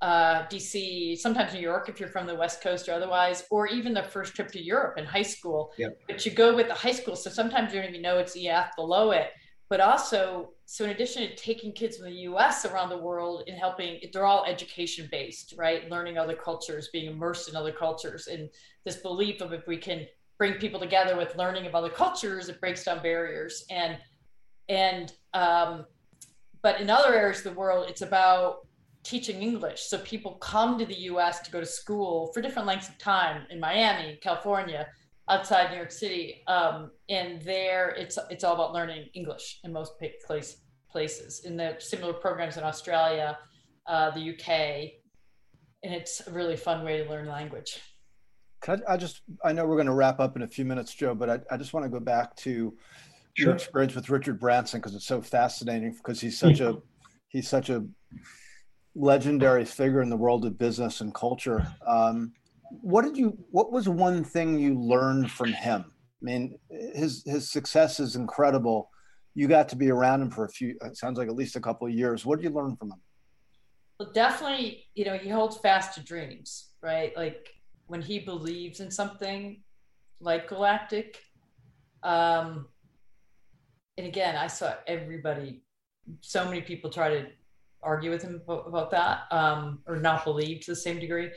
uh, 0.00 0.46
DC, 0.46 1.18
sometimes 1.18 1.52
New 1.52 1.60
York 1.60 1.90
if 1.90 2.00
you're 2.00 2.08
from 2.08 2.26
the 2.26 2.34
West 2.34 2.62
Coast 2.62 2.88
or 2.88 2.94
otherwise, 2.94 3.44
or 3.50 3.66
even 3.66 3.92
the 3.92 4.02
first 4.02 4.34
trip 4.34 4.50
to 4.52 4.58
Europe 4.58 4.96
in 4.96 5.04
high 5.04 5.20
school. 5.20 5.74
Yep. 5.76 6.00
But 6.06 6.24
you 6.24 6.32
go 6.32 6.56
with 6.56 6.68
the 6.68 6.74
high 6.74 6.92
school, 6.92 7.16
so 7.16 7.28
sometimes 7.28 7.74
you 7.74 7.82
don't 7.82 7.90
even 7.90 8.00
know 8.00 8.16
it's 8.16 8.34
EF 8.34 8.74
below 8.76 9.10
it. 9.10 9.32
But 9.68 9.82
also, 9.82 10.54
so 10.64 10.84
in 10.84 10.90
addition 10.90 11.28
to 11.28 11.36
taking 11.36 11.72
kids 11.72 11.98
from 11.98 12.06
the 12.06 12.20
US 12.30 12.64
around 12.64 12.88
the 12.88 12.96
world 12.96 13.44
and 13.46 13.58
helping, 13.58 14.00
they're 14.14 14.24
all 14.24 14.46
education 14.46 15.06
based, 15.12 15.52
right? 15.58 15.90
Learning 15.90 16.16
other 16.16 16.34
cultures, 16.34 16.88
being 16.94 17.12
immersed 17.12 17.50
in 17.50 17.56
other 17.56 17.72
cultures, 17.72 18.26
and 18.26 18.48
this 18.86 18.96
belief 18.96 19.42
of 19.42 19.52
if 19.52 19.66
we 19.66 19.76
can 19.76 20.06
bring 20.38 20.54
people 20.54 20.80
together 20.80 21.14
with 21.14 21.36
learning 21.36 21.66
of 21.66 21.74
other 21.74 21.90
cultures, 21.90 22.48
it 22.48 22.58
breaks 22.58 22.84
down 22.84 23.02
barriers. 23.02 23.66
And 23.70 23.98
and 24.70 25.12
um, 25.34 25.84
but 26.62 26.80
in 26.80 26.88
other 26.88 27.14
areas 27.14 27.38
of 27.38 27.44
the 27.52 27.58
world, 27.58 27.86
it's 27.88 28.02
about 28.02 28.66
teaching 29.02 29.42
English. 29.42 29.82
So 29.82 29.98
people 29.98 30.32
come 30.34 30.78
to 30.78 30.86
the 30.86 30.94
US 30.94 31.40
to 31.40 31.50
go 31.50 31.60
to 31.60 31.66
school 31.66 32.30
for 32.32 32.40
different 32.40 32.68
lengths 32.68 32.88
of 32.88 32.96
time 32.98 33.46
in 33.50 33.58
Miami, 33.58 34.18
California, 34.22 34.86
outside 35.28 35.70
New 35.70 35.76
York 35.76 35.90
City, 35.90 36.42
um, 36.46 36.90
and 37.08 37.42
there 37.42 37.90
it's 37.90 38.18
it's 38.30 38.44
all 38.44 38.54
about 38.54 38.72
learning 38.72 39.08
English 39.14 39.60
in 39.64 39.72
most 39.72 39.92
place, 40.26 40.56
places. 40.90 41.44
In 41.44 41.56
the 41.56 41.76
similar 41.78 42.12
programs 42.12 42.56
in 42.56 42.64
Australia, 42.64 43.38
uh, 43.86 44.10
the 44.10 44.30
UK, 44.30 44.48
and 45.82 45.94
it's 45.94 46.26
a 46.26 46.30
really 46.30 46.56
fun 46.56 46.84
way 46.84 47.02
to 47.02 47.10
learn 47.10 47.26
language. 47.26 47.80
I, 48.68 48.76
I, 48.86 48.96
just 48.98 49.22
I 49.42 49.52
know 49.52 49.64
we're 49.64 49.76
going 49.76 49.86
to 49.86 49.94
wrap 49.94 50.20
up 50.20 50.36
in 50.36 50.42
a 50.42 50.46
few 50.46 50.66
minutes, 50.66 50.94
Joe, 50.94 51.14
but 51.14 51.30
I, 51.30 51.38
I 51.50 51.56
just 51.56 51.72
want 51.72 51.84
to 51.84 51.90
go 51.90 52.00
back 52.00 52.36
to. 52.36 52.76
Your 53.36 53.54
experience 53.54 53.94
with 53.94 54.10
Richard 54.10 54.38
Branson 54.38 54.80
because 54.80 54.94
it's 54.94 55.06
so 55.06 55.20
fascinating 55.20 55.92
because 55.92 56.20
he's 56.20 56.38
such 56.38 56.60
a 56.60 56.78
he's 57.28 57.48
such 57.48 57.70
a 57.70 57.84
legendary 58.94 59.64
figure 59.64 60.02
in 60.02 60.10
the 60.10 60.16
world 60.16 60.44
of 60.44 60.58
business 60.58 61.00
and 61.00 61.14
culture. 61.14 61.66
Um, 61.86 62.32
what 62.70 63.02
did 63.02 63.16
you? 63.16 63.36
What 63.50 63.72
was 63.72 63.88
one 63.88 64.24
thing 64.24 64.58
you 64.58 64.78
learned 64.78 65.30
from 65.30 65.52
him? 65.52 65.84
I 65.88 66.22
mean, 66.24 66.58
his 66.94 67.22
his 67.26 67.50
success 67.50 68.00
is 68.00 68.16
incredible. 68.16 68.90
You 69.34 69.48
got 69.48 69.68
to 69.70 69.76
be 69.76 69.90
around 69.90 70.22
him 70.22 70.30
for 70.30 70.44
a 70.44 70.48
few. 70.48 70.76
It 70.82 70.96
sounds 70.96 71.18
like 71.18 71.28
at 71.28 71.34
least 71.34 71.56
a 71.56 71.60
couple 71.60 71.86
of 71.86 71.94
years. 71.94 72.26
What 72.26 72.40
did 72.40 72.44
you 72.44 72.54
learn 72.54 72.76
from 72.76 72.92
him? 72.92 73.00
Well, 73.98 74.10
definitely, 74.12 74.86
you 74.94 75.04
know, 75.04 75.18
he 75.18 75.28
holds 75.28 75.58
fast 75.58 75.94
to 75.94 76.00
dreams, 76.02 76.70
right? 76.82 77.16
Like 77.16 77.48
when 77.86 78.00
he 78.00 78.18
believes 78.18 78.80
in 78.80 78.90
something, 78.90 79.62
like 80.20 80.48
Galactic. 80.48 81.18
Um, 82.02 82.66
and 84.00 84.08
again, 84.08 84.34
I 84.34 84.46
saw 84.46 84.72
everybody, 84.86 85.60
so 86.22 86.46
many 86.46 86.62
people 86.62 86.88
try 86.88 87.10
to 87.10 87.26
argue 87.82 88.10
with 88.10 88.22
him 88.22 88.40
about, 88.48 88.90
that 88.92 89.24
um, 89.30 89.80
or 89.86 89.96
not 89.96 90.24
believe 90.24 90.62
to 90.62 90.70
the 90.70 90.76
same 90.76 90.98
degree. 90.98 91.28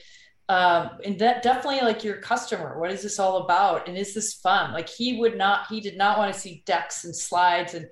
Um, 0.48 0.92
and 1.04 1.20
that 1.20 1.44
definitely 1.44 1.82
like 1.82 2.06
your 2.06 2.22
customer, 2.22 2.80
what 2.80 2.90
is 2.90 3.04
this 3.04 3.20
all 3.20 3.44
about? 3.44 3.90
And 3.90 3.98
is 3.98 4.14
this 4.14 4.36
fun? 4.36 4.72
Like 4.72 4.88
he 4.88 5.20
would 5.20 5.38
not, 5.38 5.68
he 5.68 5.82
did 5.82 5.98
not 5.98 6.18
want 6.18 6.34
to 6.34 6.40
see 6.40 6.64
decks 6.66 7.04
and 7.04 7.14
slides. 7.14 7.74
And 7.74 7.86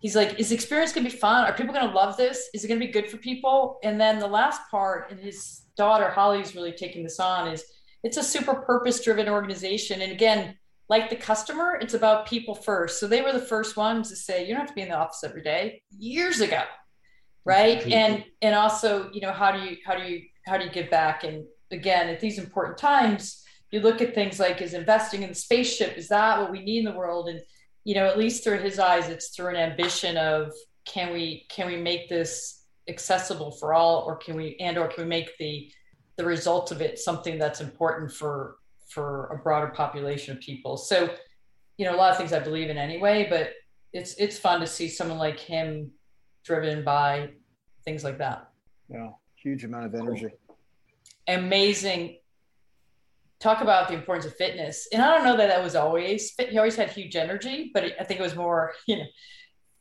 he's 0.00 0.16
like, 0.16 0.40
is 0.40 0.48
the 0.48 0.56
experience 0.56 0.92
going 0.92 1.06
to 1.06 1.12
be 1.12 1.16
fun? 1.16 1.44
Are 1.44 1.52
people 1.52 1.72
going 1.72 1.88
to 1.88 1.94
love 1.94 2.16
this? 2.16 2.48
Is 2.52 2.64
it 2.64 2.68
going 2.68 2.80
to 2.80 2.86
be 2.86 2.92
good 2.92 3.08
for 3.08 3.18
people? 3.18 3.78
And 3.84 4.00
then 4.00 4.18
the 4.18 4.26
last 4.26 4.60
part, 4.72 5.12
and 5.12 5.20
his 5.20 5.62
daughter 5.76 6.10
Holly's 6.10 6.56
really 6.56 6.72
taking 6.72 7.04
this 7.04 7.20
on, 7.20 7.46
is 7.46 7.64
it's 8.02 8.16
a 8.16 8.24
super 8.24 8.56
purpose 8.56 9.04
driven 9.04 9.28
organization. 9.28 10.02
And 10.02 10.10
again, 10.10 10.56
like 10.88 11.10
the 11.10 11.16
customer, 11.16 11.78
it's 11.80 11.94
about 11.94 12.26
people 12.26 12.54
first. 12.54 13.00
So 13.00 13.06
they 13.06 13.22
were 13.22 13.32
the 13.32 13.40
first 13.40 13.76
ones 13.76 14.08
to 14.10 14.16
say, 14.16 14.46
you 14.46 14.52
don't 14.52 14.60
have 14.60 14.68
to 14.68 14.74
be 14.74 14.82
in 14.82 14.88
the 14.88 14.96
office 14.96 15.24
every 15.24 15.42
day 15.42 15.82
years 15.98 16.40
ago. 16.40 16.62
Right. 17.44 17.86
And, 17.86 18.24
and 18.42 18.54
also, 18.54 19.10
you 19.12 19.20
know, 19.20 19.32
how 19.32 19.52
do 19.52 19.60
you, 19.60 19.76
how 19.86 19.96
do 19.96 20.02
you, 20.02 20.22
how 20.46 20.58
do 20.58 20.64
you 20.64 20.70
give 20.70 20.90
back? 20.90 21.22
And 21.24 21.44
again, 21.70 22.08
at 22.08 22.20
these 22.20 22.38
important 22.38 22.78
times, 22.78 23.44
you 23.70 23.80
look 23.80 24.00
at 24.00 24.14
things 24.14 24.40
like 24.40 24.62
is 24.62 24.74
investing 24.74 25.22
in 25.22 25.28
the 25.28 25.34
spaceship, 25.34 25.96
is 25.96 26.08
that 26.08 26.40
what 26.40 26.50
we 26.50 26.62
need 26.62 26.78
in 26.78 26.84
the 26.84 26.96
world? 26.96 27.28
And, 27.28 27.40
you 27.84 27.94
know, 27.94 28.06
at 28.06 28.18
least 28.18 28.42
through 28.42 28.58
his 28.58 28.78
eyes, 28.78 29.08
it's 29.08 29.28
through 29.28 29.48
an 29.48 29.56
ambition 29.56 30.16
of 30.16 30.52
can 30.86 31.12
we, 31.12 31.46
can 31.48 31.66
we 31.66 31.76
make 31.76 32.08
this 32.08 32.64
accessible 32.88 33.50
for 33.52 33.74
all, 33.74 34.04
or 34.06 34.16
can 34.16 34.36
we, 34.36 34.56
and, 34.60 34.78
or 34.78 34.88
can 34.88 35.04
we 35.04 35.08
make 35.08 35.36
the, 35.38 35.70
the 36.16 36.24
result 36.24 36.70
of 36.70 36.80
it 36.80 36.98
something 36.98 37.38
that's 37.38 37.60
important 37.60 38.12
for 38.12 38.56
for 38.88 39.26
a 39.26 39.38
broader 39.38 39.68
population 39.68 40.36
of 40.36 40.40
people. 40.40 40.76
So 40.76 41.10
you 41.76 41.84
know 41.84 41.94
a 41.94 41.98
lot 41.98 42.10
of 42.10 42.16
things 42.16 42.32
i 42.32 42.38
believe 42.38 42.70
in 42.70 42.78
anyway 42.78 43.26
but 43.28 43.50
it's 43.92 44.14
it's 44.14 44.38
fun 44.38 44.60
to 44.60 44.66
see 44.66 44.88
someone 44.88 45.18
like 45.18 45.38
him 45.38 45.90
driven 46.44 46.84
by 46.84 47.28
things 47.84 48.02
like 48.04 48.18
that. 48.18 48.48
Yeah 48.88 49.10
huge 49.36 49.64
amount 49.64 49.86
of 49.86 49.94
energy. 49.94 50.28
Amazing. 51.28 52.18
Talk 53.38 53.60
about 53.60 53.86
the 53.86 53.94
importance 53.94 54.26
of 54.26 54.34
fitness. 54.36 54.88
And 54.92 55.02
i 55.02 55.14
don't 55.14 55.24
know 55.24 55.36
that 55.36 55.48
that 55.48 55.62
was 55.62 55.76
always 55.76 56.34
he 56.38 56.58
always 56.58 56.76
had 56.76 56.90
huge 56.90 57.16
energy 57.16 57.70
but 57.72 57.84
i 58.00 58.04
think 58.04 58.18
it 58.18 58.22
was 58.22 58.34
more 58.34 58.72
you 58.86 58.96
know 58.96 59.04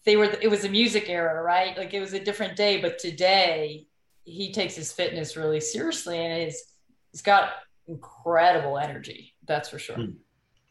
they 0.06 0.16
were 0.18 0.26
it 0.42 0.50
was 0.50 0.66
a 0.66 0.70
music 0.70 1.10
era 1.10 1.42
right? 1.42 1.76
Like 1.78 1.94
it 1.94 2.00
was 2.00 2.14
a 2.14 2.20
different 2.20 2.56
day 2.56 2.80
but 2.80 3.00
today 3.00 3.88
he 4.24 4.52
takes 4.52 4.76
his 4.76 4.92
fitness 4.92 5.36
really 5.36 5.60
seriously 5.60 6.18
and 6.18 6.44
he's 6.44 6.64
he's 7.12 7.22
got 7.22 7.54
incredible 7.88 8.78
energy. 8.78 9.34
That's 9.48 9.70
for 9.70 9.80
sure. 9.80 9.96
Hmm. 9.96 10.12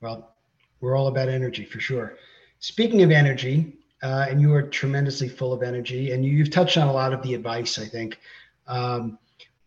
Well, 0.01 0.35
we're 0.81 0.97
all 0.97 1.09
about 1.09 1.29
energy 1.29 1.65
for 1.65 1.81
sure. 1.81 2.17
Speaking 2.59 3.03
of 3.03 3.11
energy, 3.11 3.77
uh, 4.03 4.27
and 4.29 4.41
you 4.41 4.53
are 4.53 4.63
tremendously 4.63 5.29
full 5.29 5.53
of 5.53 5.63
energy, 5.63 6.13
and 6.13 6.25
you, 6.25 6.39
have 6.39 6.51
touched 6.51 6.77
on 6.77 6.89
a 6.89 6.93
lot 6.93 7.13
of 7.13 7.23
the 7.23 7.35
advice, 7.35 7.79
I 7.79 7.87
think. 7.87 8.19
Um, 8.67 9.19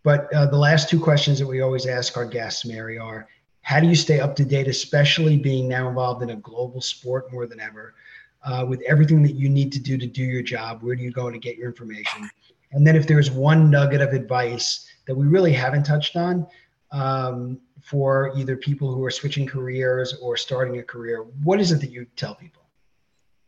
but 0.03 0.31
uh, 0.33 0.45
the 0.45 0.57
last 0.57 0.89
two 0.89 0.99
questions 0.99 1.39
that 1.39 1.47
we 1.47 1.61
always 1.61 1.85
ask 1.85 2.17
our 2.17 2.25
guests, 2.25 2.65
Mary, 2.65 2.97
are 2.97 3.27
how 3.61 3.79
do 3.79 3.87
you 3.87 3.95
stay 3.95 4.19
up 4.19 4.35
to 4.37 4.45
date, 4.45 4.67
especially 4.67 5.37
being 5.37 5.67
now 5.67 5.89
involved 5.89 6.21
in 6.21 6.29
a 6.29 6.35
global 6.35 6.81
sport 6.81 7.31
more 7.33 7.47
than 7.47 7.59
ever, 7.59 7.95
uh, 8.45 8.65
with 8.67 8.81
everything 8.87 9.23
that 9.23 9.33
you 9.33 9.49
need 9.49 9.71
to 9.73 9.79
do 9.79 9.97
to 9.97 10.07
do 10.07 10.23
your 10.23 10.43
job? 10.43 10.83
Where 10.83 10.95
do 10.95 11.03
you 11.03 11.11
go 11.11 11.29
to 11.29 11.37
get 11.37 11.57
your 11.57 11.67
information? 11.67 12.29
And 12.71 12.85
then 12.85 12.95
if 12.95 13.07
there's 13.07 13.31
one 13.31 13.69
nugget 13.69 14.01
of 14.01 14.13
advice 14.13 14.87
that 15.07 15.15
we 15.15 15.25
really 15.25 15.51
haven't 15.51 15.83
touched 15.83 16.15
on 16.15 16.45
um, 16.91 17.59
for 17.81 18.33
either 18.37 18.55
people 18.55 18.93
who 18.93 19.03
are 19.03 19.11
switching 19.11 19.45
careers 19.45 20.15
or 20.21 20.37
starting 20.37 20.79
a 20.79 20.83
career, 20.83 21.23
what 21.43 21.59
is 21.59 21.71
it 21.71 21.81
that 21.81 21.91
you 21.91 22.05
tell 22.15 22.35
people? 22.35 22.63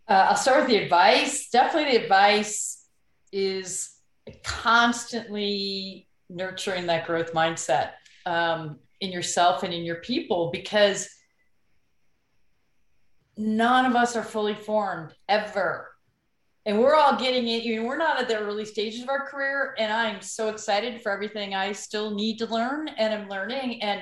Uh, 0.08 0.28
I'll 0.30 0.36
start 0.36 0.62
with 0.62 0.70
the 0.70 0.78
advice. 0.78 1.50
Definitely, 1.50 1.98
the 1.98 2.04
advice 2.04 2.88
is 3.32 3.92
constantly 4.44 6.08
nurturing 6.30 6.88
that 6.88 7.06
growth 7.06 7.34
mindset 7.34 7.92
um, 8.26 8.80
in 9.02 9.12
yourself 9.12 9.64
and 9.64 9.74
in 9.74 9.84
your 9.84 9.98
people 9.98 10.50
because 10.52 11.10
none 13.38 13.86
of 13.86 13.96
us 13.96 14.16
are 14.16 14.24
fully 14.24 14.56
formed 14.56 15.14
ever 15.28 15.89
and 16.70 16.80
we're 16.80 16.94
all 16.94 17.18
getting 17.18 17.48
it. 17.48 17.64
You 17.64 17.78
know, 17.78 17.88
we're 17.88 17.98
not 17.98 18.20
at 18.20 18.28
the 18.28 18.38
early 18.38 18.64
stages 18.64 19.02
of 19.02 19.10
our 19.10 19.26
career, 19.26 19.74
and 19.80 19.92
I'm 19.92 20.22
so 20.22 20.50
excited 20.50 21.02
for 21.02 21.12
everything 21.12 21.56
I 21.56 21.72
still 21.72 22.14
need 22.14 22.38
to 22.38 22.46
learn 22.46 22.90
and 22.90 23.12
I'm 23.12 23.28
learning. 23.28 23.82
And 23.82 24.02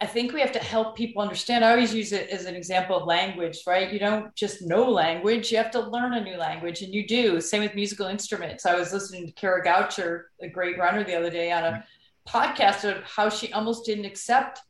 I 0.00 0.06
think 0.06 0.32
we 0.32 0.40
have 0.40 0.52
to 0.52 0.60
help 0.60 0.96
people 0.96 1.22
understand. 1.22 1.64
I 1.64 1.72
always 1.72 1.92
use 1.92 2.12
it 2.12 2.30
as 2.30 2.44
an 2.44 2.54
example 2.54 2.96
of 2.96 3.08
language, 3.08 3.62
right? 3.66 3.92
You 3.92 3.98
don't 3.98 4.32
just 4.36 4.62
know 4.62 4.88
language, 4.88 5.50
you 5.50 5.56
have 5.56 5.72
to 5.72 5.80
learn 5.80 6.12
a 6.12 6.22
new 6.22 6.36
language, 6.36 6.82
and 6.82 6.94
you 6.94 7.04
do. 7.04 7.40
Same 7.40 7.62
with 7.62 7.74
musical 7.74 8.06
instruments. 8.06 8.64
I 8.64 8.76
was 8.76 8.92
listening 8.92 9.26
to 9.26 9.32
Kara 9.32 9.64
Goucher, 9.64 10.26
a 10.40 10.48
great 10.48 10.78
runner, 10.78 11.02
the 11.02 11.16
other 11.16 11.30
day 11.30 11.50
on 11.50 11.64
a 11.64 11.84
podcast 12.28 12.88
of 12.88 13.02
how 13.02 13.28
she 13.28 13.52
almost 13.52 13.86
didn't 13.86 14.04
accept 14.04 14.60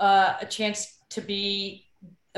uh, 0.00 0.36
a 0.40 0.46
chance 0.46 1.00
to 1.10 1.20
be 1.20 1.87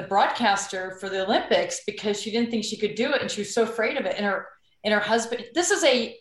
a 0.01 0.09
broadcaster 0.09 0.97
for 1.01 1.09
the 1.09 1.25
Olympics 1.25 1.81
because 1.87 2.21
she 2.21 2.31
didn't 2.31 2.51
think 2.51 2.65
she 2.65 2.79
could 2.79 2.95
do 2.95 3.13
it 3.13 3.23
and 3.23 3.31
she 3.31 3.43
was 3.43 3.55
so 3.55 3.63
afraid 3.63 3.97
of 3.97 4.07
it. 4.07 4.17
And 4.17 4.27
her 4.27 4.47
and 4.85 4.95
her 4.95 5.01
husband, 5.01 5.45
this 5.55 5.71
is 5.71 5.85
a 5.85 6.19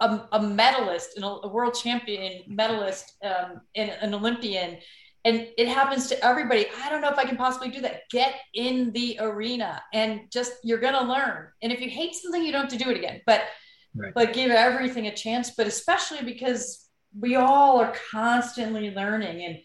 a, 0.00 0.28
a 0.32 0.42
medalist 0.42 1.16
and 1.16 1.24
a, 1.24 1.48
world 1.48 1.74
champion 1.74 2.42
medalist 2.46 3.16
um, 3.24 3.60
and 3.74 3.90
an 3.90 4.14
Olympian. 4.14 4.78
And 5.24 5.48
it 5.58 5.68
happens 5.68 6.06
to 6.08 6.24
everybody. 6.24 6.66
I 6.82 6.88
don't 6.88 7.00
know 7.00 7.10
if 7.10 7.18
I 7.18 7.24
can 7.24 7.36
possibly 7.36 7.68
do 7.68 7.80
that. 7.80 8.02
Get 8.10 8.34
in 8.54 8.92
the 8.92 9.18
arena 9.20 9.82
and 9.92 10.22
just 10.32 10.52
you're 10.62 10.78
gonna 10.78 11.02
learn. 11.02 11.48
And 11.62 11.72
if 11.72 11.80
you 11.80 11.90
hate 11.90 12.14
something, 12.14 12.44
you 12.44 12.52
don't 12.52 12.62
have 12.70 12.78
to 12.78 12.84
do 12.84 12.90
it 12.90 12.96
again. 12.96 13.20
But 13.26 13.42
right. 13.94 14.12
but 14.14 14.32
give 14.32 14.50
everything 14.50 15.08
a 15.08 15.14
chance. 15.14 15.52
But 15.56 15.66
especially 15.66 16.22
because 16.22 16.88
we 17.18 17.36
all 17.36 17.80
are 17.80 17.94
constantly 18.10 18.90
learning 18.90 19.44
and 19.44 19.58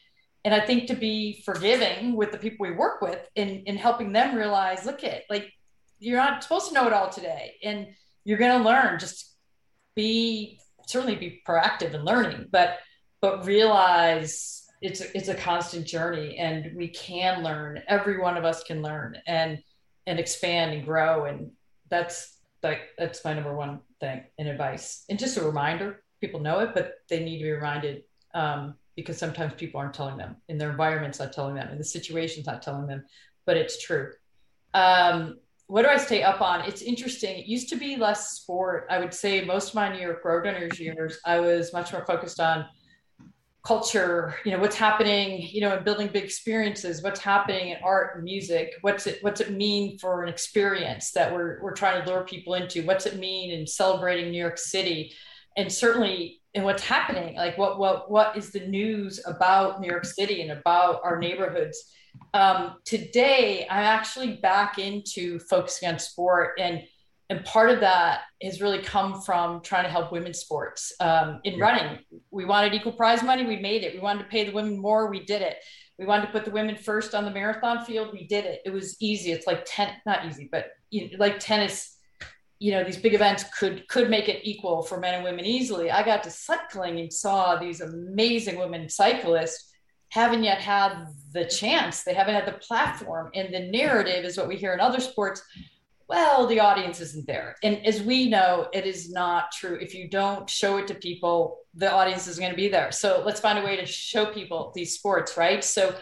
and 0.45 0.53
I 0.53 0.59
think 0.59 0.87
to 0.87 0.95
be 0.95 1.41
forgiving 1.45 2.15
with 2.15 2.31
the 2.31 2.37
people 2.37 2.65
we 2.65 2.71
work 2.71 3.01
with 3.01 3.19
in 3.35 3.63
in 3.65 3.77
helping 3.77 4.11
them 4.11 4.35
realize, 4.35 4.85
look 4.85 5.03
at 5.03 5.23
like 5.29 5.51
you're 5.99 6.17
not 6.17 6.43
supposed 6.43 6.67
to 6.67 6.73
know 6.73 6.87
it 6.87 6.93
all 6.93 7.09
today, 7.09 7.55
and 7.63 7.87
you're 8.25 8.37
going 8.37 8.57
to 8.57 8.67
learn. 8.67 8.99
Just 8.99 9.35
be 9.95 10.59
certainly 10.85 11.15
be 11.15 11.41
proactive 11.47 11.93
in 11.93 12.03
learning, 12.03 12.47
but 12.51 12.77
but 13.21 13.45
realize 13.45 14.65
it's 14.81 14.99
a, 14.99 15.17
it's 15.17 15.29
a 15.29 15.35
constant 15.35 15.87
journey, 15.87 16.37
and 16.37 16.75
we 16.75 16.89
can 16.89 17.41
learn. 17.41 17.81
Every 17.87 18.19
one 18.19 18.35
of 18.37 18.43
us 18.43 18.63
can 18.63 18.81
learn 18.81 19.17
and 19.25 19.59
and 20.05 20.19
expand 20.19 20.73
and 20.73 20.85
grow, 20.85 21.25
and 21.25 21.51
that's 21.89 22.37
like 22.61 22.81
that's 22.97 23.23
my 23.23 23.33
number 23.33 23.55
one 23.55 23.79
thing 24.01 24.23
and 24.37 24.49
advice. 24.49 25.05
And 25.09 25.17
just 25.17 25.37
a 25.37 25.43
reminder, 25.43 26.03
people 26.19 26.41
know 26.41 26.59
it, 26.59 26.71
but 26.73 26.95
they 27.09 27.23
need 27.23 27.37
to 27.37 27.43
be 27.45 27.51
reminded. 27.51 28.03
Um, 28.33 28.75
because 28.95 29.17
sometimes 29.17 29.53
people 29.55 29.79
aren't 29.79 29.93
telling 29.93 30.17
them. 30.17 30.35
In 30.49 30.57
their 30.57 30.69
environment's 30.69 31.19
not 31.19 31.33
telling 31.33 31.55
them. 31.55 31.67
And 31.69 31.79
the 31.79 31.85
situation's 31.85 32.45
not 32.45 32.61
telling 32.61 32.87
them. 32.87 33.03
But 33.45 33.57
it's 33.57 33.81
true. 33.81 34.11
Um, 34.73 35.37
what 35.67 35.83
do 35.83 35.87
i 35.87 35.97
stay 35.97 36.23
up 36.23 36.41
on? 36.41 36.61
It's 36.61 36.81
interesting. 36.81 37.37
It 37.37 37.45
used 37.45 37.69
to 37.69 37.75
be 37.75 37.95
less 37.95 38.31
sport. 38.31 38.85
I 38.89 38.99
would 38.99 39.13
say 39.13 39.43
most 39.43 39.69
of 39.69 39.75
my 39.75 39.91
new 39.91 39.99
york 39.99 40.23
roadrunners 40.23 40.77
years 40.77 41.19
i 41.25 41.39
was 41.39 41.73
much 41.73 41.91
more 41.91 42.05
focused 42.05 42.39
on 42.39 42.65
culture 43.65 44.35
you 44.43 44.51
know 44.51 44.59
what's 44.59 44.75
happening 44.75 45.41
you 45.41 45.61
know 45.61 45.77
in 45.77 45.83
building 45.83 46.07
big 46.07 46.25
experiences. 46.25 47.01
What's 47.01 47.21
happening 47.21 47.69
in 47.69 47.77
art 47.83 48.15
and 48.15 48.23
music? 48.23 48.73
What's 48.81 49.07
it 49.07 49.19
what's 49.21 49.39
it 49.41 49.51
mean 49.51 49.97
for 49.99 50.23
an 50.23 50.29
experience 50.29 51.11
that 51.11 51.33
we're, 51.33 51.61
we're 51.61 51.73
trying 51.73 52.03
to 52.03 52.09
lure 52.09 52.23
people 52.23 52.55
into? 52.55 52.83
What's 52.83 53.05
it 53.05 53.17
mean 53.17 53.51
in 53.51 53.65
celebrating 53.65 54.31
new 54.31 54.41
york 54.41 54.57
city? 54.57 55.13
And 55.55 55.71
certainly 55.71 56.41
and 56.55 56.63
what's 56.63 56.83
happening 56.83 57.35
like 57.35 57.57
what 57.57 57.79
what 57.79 58.09
what 58.09 58.37
is 58.37 58.51
the 58.51 58.65
news 58.67 59.19
about 59.25 59.81
new 59.81 59.89
york 59.89 60.05
city 60.05 60.41
and 60.41 60.51
about 60.51 61.01
our 61.03 61.17
neighborhoods? 61.17 61.91
Um, 62.33 62.75
today 62.85 63.67
i'm 63.69 63.83
actually 63.83 64.37
back 64.37 64.77
into 64.77 65.39
focusing 65.39 65.89
on 65.89 65.99
sport 65.99 66.59
and 66.59 66.83
and 67.29 67.43
part 67.45 67.69
of 67.69 67.79
that 67.79 68.21
has 68.43 68.61
really 68.61 68.81
come 68.81 69.21
from 69.21 69.61
trying 69.61 69.85
to 69.85 69.89
help 69.89 70.11
women's 70.11 70.39
sports 70.39 70.93
um, 70.99 71.39
in 71.45 71.57
running. 71.57 71.99
We 72.31 72.45
wanted 72.45 72.73
equal 72.73 72.91
prize 72.91 73.23
money 73.23 73.45
we 73.45 73.57
made 73.57 73.83
it. 73.83 73.93
We 73.93 74.01
wanted 74.01 74.23
to 74.23 74.29
pay 74.29 74.43
the 74.43 74.51
women 74.51 74.77
more 74.77 75.09
we 75.09 75.25
did 75.25 75.41
it. 75.41 75.57
We 75.97 76.05
wanted 76.05 76.27
to 76.27 76.31
put 76.31 76.45
the 76.45 76.51
women 76.51 76.75
first 76.75 77.15
on 77.15 77.23
the 77.23 77.31
marathon 77.31 77.85
field 77.85 78.09
we 78.11 78.27
did 78.27 78.45
it. 78.45 78.61
It 78.65 78.71
was 78.71 78.97
easy. 79.01 79.31
It's 79.31 79.47
like 79.47 79.63
ten 79.65 79.93
not 80.05 80.25
easy 80.25 80.49
but 80.51 80.71
you 80.89 81.09
know, 81.09 81.17
like 81.17 81.39
tennis 81.39 81.97
you 82.63 82.71
know 82.71 82.81
these 82.81 82.95
big 82.95 83.13
events 83.13 83.43
could 83.59 83.85
could 83.89 84.09
make 84.09 84.29
it 84.29 84.39
equal 84.43 84.83
for 84.83 84.97
men 84.97 85.15
and 85.15 85.23
women 85.25 85.43
easily. 85.43 85.91
I 85.91 86.01
got 86.01 86.23
to 86.23 86.31
cycling 86.31 86.97
and 87.01 87.11
saw 87.11 87.57
these 87.57 87.81
amazing 87.81 88.57
women 88.57 88.87
cyclists 88.87 89.69
haven't 90.07 90.45
yet 90.45 90.59
had 90.59 91.07
the 91.33 91.43
chance. 91.43 92.03
They 92.03 92.13
haven't 92.13 92.35
had 92.35 92.47
the 92.47 92.59
platform. 92.59 93.31
And 93.35 93.53
the 93.53 93.59
narrative 93.59 94.23
is 94.23 94.37
what 94.37 94.47
we 94.47 94.55
hear 94.55 94.73
in 94.73 94.79
other 94.79 95.01
sports. 95.01 95.43
Well 96.07 96.47
the 96.47 96.61
audience 96.61 97.01
isn't 97.01 97.27
there. 97.27 97.57
And 97.63 97.85
as 97.85 98.01
we 98.01 98.29
know 98.29 98.69
it 98.71 98.85
is 98.85 99.11
not 99.11 99.51
true. 99.51 99.77
If 99.81 99.93
you 99.93 100.09
don't 100.09 100.49
show 100.49 100.77
it 100.77 100.87
to 100.87 100.95
people 100.95 101.57
the 101.73 101.91
audience 101.91 102.27
is 102.27 102.39
going 102.39 102.51
to 102.51 102.55
be 102.65 102.69
there. 102.69 102.93
So 102.93 103.23
let's 103.25 103.41
find 103.41 103.59
a 103.59 103.65
way 103.65 103.75
to 103.75 103.85
show 103.85 104.27
people 104.27 104.71
these 104.73 104.93
sports 104.93 105.35
right? 105.35 105.61
So 105.61 105.93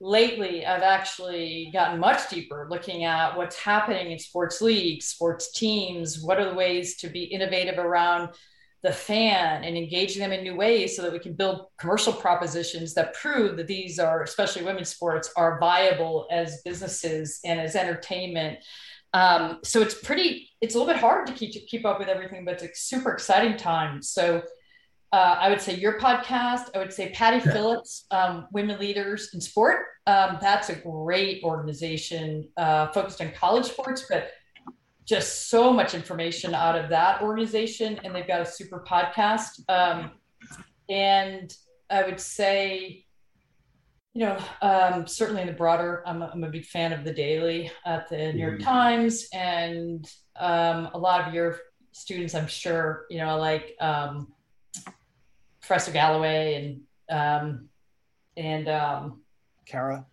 lately 0.00 0.64
I've 0.64 0.82
actually 0.82 1.70
gotten 1.72 2.00
much 2.00 2.30
deeper 2.30 2.66
looking 2.70 3.04
at 3.04 3.36
what's 3.36 3.58
happening 3.58 4.12
in 4.12 4.18
sports 4.18 4.60
leagues, 4.60 5.06
sports 5.06 5.52
teams, 5.52 6.22
what 6.22 6.38
are 6.38 6.48
the 6.48 6.54
ways 6.54 6.96
to 6.98 7.08
be 7.08 7.24
innovative 7.24 7.78
around 7.78 8.30
the 8.82 8.92
fan 8.92 9.62
and 9.62 9.76
engaging 9.76 10.22
them 10.22 10.32
in 10.32 10.42
new 10.42 10.56
ways 10.56 10.96
so 10.96 11.02
that 11.02 11.12
we 11.12 11.18
can 11.18 11.34
build 11.34 11.66
commercial 11.78 12.14
propositions 12.14 12.94
that 12.94 13.12
prove 13.12 13.58
that 13.58 13.66
these 13.66 13.98
are, 13.98 14.22
especially 14.22 14.64
women's 14.64 14.88
sports, 14.88 15.30
are 15.36 15.60
viable 15.60 16.26
as 16.30 16.62
businesses 16.64 17.40
and 17.44 17.60
as 17.60 17.76
entertainment. 17.76 18.58
Um, 19.12 19.58
so 19.64 19.82
it's 19.82 19.94
pretty, 19.94 20.48
it's 20.62 20.74
a 20.74 20.78
little 20.78 20.92
bit 20.92 21.00
hard 21.00 21.26
to 21.26 21.32
keep 21.34 21.52
keep 21.66 21.84
up 21.84 21.98
with 21.98 22.08
everything, 22.08 22.44
but 22.44 22.54
it's 22.54 22.62
a 22.62 22.74
super 22.74 23.12
exciting 23.12 23.58
time. 23.58 24.00
So 24.00 24.42
uh, 25.12 25.36
I 25.40 25.48
would 25.48 25.60
say 25.60 25.74
your 25.74 25.98
podcast. 25.98 26.70
I 26.74 26.78
would 26.78 26.92
say 26.92 27.10
Patti 27.10 27.38
yeah. 27.44 27.52
Phillips, 27.52 28.06
um, 28.10 28.46
Women 28.52 28.78
Leaders 28.78 29.30
in 29.34 29.40
Sport. 29.40 29.86
Um, 30.06 30.38
that's 30.40 30.68
a 30.70 30.76
great 30.76 31.42
organization 31.42 32.48
uh, 32.56 32.88
focused 32.88 33.20
on 33.20 33.32
college 33.32 33.66
sports, 33.66 34.06
but 34.08 34.30
just 35.04 35.50
so 35.50 35.72
much 35.72 35.94
information 35.94 36.54
out 36.54 36.78
of 36.78 36.88
that 36.90 37.22
organization. 37.22 38.00
And 38.04 38.14
they've 38.14 38.26
got 38.26 38.40
a 38.40 38.46
super 38.46 38.84
podcast. 38.88 39.68
Um, 39.68 40.12
and 40.88 41.52
I 41.90 42.04
would 42.04 42.20
say, 42.20 43.04
you 44.14 44.26
know, 44.26 44.38
um, 44.62 45.06
certainly 45.06 45.42
in 45.42 45.48
the 45.48 45.52
broader, 45.52 46.02
I'm 46.06 46.22
a, 46.22 46.30
I'm 46.32 46.44
a 46.44 46.48
big 46.48 46.64
fan 46.64 46.92
of 46.92 47.04
the 47.04 47.12
Daily 47.12 47.70
at 47.84 48.08
the 48.08 48.32
New 48.32 48.40
York 48.40 48.54
mm-hmm. 48.54 48.64
Times, 48.64 49.28
and 49.32 50.08
um, 50.38 50.90
a 50.94 50.98
lot 50.98 51.26
of 51.26 51.34
your 51.34 51.58
students, 51.92 52.34
I'm 52.34 52.48
sure, 52.48 53.06
you 53.08 53.18
know, 53.18 53.38
like 53.38 53.76
um, 53.80 54.32
Professor 55.70 55.92
Galloway 55.92 56.54
and 57.08 57.16
um, 57.16 57.68
and 58.36 58.68
um, 58.68 59.20
Kara. 59.66 60.04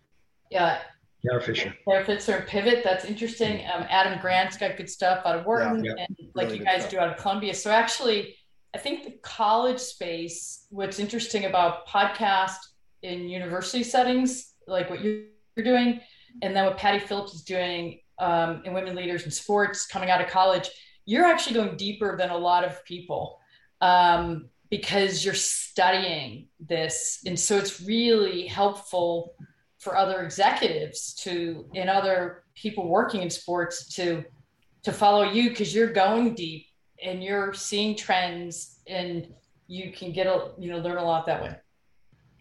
Yeah. 0.52 0.78
Kara 1.20 1.42
Swisher. 1.42 1.74
Kara 1.84 2.04
Swisher 2.04 2.38
and 2.38 2.46
Pivot. 2.46 2.84
That's 2.84 3.04
interesting. 3.04 3.66
Um, 3.66 3.84
Adam 3.90 4.20
Grant's 4.20 4.56
got 4.56 4.76
good 4.76 4.88
stuff 4.88 5.26
out 5.26 5.34
of 5.34 5.46
Wharton, 5.46 5.84
yeah, 5.84 5.94
yeah. 5.96 6.04
and 6.06 6.16
like 6.36 6.46
really 6.46 6.60
you 6.60 6.64
guys 6.64 6.82
stuff. 6.82 6.92
do 6.92 6.98
out 7.00 7.08
of 7.08 7.16
Columbia. 7.16 7.54
So 7.54 7.72
actually, 7.72 8.36
I 8.72 8.78
think 8.78 9.02
the 9.02 9.14
college 9.22 9.80
space. 9.80 10.66
What's 10.70 11.00
interesting 11.00 11.46
about 11.46 11.88
podcast 11.88 12.58
in 13.02 13.28
university 13.28 13.82
settings, 13.82 14.52
like 14.68 14.88
what 14.88 15.00
you're 15.02 15.24
doing, 15.56 16.00
and 16.40 16.54
then 16.54 16.66
what 16.66 16.76
Patti 16.76 17.00
Phillips 17.00 17.34
is 17.34 17.42
doing 17.42 17.98
um, 18.20 18.62
in 18.64 18.74
Women 18.74 18.94
Leaders 18.94 19.24
in 19.24 19.32
Sports 19.32 19.88
coming 19.88 20.08
out 20.08 20.20
of 20.20 20.28
college, 20.28 20.70
you're 21.04 21.24
actually 21.24 21.54
going 21.54 21.76
deeper 21.76 22.16
than 22.16 22.30
a 22.30 22.38
lot 22.38 22.62
of 22.62 22.84
people. 22.84 23.40
Um, 23.80 24.50
because 24.70 25.24
you're 25.24 25.34
studying 25.34 26.48
this. 26.60 27.22
And 27.26 27.38
so 27.38 27.56
it's 27.56 27.80
really 27.80 28.46
helpful 28.46 29.34
for 29.78 29.96
other 29.96 30.22
executives 30.22 31.14
to 31.14 31.66
and 31.74 31.88
other 31.88 32.42
people 32.54 32.88
working 32.88 33.22
in 33.22 33.30
sports 33.30 33.94
to 33.94 34.24
to 34.82 34.92
follow 34.92 35.22
you 35.22 35.50
because 35.50 35.74
you're 35.74 35.92
going 35.92 36.34
deep 36.34 36.66
and 37.02 37.22
you're 37.22 37.54
seeing 37.54 37.96
trends 37.96 38.80
and 38.86 39.32
you 39.68 39.92
can 39.92 40.12
get 40.12 40.26
a 40.26 40.50
you 40.58 40.70
know 40.70 40.78
learn 40.78 40.96
a 40.96 41.04
lot 41.04 41.26
that 41.26 41.42
way. 41.42 41.54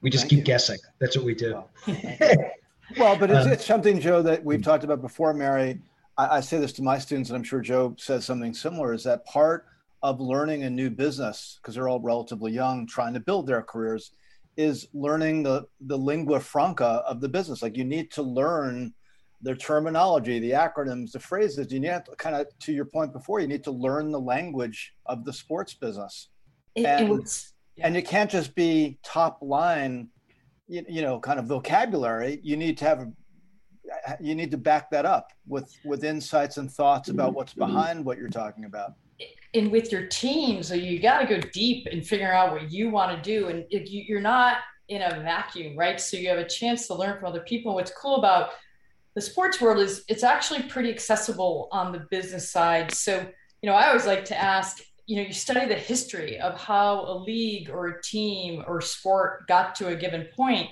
We 0.01 0.09
just 0.09 0.23
Thank 0.23 0.29
keep 0.31 0.39
you. 0.39 0.45
guessing. 0.45 0.77
That's 0.99 1.15
what 1.15 1.25
we 1.25 1.35
do. 1.35 1.63
well, 2.97 3.17
but 3.17 3.31
it's, 3.31 3.45
um, 3.45 3.51
it's 3.51 3.65
something, 3.65 3.99
Joe, 3.99 4.21
that 4.21 4.43
we've 4.43 4.61
talked 4.61 4.83
about 4.83 5.01
before, 5.01 5.33
Mary. 5.33 5.79
I, 6.17 6.37
I 6.37 6.39
say 6.39 6.59
this 6.59 6.71
to 6.73 6.83
my 6.83 6.99
students, 6.99 7.29
and 7.29 7.37
I'm 7.37 7.43
sure 7.43 7.61
Joe 7.61 7.95
says 7.97 8.23
something 8.23 8.53
similar, 8.53 8.93
is 8.93 9.03
that 9.05 9.25
part 9.25 9.65
of 10.03 10.19
learning 10.19 10.63
a 10.63 10.69
new 10.69 10.89
business 10.89 11.59
because 11.61 11.75
they're 11.75 11.89
all 11.89 11.99
relatively 11.99 12.51
young 12.51 12.85
trying 12.85 13.13
to 13.13 13.19
build 13.19 13.47
their 13.47 13.61
careers 13.61 14.11
is 14.55 14.87
learning 14.93 15.43
the 15.43 15.65
the 15.81 15.97
lingua 15.97 16.39
franca 16.39 17.03
of 17.07 17.21
the 17.21 17.29
business. 17.29 17.61
Like 17.61 17.77
you 17.77 17.85
need 17.85 18.11
to 18.11 18.21
learn 18.21 18.93
the 19.43 19.55
terminology 19.55 20.39
the 20.39 20.51
acronyms 20.51 21.11
the 21.11 21.19
phrases. 21.19 21.71
You 21.71 21.79
need 21.79 21.89
to 22.05 22.15
kind 22.17 22.35
of 22.35 22.47
to 22.59 22.73
your 22.73 22.85
point 22.85 23.13
before 23.13 23.39
you 23.39 23.47
need 23.47 23.63
to 23.65 23.71
learn 23.71 24.11
the 24.11 24.19
language 24.19 24.93
of 25.05 25.25
the 25.25 25.33
sports 25.33 25.73
business. 25.73 26.29
It, 26.75 26.85
and, 26.85 27.11
it 27.11 27.43
yeah. 27.75 27.87
and 27.87 27.95
you 27.95 28.03
can't 28.03 28.29
just 28.29 28.55
be 28.55 28.99
top 29.03 29.39
line 29.41 30.09
you, 30.67 30.83
you 30.87 31.01
know 31.01 31.19
kind 31.19 31.39
of 31.39 31.45
vocabulary. 31.45 32.39
You 32.43 32.57
need 32.57 32.77
to 32.79 32.85
have 32.85 33.07
you 34.19 34.35
need 34.35 34.51
to 34.51 34.57
back 34.57 34.89
that 34.91 35.05
up 35.05 35.31
with 35.47 35.71
with 35.85 36.03
insights 36.03 36.57
and 36.57 36.69
thoughts 36.69 37.09
about 37.09 37.33
what's 37.33 37.53
behind 37.53 38.03
what 38.03 38.17
you're 38.17 38.27
talking 38.27 38.65
about 38.65 38.93
and 39.57 39.71
with 39.71 39.91
your 39.91 40.07
team 40.07 40.63
so 40.63 40.73
you 40.73 40.99
got 40.99 41.19
to 41.19 41.25
go 41.25 41.39
deep 41.53 41.87
and 41.91 42.05
figure 42.05 42.31
out 42.31 42.51
what 42.51 42.71
you 42.71 42.89
want 42.89 43.15
to 43.15 43.21
do 43.21 43.47
and 43.47 43.65
you, 43.69 44.03
you're 44.07 44.21
not 44.21 44.57
in 44.89 45.01
a 45.01 45.19
vacuum 45.21 45.77
right? 45.77 45.99
So 45.99 46.15
you 46.15 46.29
have 46.29 46.37
a 46.37 46.47
chance 46.47 46.87
to 46.87 46.95
learn 46.95 47.19
from 47.19 47.27
other 47.27 47.41
people. 47.41 47.75
What's 47.75 47.91
cool 47.91 48.15
about 48.15 48.51
the 49.15 49.21
sports 49.21 49.59
world 49.59 49.79
is 49.79 50.03
it's 50.07 50.23
actually 50.23 50.63
pretty 50.63 50.89
accessible 50.89 51.67
on 51.71 51.91
the 51.91 52.07
business 52.09 52.49
side. 52.49 52.93
So 52.93 53.27
you 53.61 53.69
know 53.69 53.75
i 53.75 53.87
always 53.87 54.05
like 54.05 54.25
to 54.25 54.37
ask 54.37 54.81
you 55.05 55.15
know 55.15 55.23
you 55.23 55.33
study 55.33 55.65
the 55.65 55.75
history 55.75 56.39
of 56.39 56.59
how 56.59 57.01
a 57.01 57.15
league 57.17 57.69
or 57.69 57.87
a 57.87 58.01
team 58.01 58.63
or 58.67 58.81
sport 58.81 59.47
got 59.47 59.75
to 59.75 59.87
a 59.87 59.95
given 59.95 60.27
point 60.35 60.69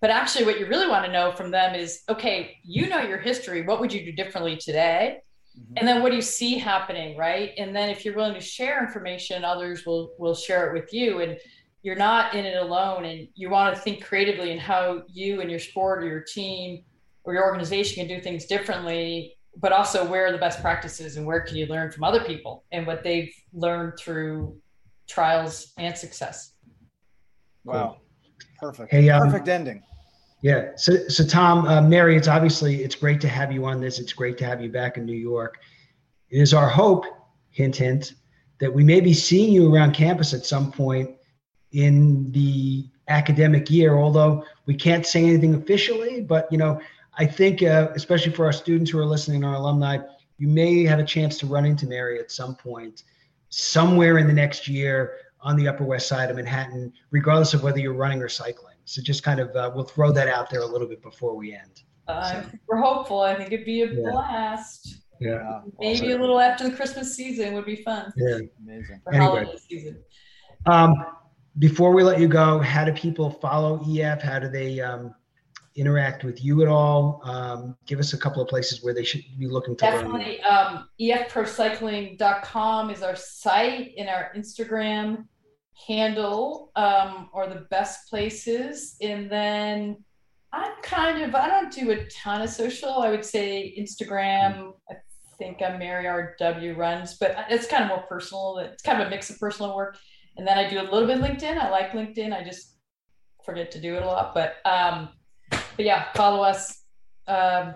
but 0.00 0.10
actually 0.10 0.44
what 0.44 0.58
you 0.58 0.66
really 0.66 0.88
want 0.88 1.04
to 1.04 1.12
know 1.12 1.32
from 1.32 1.50
them 1.50 1.74
is 1.74 2.02
okay 2.08 2.56
you 2.64 2.88
know 2.88 3.00
your 3.00 3.18
history. 3.18 3.62
What 3.62 3.80
would 3.80 3.92
you 3.92 4.04
do 4.04 4.12
differently 4.12 4.56
today 4.56 5.18
Mm-hmm. 5.58 5.74
And 5.76 5.88
then 5.88 6.02
what 6.02 6.10
do 6.10 6.16
you 6.16 6.22
see 6.22 6.58
happening, 6.58 7.16
right? 7.16 7.52
And 7.58 7.74
then 7.74 7.90
if 7.90 8.04
you're 8.04 8.14
willing 8.14 8.34
to 8.34 8.40
share 8.40 8.84
information, 8.84 9.44
others 9.44 9.84
will 9.84 10.12
will 10.18 10.34
share 10.34 10.68
it 10.68 10.72
with 10.72 10.92
you. 10.92 11.20
And 11.20 11.38
you're 11.82 11.96
not 11.96 12.34
in 12.34 12.44
it 12.44 12.62
alone. 12.62 13.04
And 13.04 13.28
you 13.34 13.50
want 13.50 13.74
to 13.74 13.80
think 13.80 14.04
creatively 14.04 14.52
in 14.52 14.58
how 14.58 15.02
you 15.08 15.40
and 15.40 15.50
your 15.50 15.58
sport 15.58 16.02
or 16.02 16.06
your 16.06 16.22
team 16.22 16.84
or 17.24 17.34
your 17.34 17.44
organization 17.44 18.06
can 18.06 18.16
do 18.16 18.22
things 18.22 18.46
differently, 18.46 19.36
but 19.56 19.72
also 19.72 20.04
where 20.04 20.26
are 20.26 20.32
the 20.32 20.38
best 20.38 20.60
practices 20.60 21.16
and 21.16 21.26
where 21.26 21.40
can 21.40 21.56
you 21.56 21.66
learn 21.66 21.90
from 21.90 22.04
other 22.04 22.24
people 22.24 22.64
and 22.72 22.86
what 22.86 23.02
they've 23.02 23.32
learned 23.52 23.98
through 23.98 24.56
trials 25.08 25.72
and 25.78 25.96
success. 25.96 26.54
Wow. 27.64 27.98
Perfect. 28.58 28.90
Hey, 28.90 29.08
um, 29.10 29.22
Perfect 29.22 29.48
ending. 29.48 29.82
Yeah. 30.42 30.70
So, 30.74 31.08
so 31.08 31.24
Tom, 31.24 31.66
uh, 31.66 31.80
Mary, 31.80 32.16
it's 32.16 32.26
obviously 32.26 32.82
it's 32.82 32.96
great 32.96 33.20
to 33.20 33.28
have 33.28 33.52
you 33.52 33.64
on 33.64 33.80
this. 33.80 34.00
It's 34.00 34.12
great 34.12 34.36
to 34.38 34.44
have 34.44 34.60
you 34.60 34.68
back 34.68 34.96
in 34.98 35.06
New 35.06 35.16
York. 35.16 35.58
It 36.30 36.40
is 36.40 36.52
our 36.52 36.68
hope, 36.68 37.04
hint, 37.50 37.76
hint, 37.76 38.14
that 38.58 38.72
we 38.72 38.82
may 38.82 39.00
be 39.00 39.14
seeing 39.14 39.52
you 39.52 39.72
around 39.72 39.92
campus 39.94 40.34
at 40.34 40.44
some 40.44 40.72
point 40.72 41.10
in 41.70 42.30
the 42.32 42.88
academic 43.06 43.70
year. 43.70 43.96
Although 43.96 44.44
we 44.66 44.74
can't 44.74 45.06
say 45.06 45.24
anything 45.24 45.54
officially, 45.54 46.20
but 46.20 46.50
you 46.50 46.58
know, 46.58 46.80
I 47.16 47.24
think 47.24 47.62
uh, 47.62 47.90
especially 47.94 48.32
for 48.32 48.44
our 48.44 48.52
students 48.52 48.90
who 48.90 48.98
are 48.98 49.06
listening, 49.06 49.44
our 49.44 49.54
alumni, 49.54 49.98
you 50.38 50.48
may 50.48 50.84
have 50.84 50.98
a 50.98 51.04
chance 51.04 51.38
to 51.38 51.46
run 51.46 51.64
into 51.64 51.86
Mary 51.86 52.18
at 52.18 52.32
some 52.32 52.56
point, 52.56 53.04
somewhere 53.50 54.18
in 54.18 54.26
the 54.26 54.32
next 54.32 54.66
year 54.66 55.18
on 55.40 55.56
the 55.56 55.68
Upper 55.68 55.84
West 55.84 56.08
Side 56.08 56.30
of 56.30 56.36
Manhattan, 56.36 56.92
regardless 57.12 57.54
of 57.54 57.62
whether 57.62 57.78
you're 57.78 57.94
running 57.94 58.20
or 58.20 58.28
cycling. 58.28 58.71
So 58.84 59.02
just 59.02 59.22
kind 59.22 59.40
of 59.40 59.54
uh, 59.54 59.70
we'll 59.74 59.84
throw 59.84 60.12
that 60.12 60.28
out 60.28 60.50
there 60.50 60.60
a 60.60 60.66
little 60.66 60.88
bit 60.88 61.02
before 61.02 61.36
we 61.36 61.54
end. 61.54 61.82
Uh, 62.08 62.42
so. 62.42 62.48
We're 62.66 62.80
hopeful. 62.80 63.20
I 63.20 63.34
think 63.34 63.52
it'd 63.52 63.64
be 63.64 63.82
a 63.82 63.86
yeah. 63.86 64.10
blast. 64.10 65.02
Yeah. 65.20 65.60
Maybe 65.78 66.12
also, 66.12 66.18
a 66.18 66.20
little 66.20 66.40
after 66.40 66.68
the 66.68 66.74
Christmas 66.74 67.14
season 67.14 67.54
would 67.54 67.64
be 67.64 67.76
fun. 67.76 68.12
Yeah. 68.16 68.38
Amazing. 68.62 69.00
For 69.04 69.14
anyway. 69.14 69.44
holiday 69.44 69.56
season. 69.56 70.02
Um, 70.66 70.94
before 71.58 71.92
we 71.92 72.02
let 72.02 72.18
you 72.18 72.28
go, 72.28 72.58
how 72.58 72.84
do 72.84 72.92
people 72.92 73.30
follow 73.30 73.84
EF? 73.88 74.22
How 74.22 74.38
do 74.38 74.48
they 74.48 74.80
um, 74.80 75.14
interact 75.76 76.24
with 76.24 76.42
you 76.42 76.62
at 76.62 76.68
all? 76.68 77.20
Um, 77.24 77.76
give 77.86 77.98
us 77.98 78.14
a 78.14 78.18
couple 78.18 78.42
of 78.42 78.48
places 78.48 78.82
where 78.82 78.94
they 78.94 79.04
should 79.04 79.22
be 79.38 79.46
looking 79.46 79.76
to 79.76 79.84
Definitely. 79.84 80.40
Um, 80.42 80.88
EFProcycling.com 81.00 82.90
is 82.90 83.02
our 83.02 83.16
site 83.16 83.92
and 83.96 84.08
our 84.08 84.32
Instagram 84.36 85.26
handle 85.86 86.70
um, 86.76 87.28
or 87.32 87.48
the 87.48 87.66
best 87.70 88.08
places. 88.08 88.96
And 89.00 89.30
then 89.30 89.96
I'm 90.52 90.72
kind 90.82 91.22
of, 91.22 91.34
I 91.34 91.48
don't 91.48 91.72
do 91.72 91.90
a 91.90 92.06
ton 92.08 92.42
of 92.42 92.50
social. 92.50 93.00
I 93.00 93.10
would 93.10 93.24
say 93.24 93.74
Instagram. 93.78 94.72
I 94.90 94.94
think 95.38 95.62
I'm 95.62 95.78
Mary 95.78 96.04
RW 96.04 96.76
runs, 96.76 97.14
but 97.18 97.36
it's 97.48 97.66
kind 97.66 97.84
of 97.84 97.88
more 97.88 98.06
personal. 98.06 98.58
It's 98.58 98.82
kind 98.82 99.00
of 99.00 99.06
a 99.06 99.10
mix 99.10 99.30
of 99.30 99.38
personal 99.38 99.74
work. 99.74 99.96
And 100.36 100.46
then 100.46 100.58
I 100.58 100.68
do 100.68 100.80
a 100.80 100.82
little 100.82 101.06
bit 101.06 101.18
LinkedIn. 101.18 101.58
I 101.58 101.70
like 101.70 101.92
LinkedIn. 101.92 102.32
I 102.32 102.44
just 102.44 102.76
forget 103.44 103.70
to 103.72 103.80
do 103.80 103.96
it 103.96 104.02
a 104.02 104.06
lot. 104.06 104.34
But 104.34 104.56
um, 104.64 105.10
but 105.50 105.84
yeah, 105.84 106.12
follow 106.14 106.42
us 106.42 106.82
um, 107.26 107.74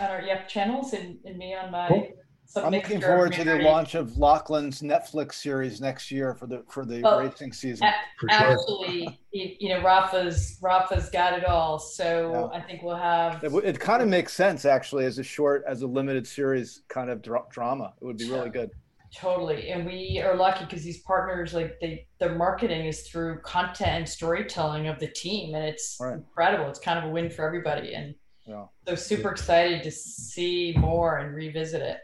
on 0.00 0.10
our 0.10 0.22
Yep 0.22 0.48
channels 0.48 0.92
and, 0.92 1.18
and 1.24 1.38
me 1.38 1.54
on 1.54 1.70
my 1.70 1.88
cool. 1.88 2.08
Some 2.50 2.64
I'm 2.64 2.72
looking 2.72 2.94
mixture 2.96 3.06
forward 3.06 3.32
to 3.34 3.38
the 3.44 3.44
Mary- 3.44 3.62
launch 3.64 3.94
of 3.94 4.18
Lachlan's 4.18 4.82
Netflix 4.82 5.34
series 5.34 5.80
next 5.80 6.10
year 6.10 6.34
for 6.34 6.48
the 6.48 6.64
for 6.68 6.84
the 6.84 7.00
Well, 7.00 7.20
racing 7.20 7.52
season. 7.52 7.86
a- 7.86 7.94
For 8.18 8.28
sure. 8.28 8.52
Actually, 8.52 9.20
you, 9.30 9.54
you 9.60 9.68
know, 9.68 9.80
Rapha's 9.82 10.58
Rapha's 10.60 11.08
got 11.10 11.32
it 11.38 11.44
all. 11.44 11.78
So 11.78 12.50
I 12.52 12.60
think 12.60 12.82
we'll 12.82 12.96
have. 12.96 13.44
It, 13.44 13.54
it 13.64 13.78
kind 13.78 14.02
of 14.02 14.08
makes 14.08 14.32
sense 14.32 14.64
actually 14.64 15.04
as 15.04 15.18
a 15.20 15.22
short, 15.22 15.62
as 15.64 15.82
a 15.82 15.86
limited 15.86 16.26
series 16.26 16.82
kind 16.88 17.08
of 17.08 17.22
dra- 17.22 17.44
drama. 17.50 17.94
It 18.02 18.04
would 18.04 18.16
be 18.18 18.28
really 18.28 18.50
good. 18.50 18.70
Totally. 19.14 19.70
And 19.70 19.86
we 19.86 20.20
are 20.24 20.34
lucky 20.36 20.64
because 20.64 20.82
these 20.82 21.02
partners, 21.02 21.54
like 21.54 21.78
they, 21.80 22.08
their 22.18 22.34
marketing 22.34 22.86
is 22.86 23.02
through 23.08 23.42
content 23.42 23.90
and 23.90 24.08
storytelling 24.08 24.88
of 24.88 24.98
the 24.98 25.06
team. 25.08 25.54
And 25.54 25.64
it's 25.64 25.96
Right. 26.00 26.14
incredible. 26.14 26.68
It's 26.68 26.80
kind 26.80 26.98
of 26.98 27.04
a 27.04 27.08
win 27.12 27.30
for 27.30 27.44
everybody. 27.46 27.94
And 27.94 28.16
Yeah. 28.44 28.66
so 28.88 28.96
super 28.96 29.30
excited 29.30 29.84
to 29.84 29.90
see 29.92 30.74
more 30.76 31.18
and 31.18 31.32
revisit 31.34 31.80
it. 31.82 31.98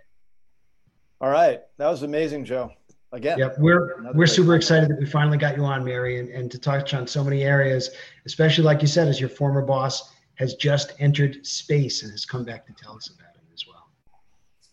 All 1.21 1.31
right, 1.31 1.61
that 1.79 1.89
was 1.89 2.03
amazing, 2.03 2.45
Joe. 2.45 2.73
Again, 3.13 3.39
Yep, 3.39 3.57
we're 3.59 3.99
Another 4.01 4.19
we're 4.19 4.27
super 4.27 4.49
content. 4.49 4.63
excited 4.63 4.91
that 4.91 4.99
we 4.99 5.07
finally 5.07 5.39
got 5.39 5.57
you 5.57 5.65
on, 5.65 5.85
Mary, 5.85 6.19
and, 6.19 6.29
and 6.29 6.51
to 6.51 6.59
touch 6.59 6.93
on 6.93 7.07
so 7.07 7.25
many 7.25 7.43
areas, 7.45 7.91
especially 8.27 8.65
like 8.65 8.83
you 8.83 8.89
said, 8.89 9.09
as 9.09 9.19
your 9.21 9.29
former 9.31 9.63
boss 9.63 10.13
has 10.35 10.55
just 10.55 10.93
entered 10.99 11.47
space 11.47 12.03
and 12.03 12.11
has 12.11 12.27
come 12.27 12.45
back 12.45 12.67
to 12.67 12.73
tell 12.75 12.95
us 12.95 13.09
about 13.09 13.35
it 13.37 13.41
as 13.55 13.65
well. 13.67 13.89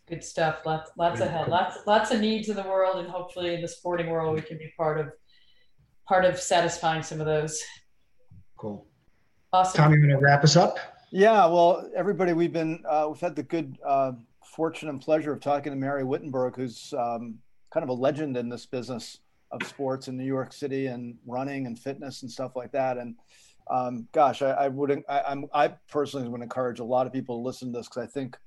Good 0.10 0.24
stuff. 0.24 0.66
Lots, 0.66 0.92
lots 0.98 1.20
Yeah, 1.22 1.28
ahead. 1.28 1.46
cool. 1.46 1.54
Lots, 1.54 1.78
lots 1.88 2.12
of 2.12 2.20
needs 2.20 2.50
in 2.50 2.56
the 2.58 2.64
world, 2.64 2.98
and 2.98 3.08
hopefully 3.08 3.54
in 3.54 3.62
the 3.62 3.68
sporting 3.68 4.10
world, 4.10 4.36
we 4.36 4.42
can 4.42 4.58
be 4.58 4.74
part 4.76 5.00
of, 5.00 5.12
part 6.06 6.26
of 6.26 6.38
satisfying 6.38 7.04
some 7.04 7.22
of 7.22 7.26
those. 7.28 7.62
Cool. 8.58 8.86
Awesome. 9.54 9.78
Tom, 9.78 9.94
you 9.94 10.00
want 10.02 10.12
to 10.12 10.18
wrap 10.18 10.44
us 10.44 10.58
up? 10.58 10.78
Yeah, 11.12 11.46
well, 11.46 11.90
everybody, 11.96 12.34
we've 12.34 12.52
been 12.52 12.84
uh, 12.90 13.06
we've 13.10 13.22
had 13.22 13.36
the 13.36 13.44
good 13.44 13.78
uh, 13.86 14.14
fortune 14.56 14.90
and 14.90 15.02
pleasure 15.02 15.34
of 15.34 15.40
talking 15.40 15.72
to 15.72 15.78
Mary 15.78 16.04
Wittenberg, 16.04 16.56
who's 16.56 16.94
um, 16.98 17.40
kind 17.74 17.84
of 17.84 17.90
a 17.90 17.94
legend 17.94 18.38
in 18.38 18.50
this 18.50 18.66
business 18.66 19.20
of 19.52 19.64
sports 19.64 20.08
in 20.08 20.18
New 20.18 20.26
York 20.26 20.54
City 20.54 20.88
and 20.88 21.16
running 21.26 21.68
and 21.68 21.78
fitness 21.78 22.22
and 22.22 22.32
stuff 22.32 22.56
like 22.56 22.72
that. 22.72 22.98
And 22.98 23.16
um, 23.70 24.08
gosh, 24.12 24.42
I, 24.42 24.52
I 24.52 24.68
would 24.68 25.04
I, 25.10 25.22
I'm 25.22 25.46
I 25.54 25.70
personally 25.90 26.28
would 26.28 26.42
encourage 26.42 26.80
a 26.80 26.84
lot 26.84 27.08
of 27.08 27.14
people 27.14 27.38
to 27.38 27.46
listen 27.46 27.72
to 27.72 27.80
this 27.80 27.88
because 27.88 28.04
I 28.04 28.08
think 28.08 28.38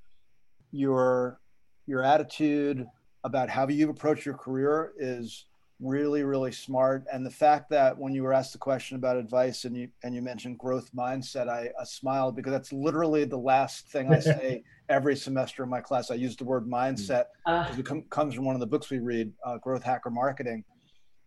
your 0.73 1.41
your 1.87 2.03
attitude 2.03 2.87
about 3.25 3.49
how 3.49 3.67
you 3.69 3.91
approach 3.91 4.25
your 4.27 4.37
career 4.37 4.93
is 4.99 5.47
really 5.81 6.23
really 6.23 6.53
smart. 6.53 7.05
And 7.13 7.25
the 7.25 7.31
fact 7.31 7.71
that 7.71 7.99
when 7.99 8.15
you 8.15 8.23
were 8.23 8.33
asked 8.33 8.53
the 8.53 8.59
question 8.59 8.97
about 8.97 9.17
advice 9.17 9.65
and 9.65 9.77
you 9.77 9.89
and 10.03 10.15
you 10.15 10.23
mentioned 10.23 10.59
growth 10.59 10.91
mindset 10.95 11.49
i, 11.49 11.71
I 11.81 11.85
smiled 11.85 12.37
because 12.37 12.53
that's 12.53 12.73
literally 12.73 13.25
the 13.25 13.39
last 13.39 13.89
thing 13.89 14.13
i 14.13 14.19
say 14.21 14.63
every 14.89 15.17
semester 15.17 15.63
in 15.65 15.69
my 15.69 15.81
class. 15.81 16.11
I 16.11 16.15
use 16.15 16.37
the 16.37 16.45
word 16.45 16.67
mindset 16.67 17.25
Uh, 17.45 17.65
because 17.65 17.79
it 17.79 17.87
com- 17.87 18.05
comes 18.11 18.35
from 18.35 18.45
one 18.45 18.55
of 18.55 18.61
the 18.61 18.67
books 18.67 18.91
we 18.91 19.01
read 19.01 19.33
uh, 19.45 19.59
growth 19.59 19.83
hacker 19.83 20.11
marketing. 20.11 20.65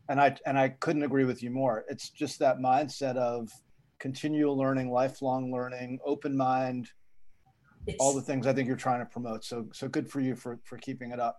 And 0.07 0.19
i 0.19 0.35
and 0.45 0.57
i 0.57 0.69
couldn't 0.69 1.03
agree 1.03 1.25
with 1.25 1.43
you 1.43 1.51
more. 1.51 1.85
It's 1.87 2.09
just 2.09 2.39
that 2.39 2.57
mindset 2.57 3.15
of 3.17 3.51
continual 3.99 4.57
learning 4.57 4.89
lifelong 4.91 5.51
learning 5.51 5.99
open 6.05 6.35
mind 6.35 6.89
all 7.99 8.13
the 8.15 8.21
things 8.21 8.47
i 8.47 8.53
think 8.53 8.67
you're 8.67 8.77
trying 8.77 8.99
to 8.99 9.05
promote. 9.05 9.43
So 9.43 9.67
so 9.73 9.87
good 9.87 10.09
for 10.09 10.19
you 10.21 10.35
for 10.35 10.59
for 10.63 10.77
keeping 10.77 11.11
it 11.11 11.19
up 11.19 11.37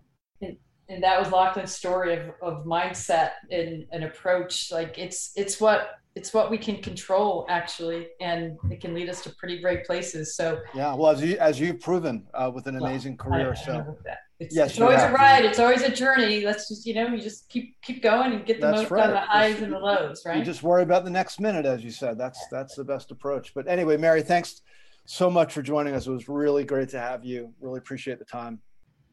and 0.91 1.03
that 1.03 1.18
was 1.18 1.30
Lachlan's 1.30 1.72
story 1.72 2.14
of, 2.16 2.30
of 2.43 2.64
mindset 2.66 3.30
and 3.51 3.86
an 3.93 4.03
approach. 4.03 4.70
Like 4.72 4.99
it's 4.99 5.30
it's 5.36 5.61
what 5.61 6.01
it's 6.16 6.34
what 6.34 6.51
we 6.51 6.59
can 6.59 6.82
control 6.82 7.47
actually, 7.49 8.09
and 8.20 8.59
it 8.70 8.80
can 8.80 8.93
lead 8.95 9.09
us 9.09 9.22
to 9.22 9.30
pretty 9.36 9.61
great 9.61 9.84
places. 9.86 10.34
So 10.36 10.61
yeah 10.74 10.93
well 10.95 11.11
as 11.12 11.22
you 11.22 11.38
as 11.38 11.59
you've 11.61 11.80
proven 11.80 12.26
uh, 12.34 12.51
with 12.55 12.66
an 12.66 12.74
Well, 12.74 12.86
amazing 12.91 13.16
I- 13.20 13.24
career 13.24 13.51
I 13.53 13.55
so 13.55 13.97
that. 14.05 14.18
It's, 14.41 14.57
Yes, 14.57 14.70
it's 14.70 14.80
always 14.80 15.01
have. 15.01 15.11
a 15.11 15.14
ride. 15.14 15.45
It's 15.45 15.59
always 15.59 15.82
a 15.82 15.91
journey. 15.91 16.41
Let's 16.47 16.66
just 16.66 16.86
you 16.86 16.95
know 16.95 17.07
you 17.09 17.20
just 17.20 17.49
keep 17.51 17.76
keep 17.82 18.03
going 18.03 18.32
and 18.32 18.47
get 18.47 18.59
the 18.61 18.68
That's 18.68 18.91
most 18.91 18.93
out 18.93 19.01
of 19.01 19.09
the 19.11 19.14
right. 19.16 19.28
highs 19.28 19.61
and 19.61 19.70
the 19.72 19.78
lows, 19.78 20.22
right? 20.24 20.38
you 20.38 20.45
just 20.45 20.62
worry 20.62 20.82
about 20.82 21.05
the 21.05 21.11
next 21.11 21.41
minute 21.41 21.66
as 21.66 21.84
you 21.84 21.91
said 21.91 22.16
that's 22.18 22.41
that's 22.51 22.74
the 22.74 22.82
best 22.84 23.11
approach 23.11 23.53
but 23.55 23.68
anyway 23.68 23.99
mary 23.99 24.22
thanks 24.22 24.62
so 25.05 25.28
much 25.30 25.53
for 25.53 25.61
joining 25.61 25.93
us 25.95 26.07
it 26.07 26.11
was 26.11 26.26
really 26.28 26.64
great 26.64 26.88
to 26.88 26.99
have 26.99 27.22
you 27.22 27.53
really 27.61 27.76
appreciate 27.78 28.18
the 28.18 28.24
time 28.24 28.59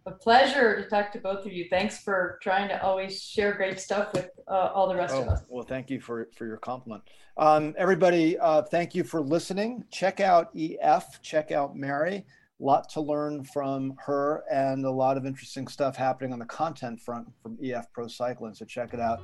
a 0.07 0.11
pleasure 0.11 0.81
to 0.81 0.89
talk 0.89 1.11
to 1.11 1.19
both 1.19 1.45
of 1.45 1.51
you. 1.51 1.67
Thanks 1.69 1.99
for 1.99 2.39
trying 2.41 2.69
to 2.69 2.81
always 2.81 3.21
share 3.21 3.53
great 3.53 3.79
stuff 3.79 4.13
with 4.13 4.29
uh, 4.47 4.71
all 4.73 4.87
the 4.87 4.95
rest 4.95 5.13
of 5.13 5.27
Oh, 5.27 5.31
us. 5.31 5.41
well, 5.49 5.65
thank 5.65 5.89
you 5.89 5.99
for, 5.99 6.29
for 6.35 6.45
your 6.47 6.57
compliment. 6.57 7.03
Um, 7.37 7.75
everybody, 7.77 8.37
uh, 8.39 8.63
thank 8.63 8.95
you 8.95 9.03
for 9.03 9.21
listening. 9.21 9.83
Check 9.91 10.19
out 10.19 10.49
EF, 10.57 11.21
check 11.21 11.51
out 11.51 11.75
Mary. 11.75 12.25
lot 12.59 12.89
to 12.89 13.01
learn 13.01 13.43
from 13.43 13.93
her 14.03 14.43
and 14.51 14.85
a 14.85 14.89
lot 14.91 15.17
of 15.17 15.25
interesting 15.25 15.67
stuff 15.67 15.95
happening 15.95 16.33
on 16.33 16.39
the 16.39 16.45
content 16.45 16.99
front 16.99 17.27
from 17.43 17.57
EF 17.63 17.91
Pro 17.93 18.07
Cycling. 18.07 18.55
So 18.55 18.65
check 18.65 18.93
it 18.93 18.99
out. 18.99 19.21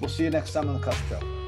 We'll 0.00 0.10
see 0.10 0.24
you 0.24 0.30
next 0.30 0.52
time 0.52 0.68
on 0.68 0.78
the 0.80 0.84
Cusp 0.86 1.08
Show. 1.08 1.43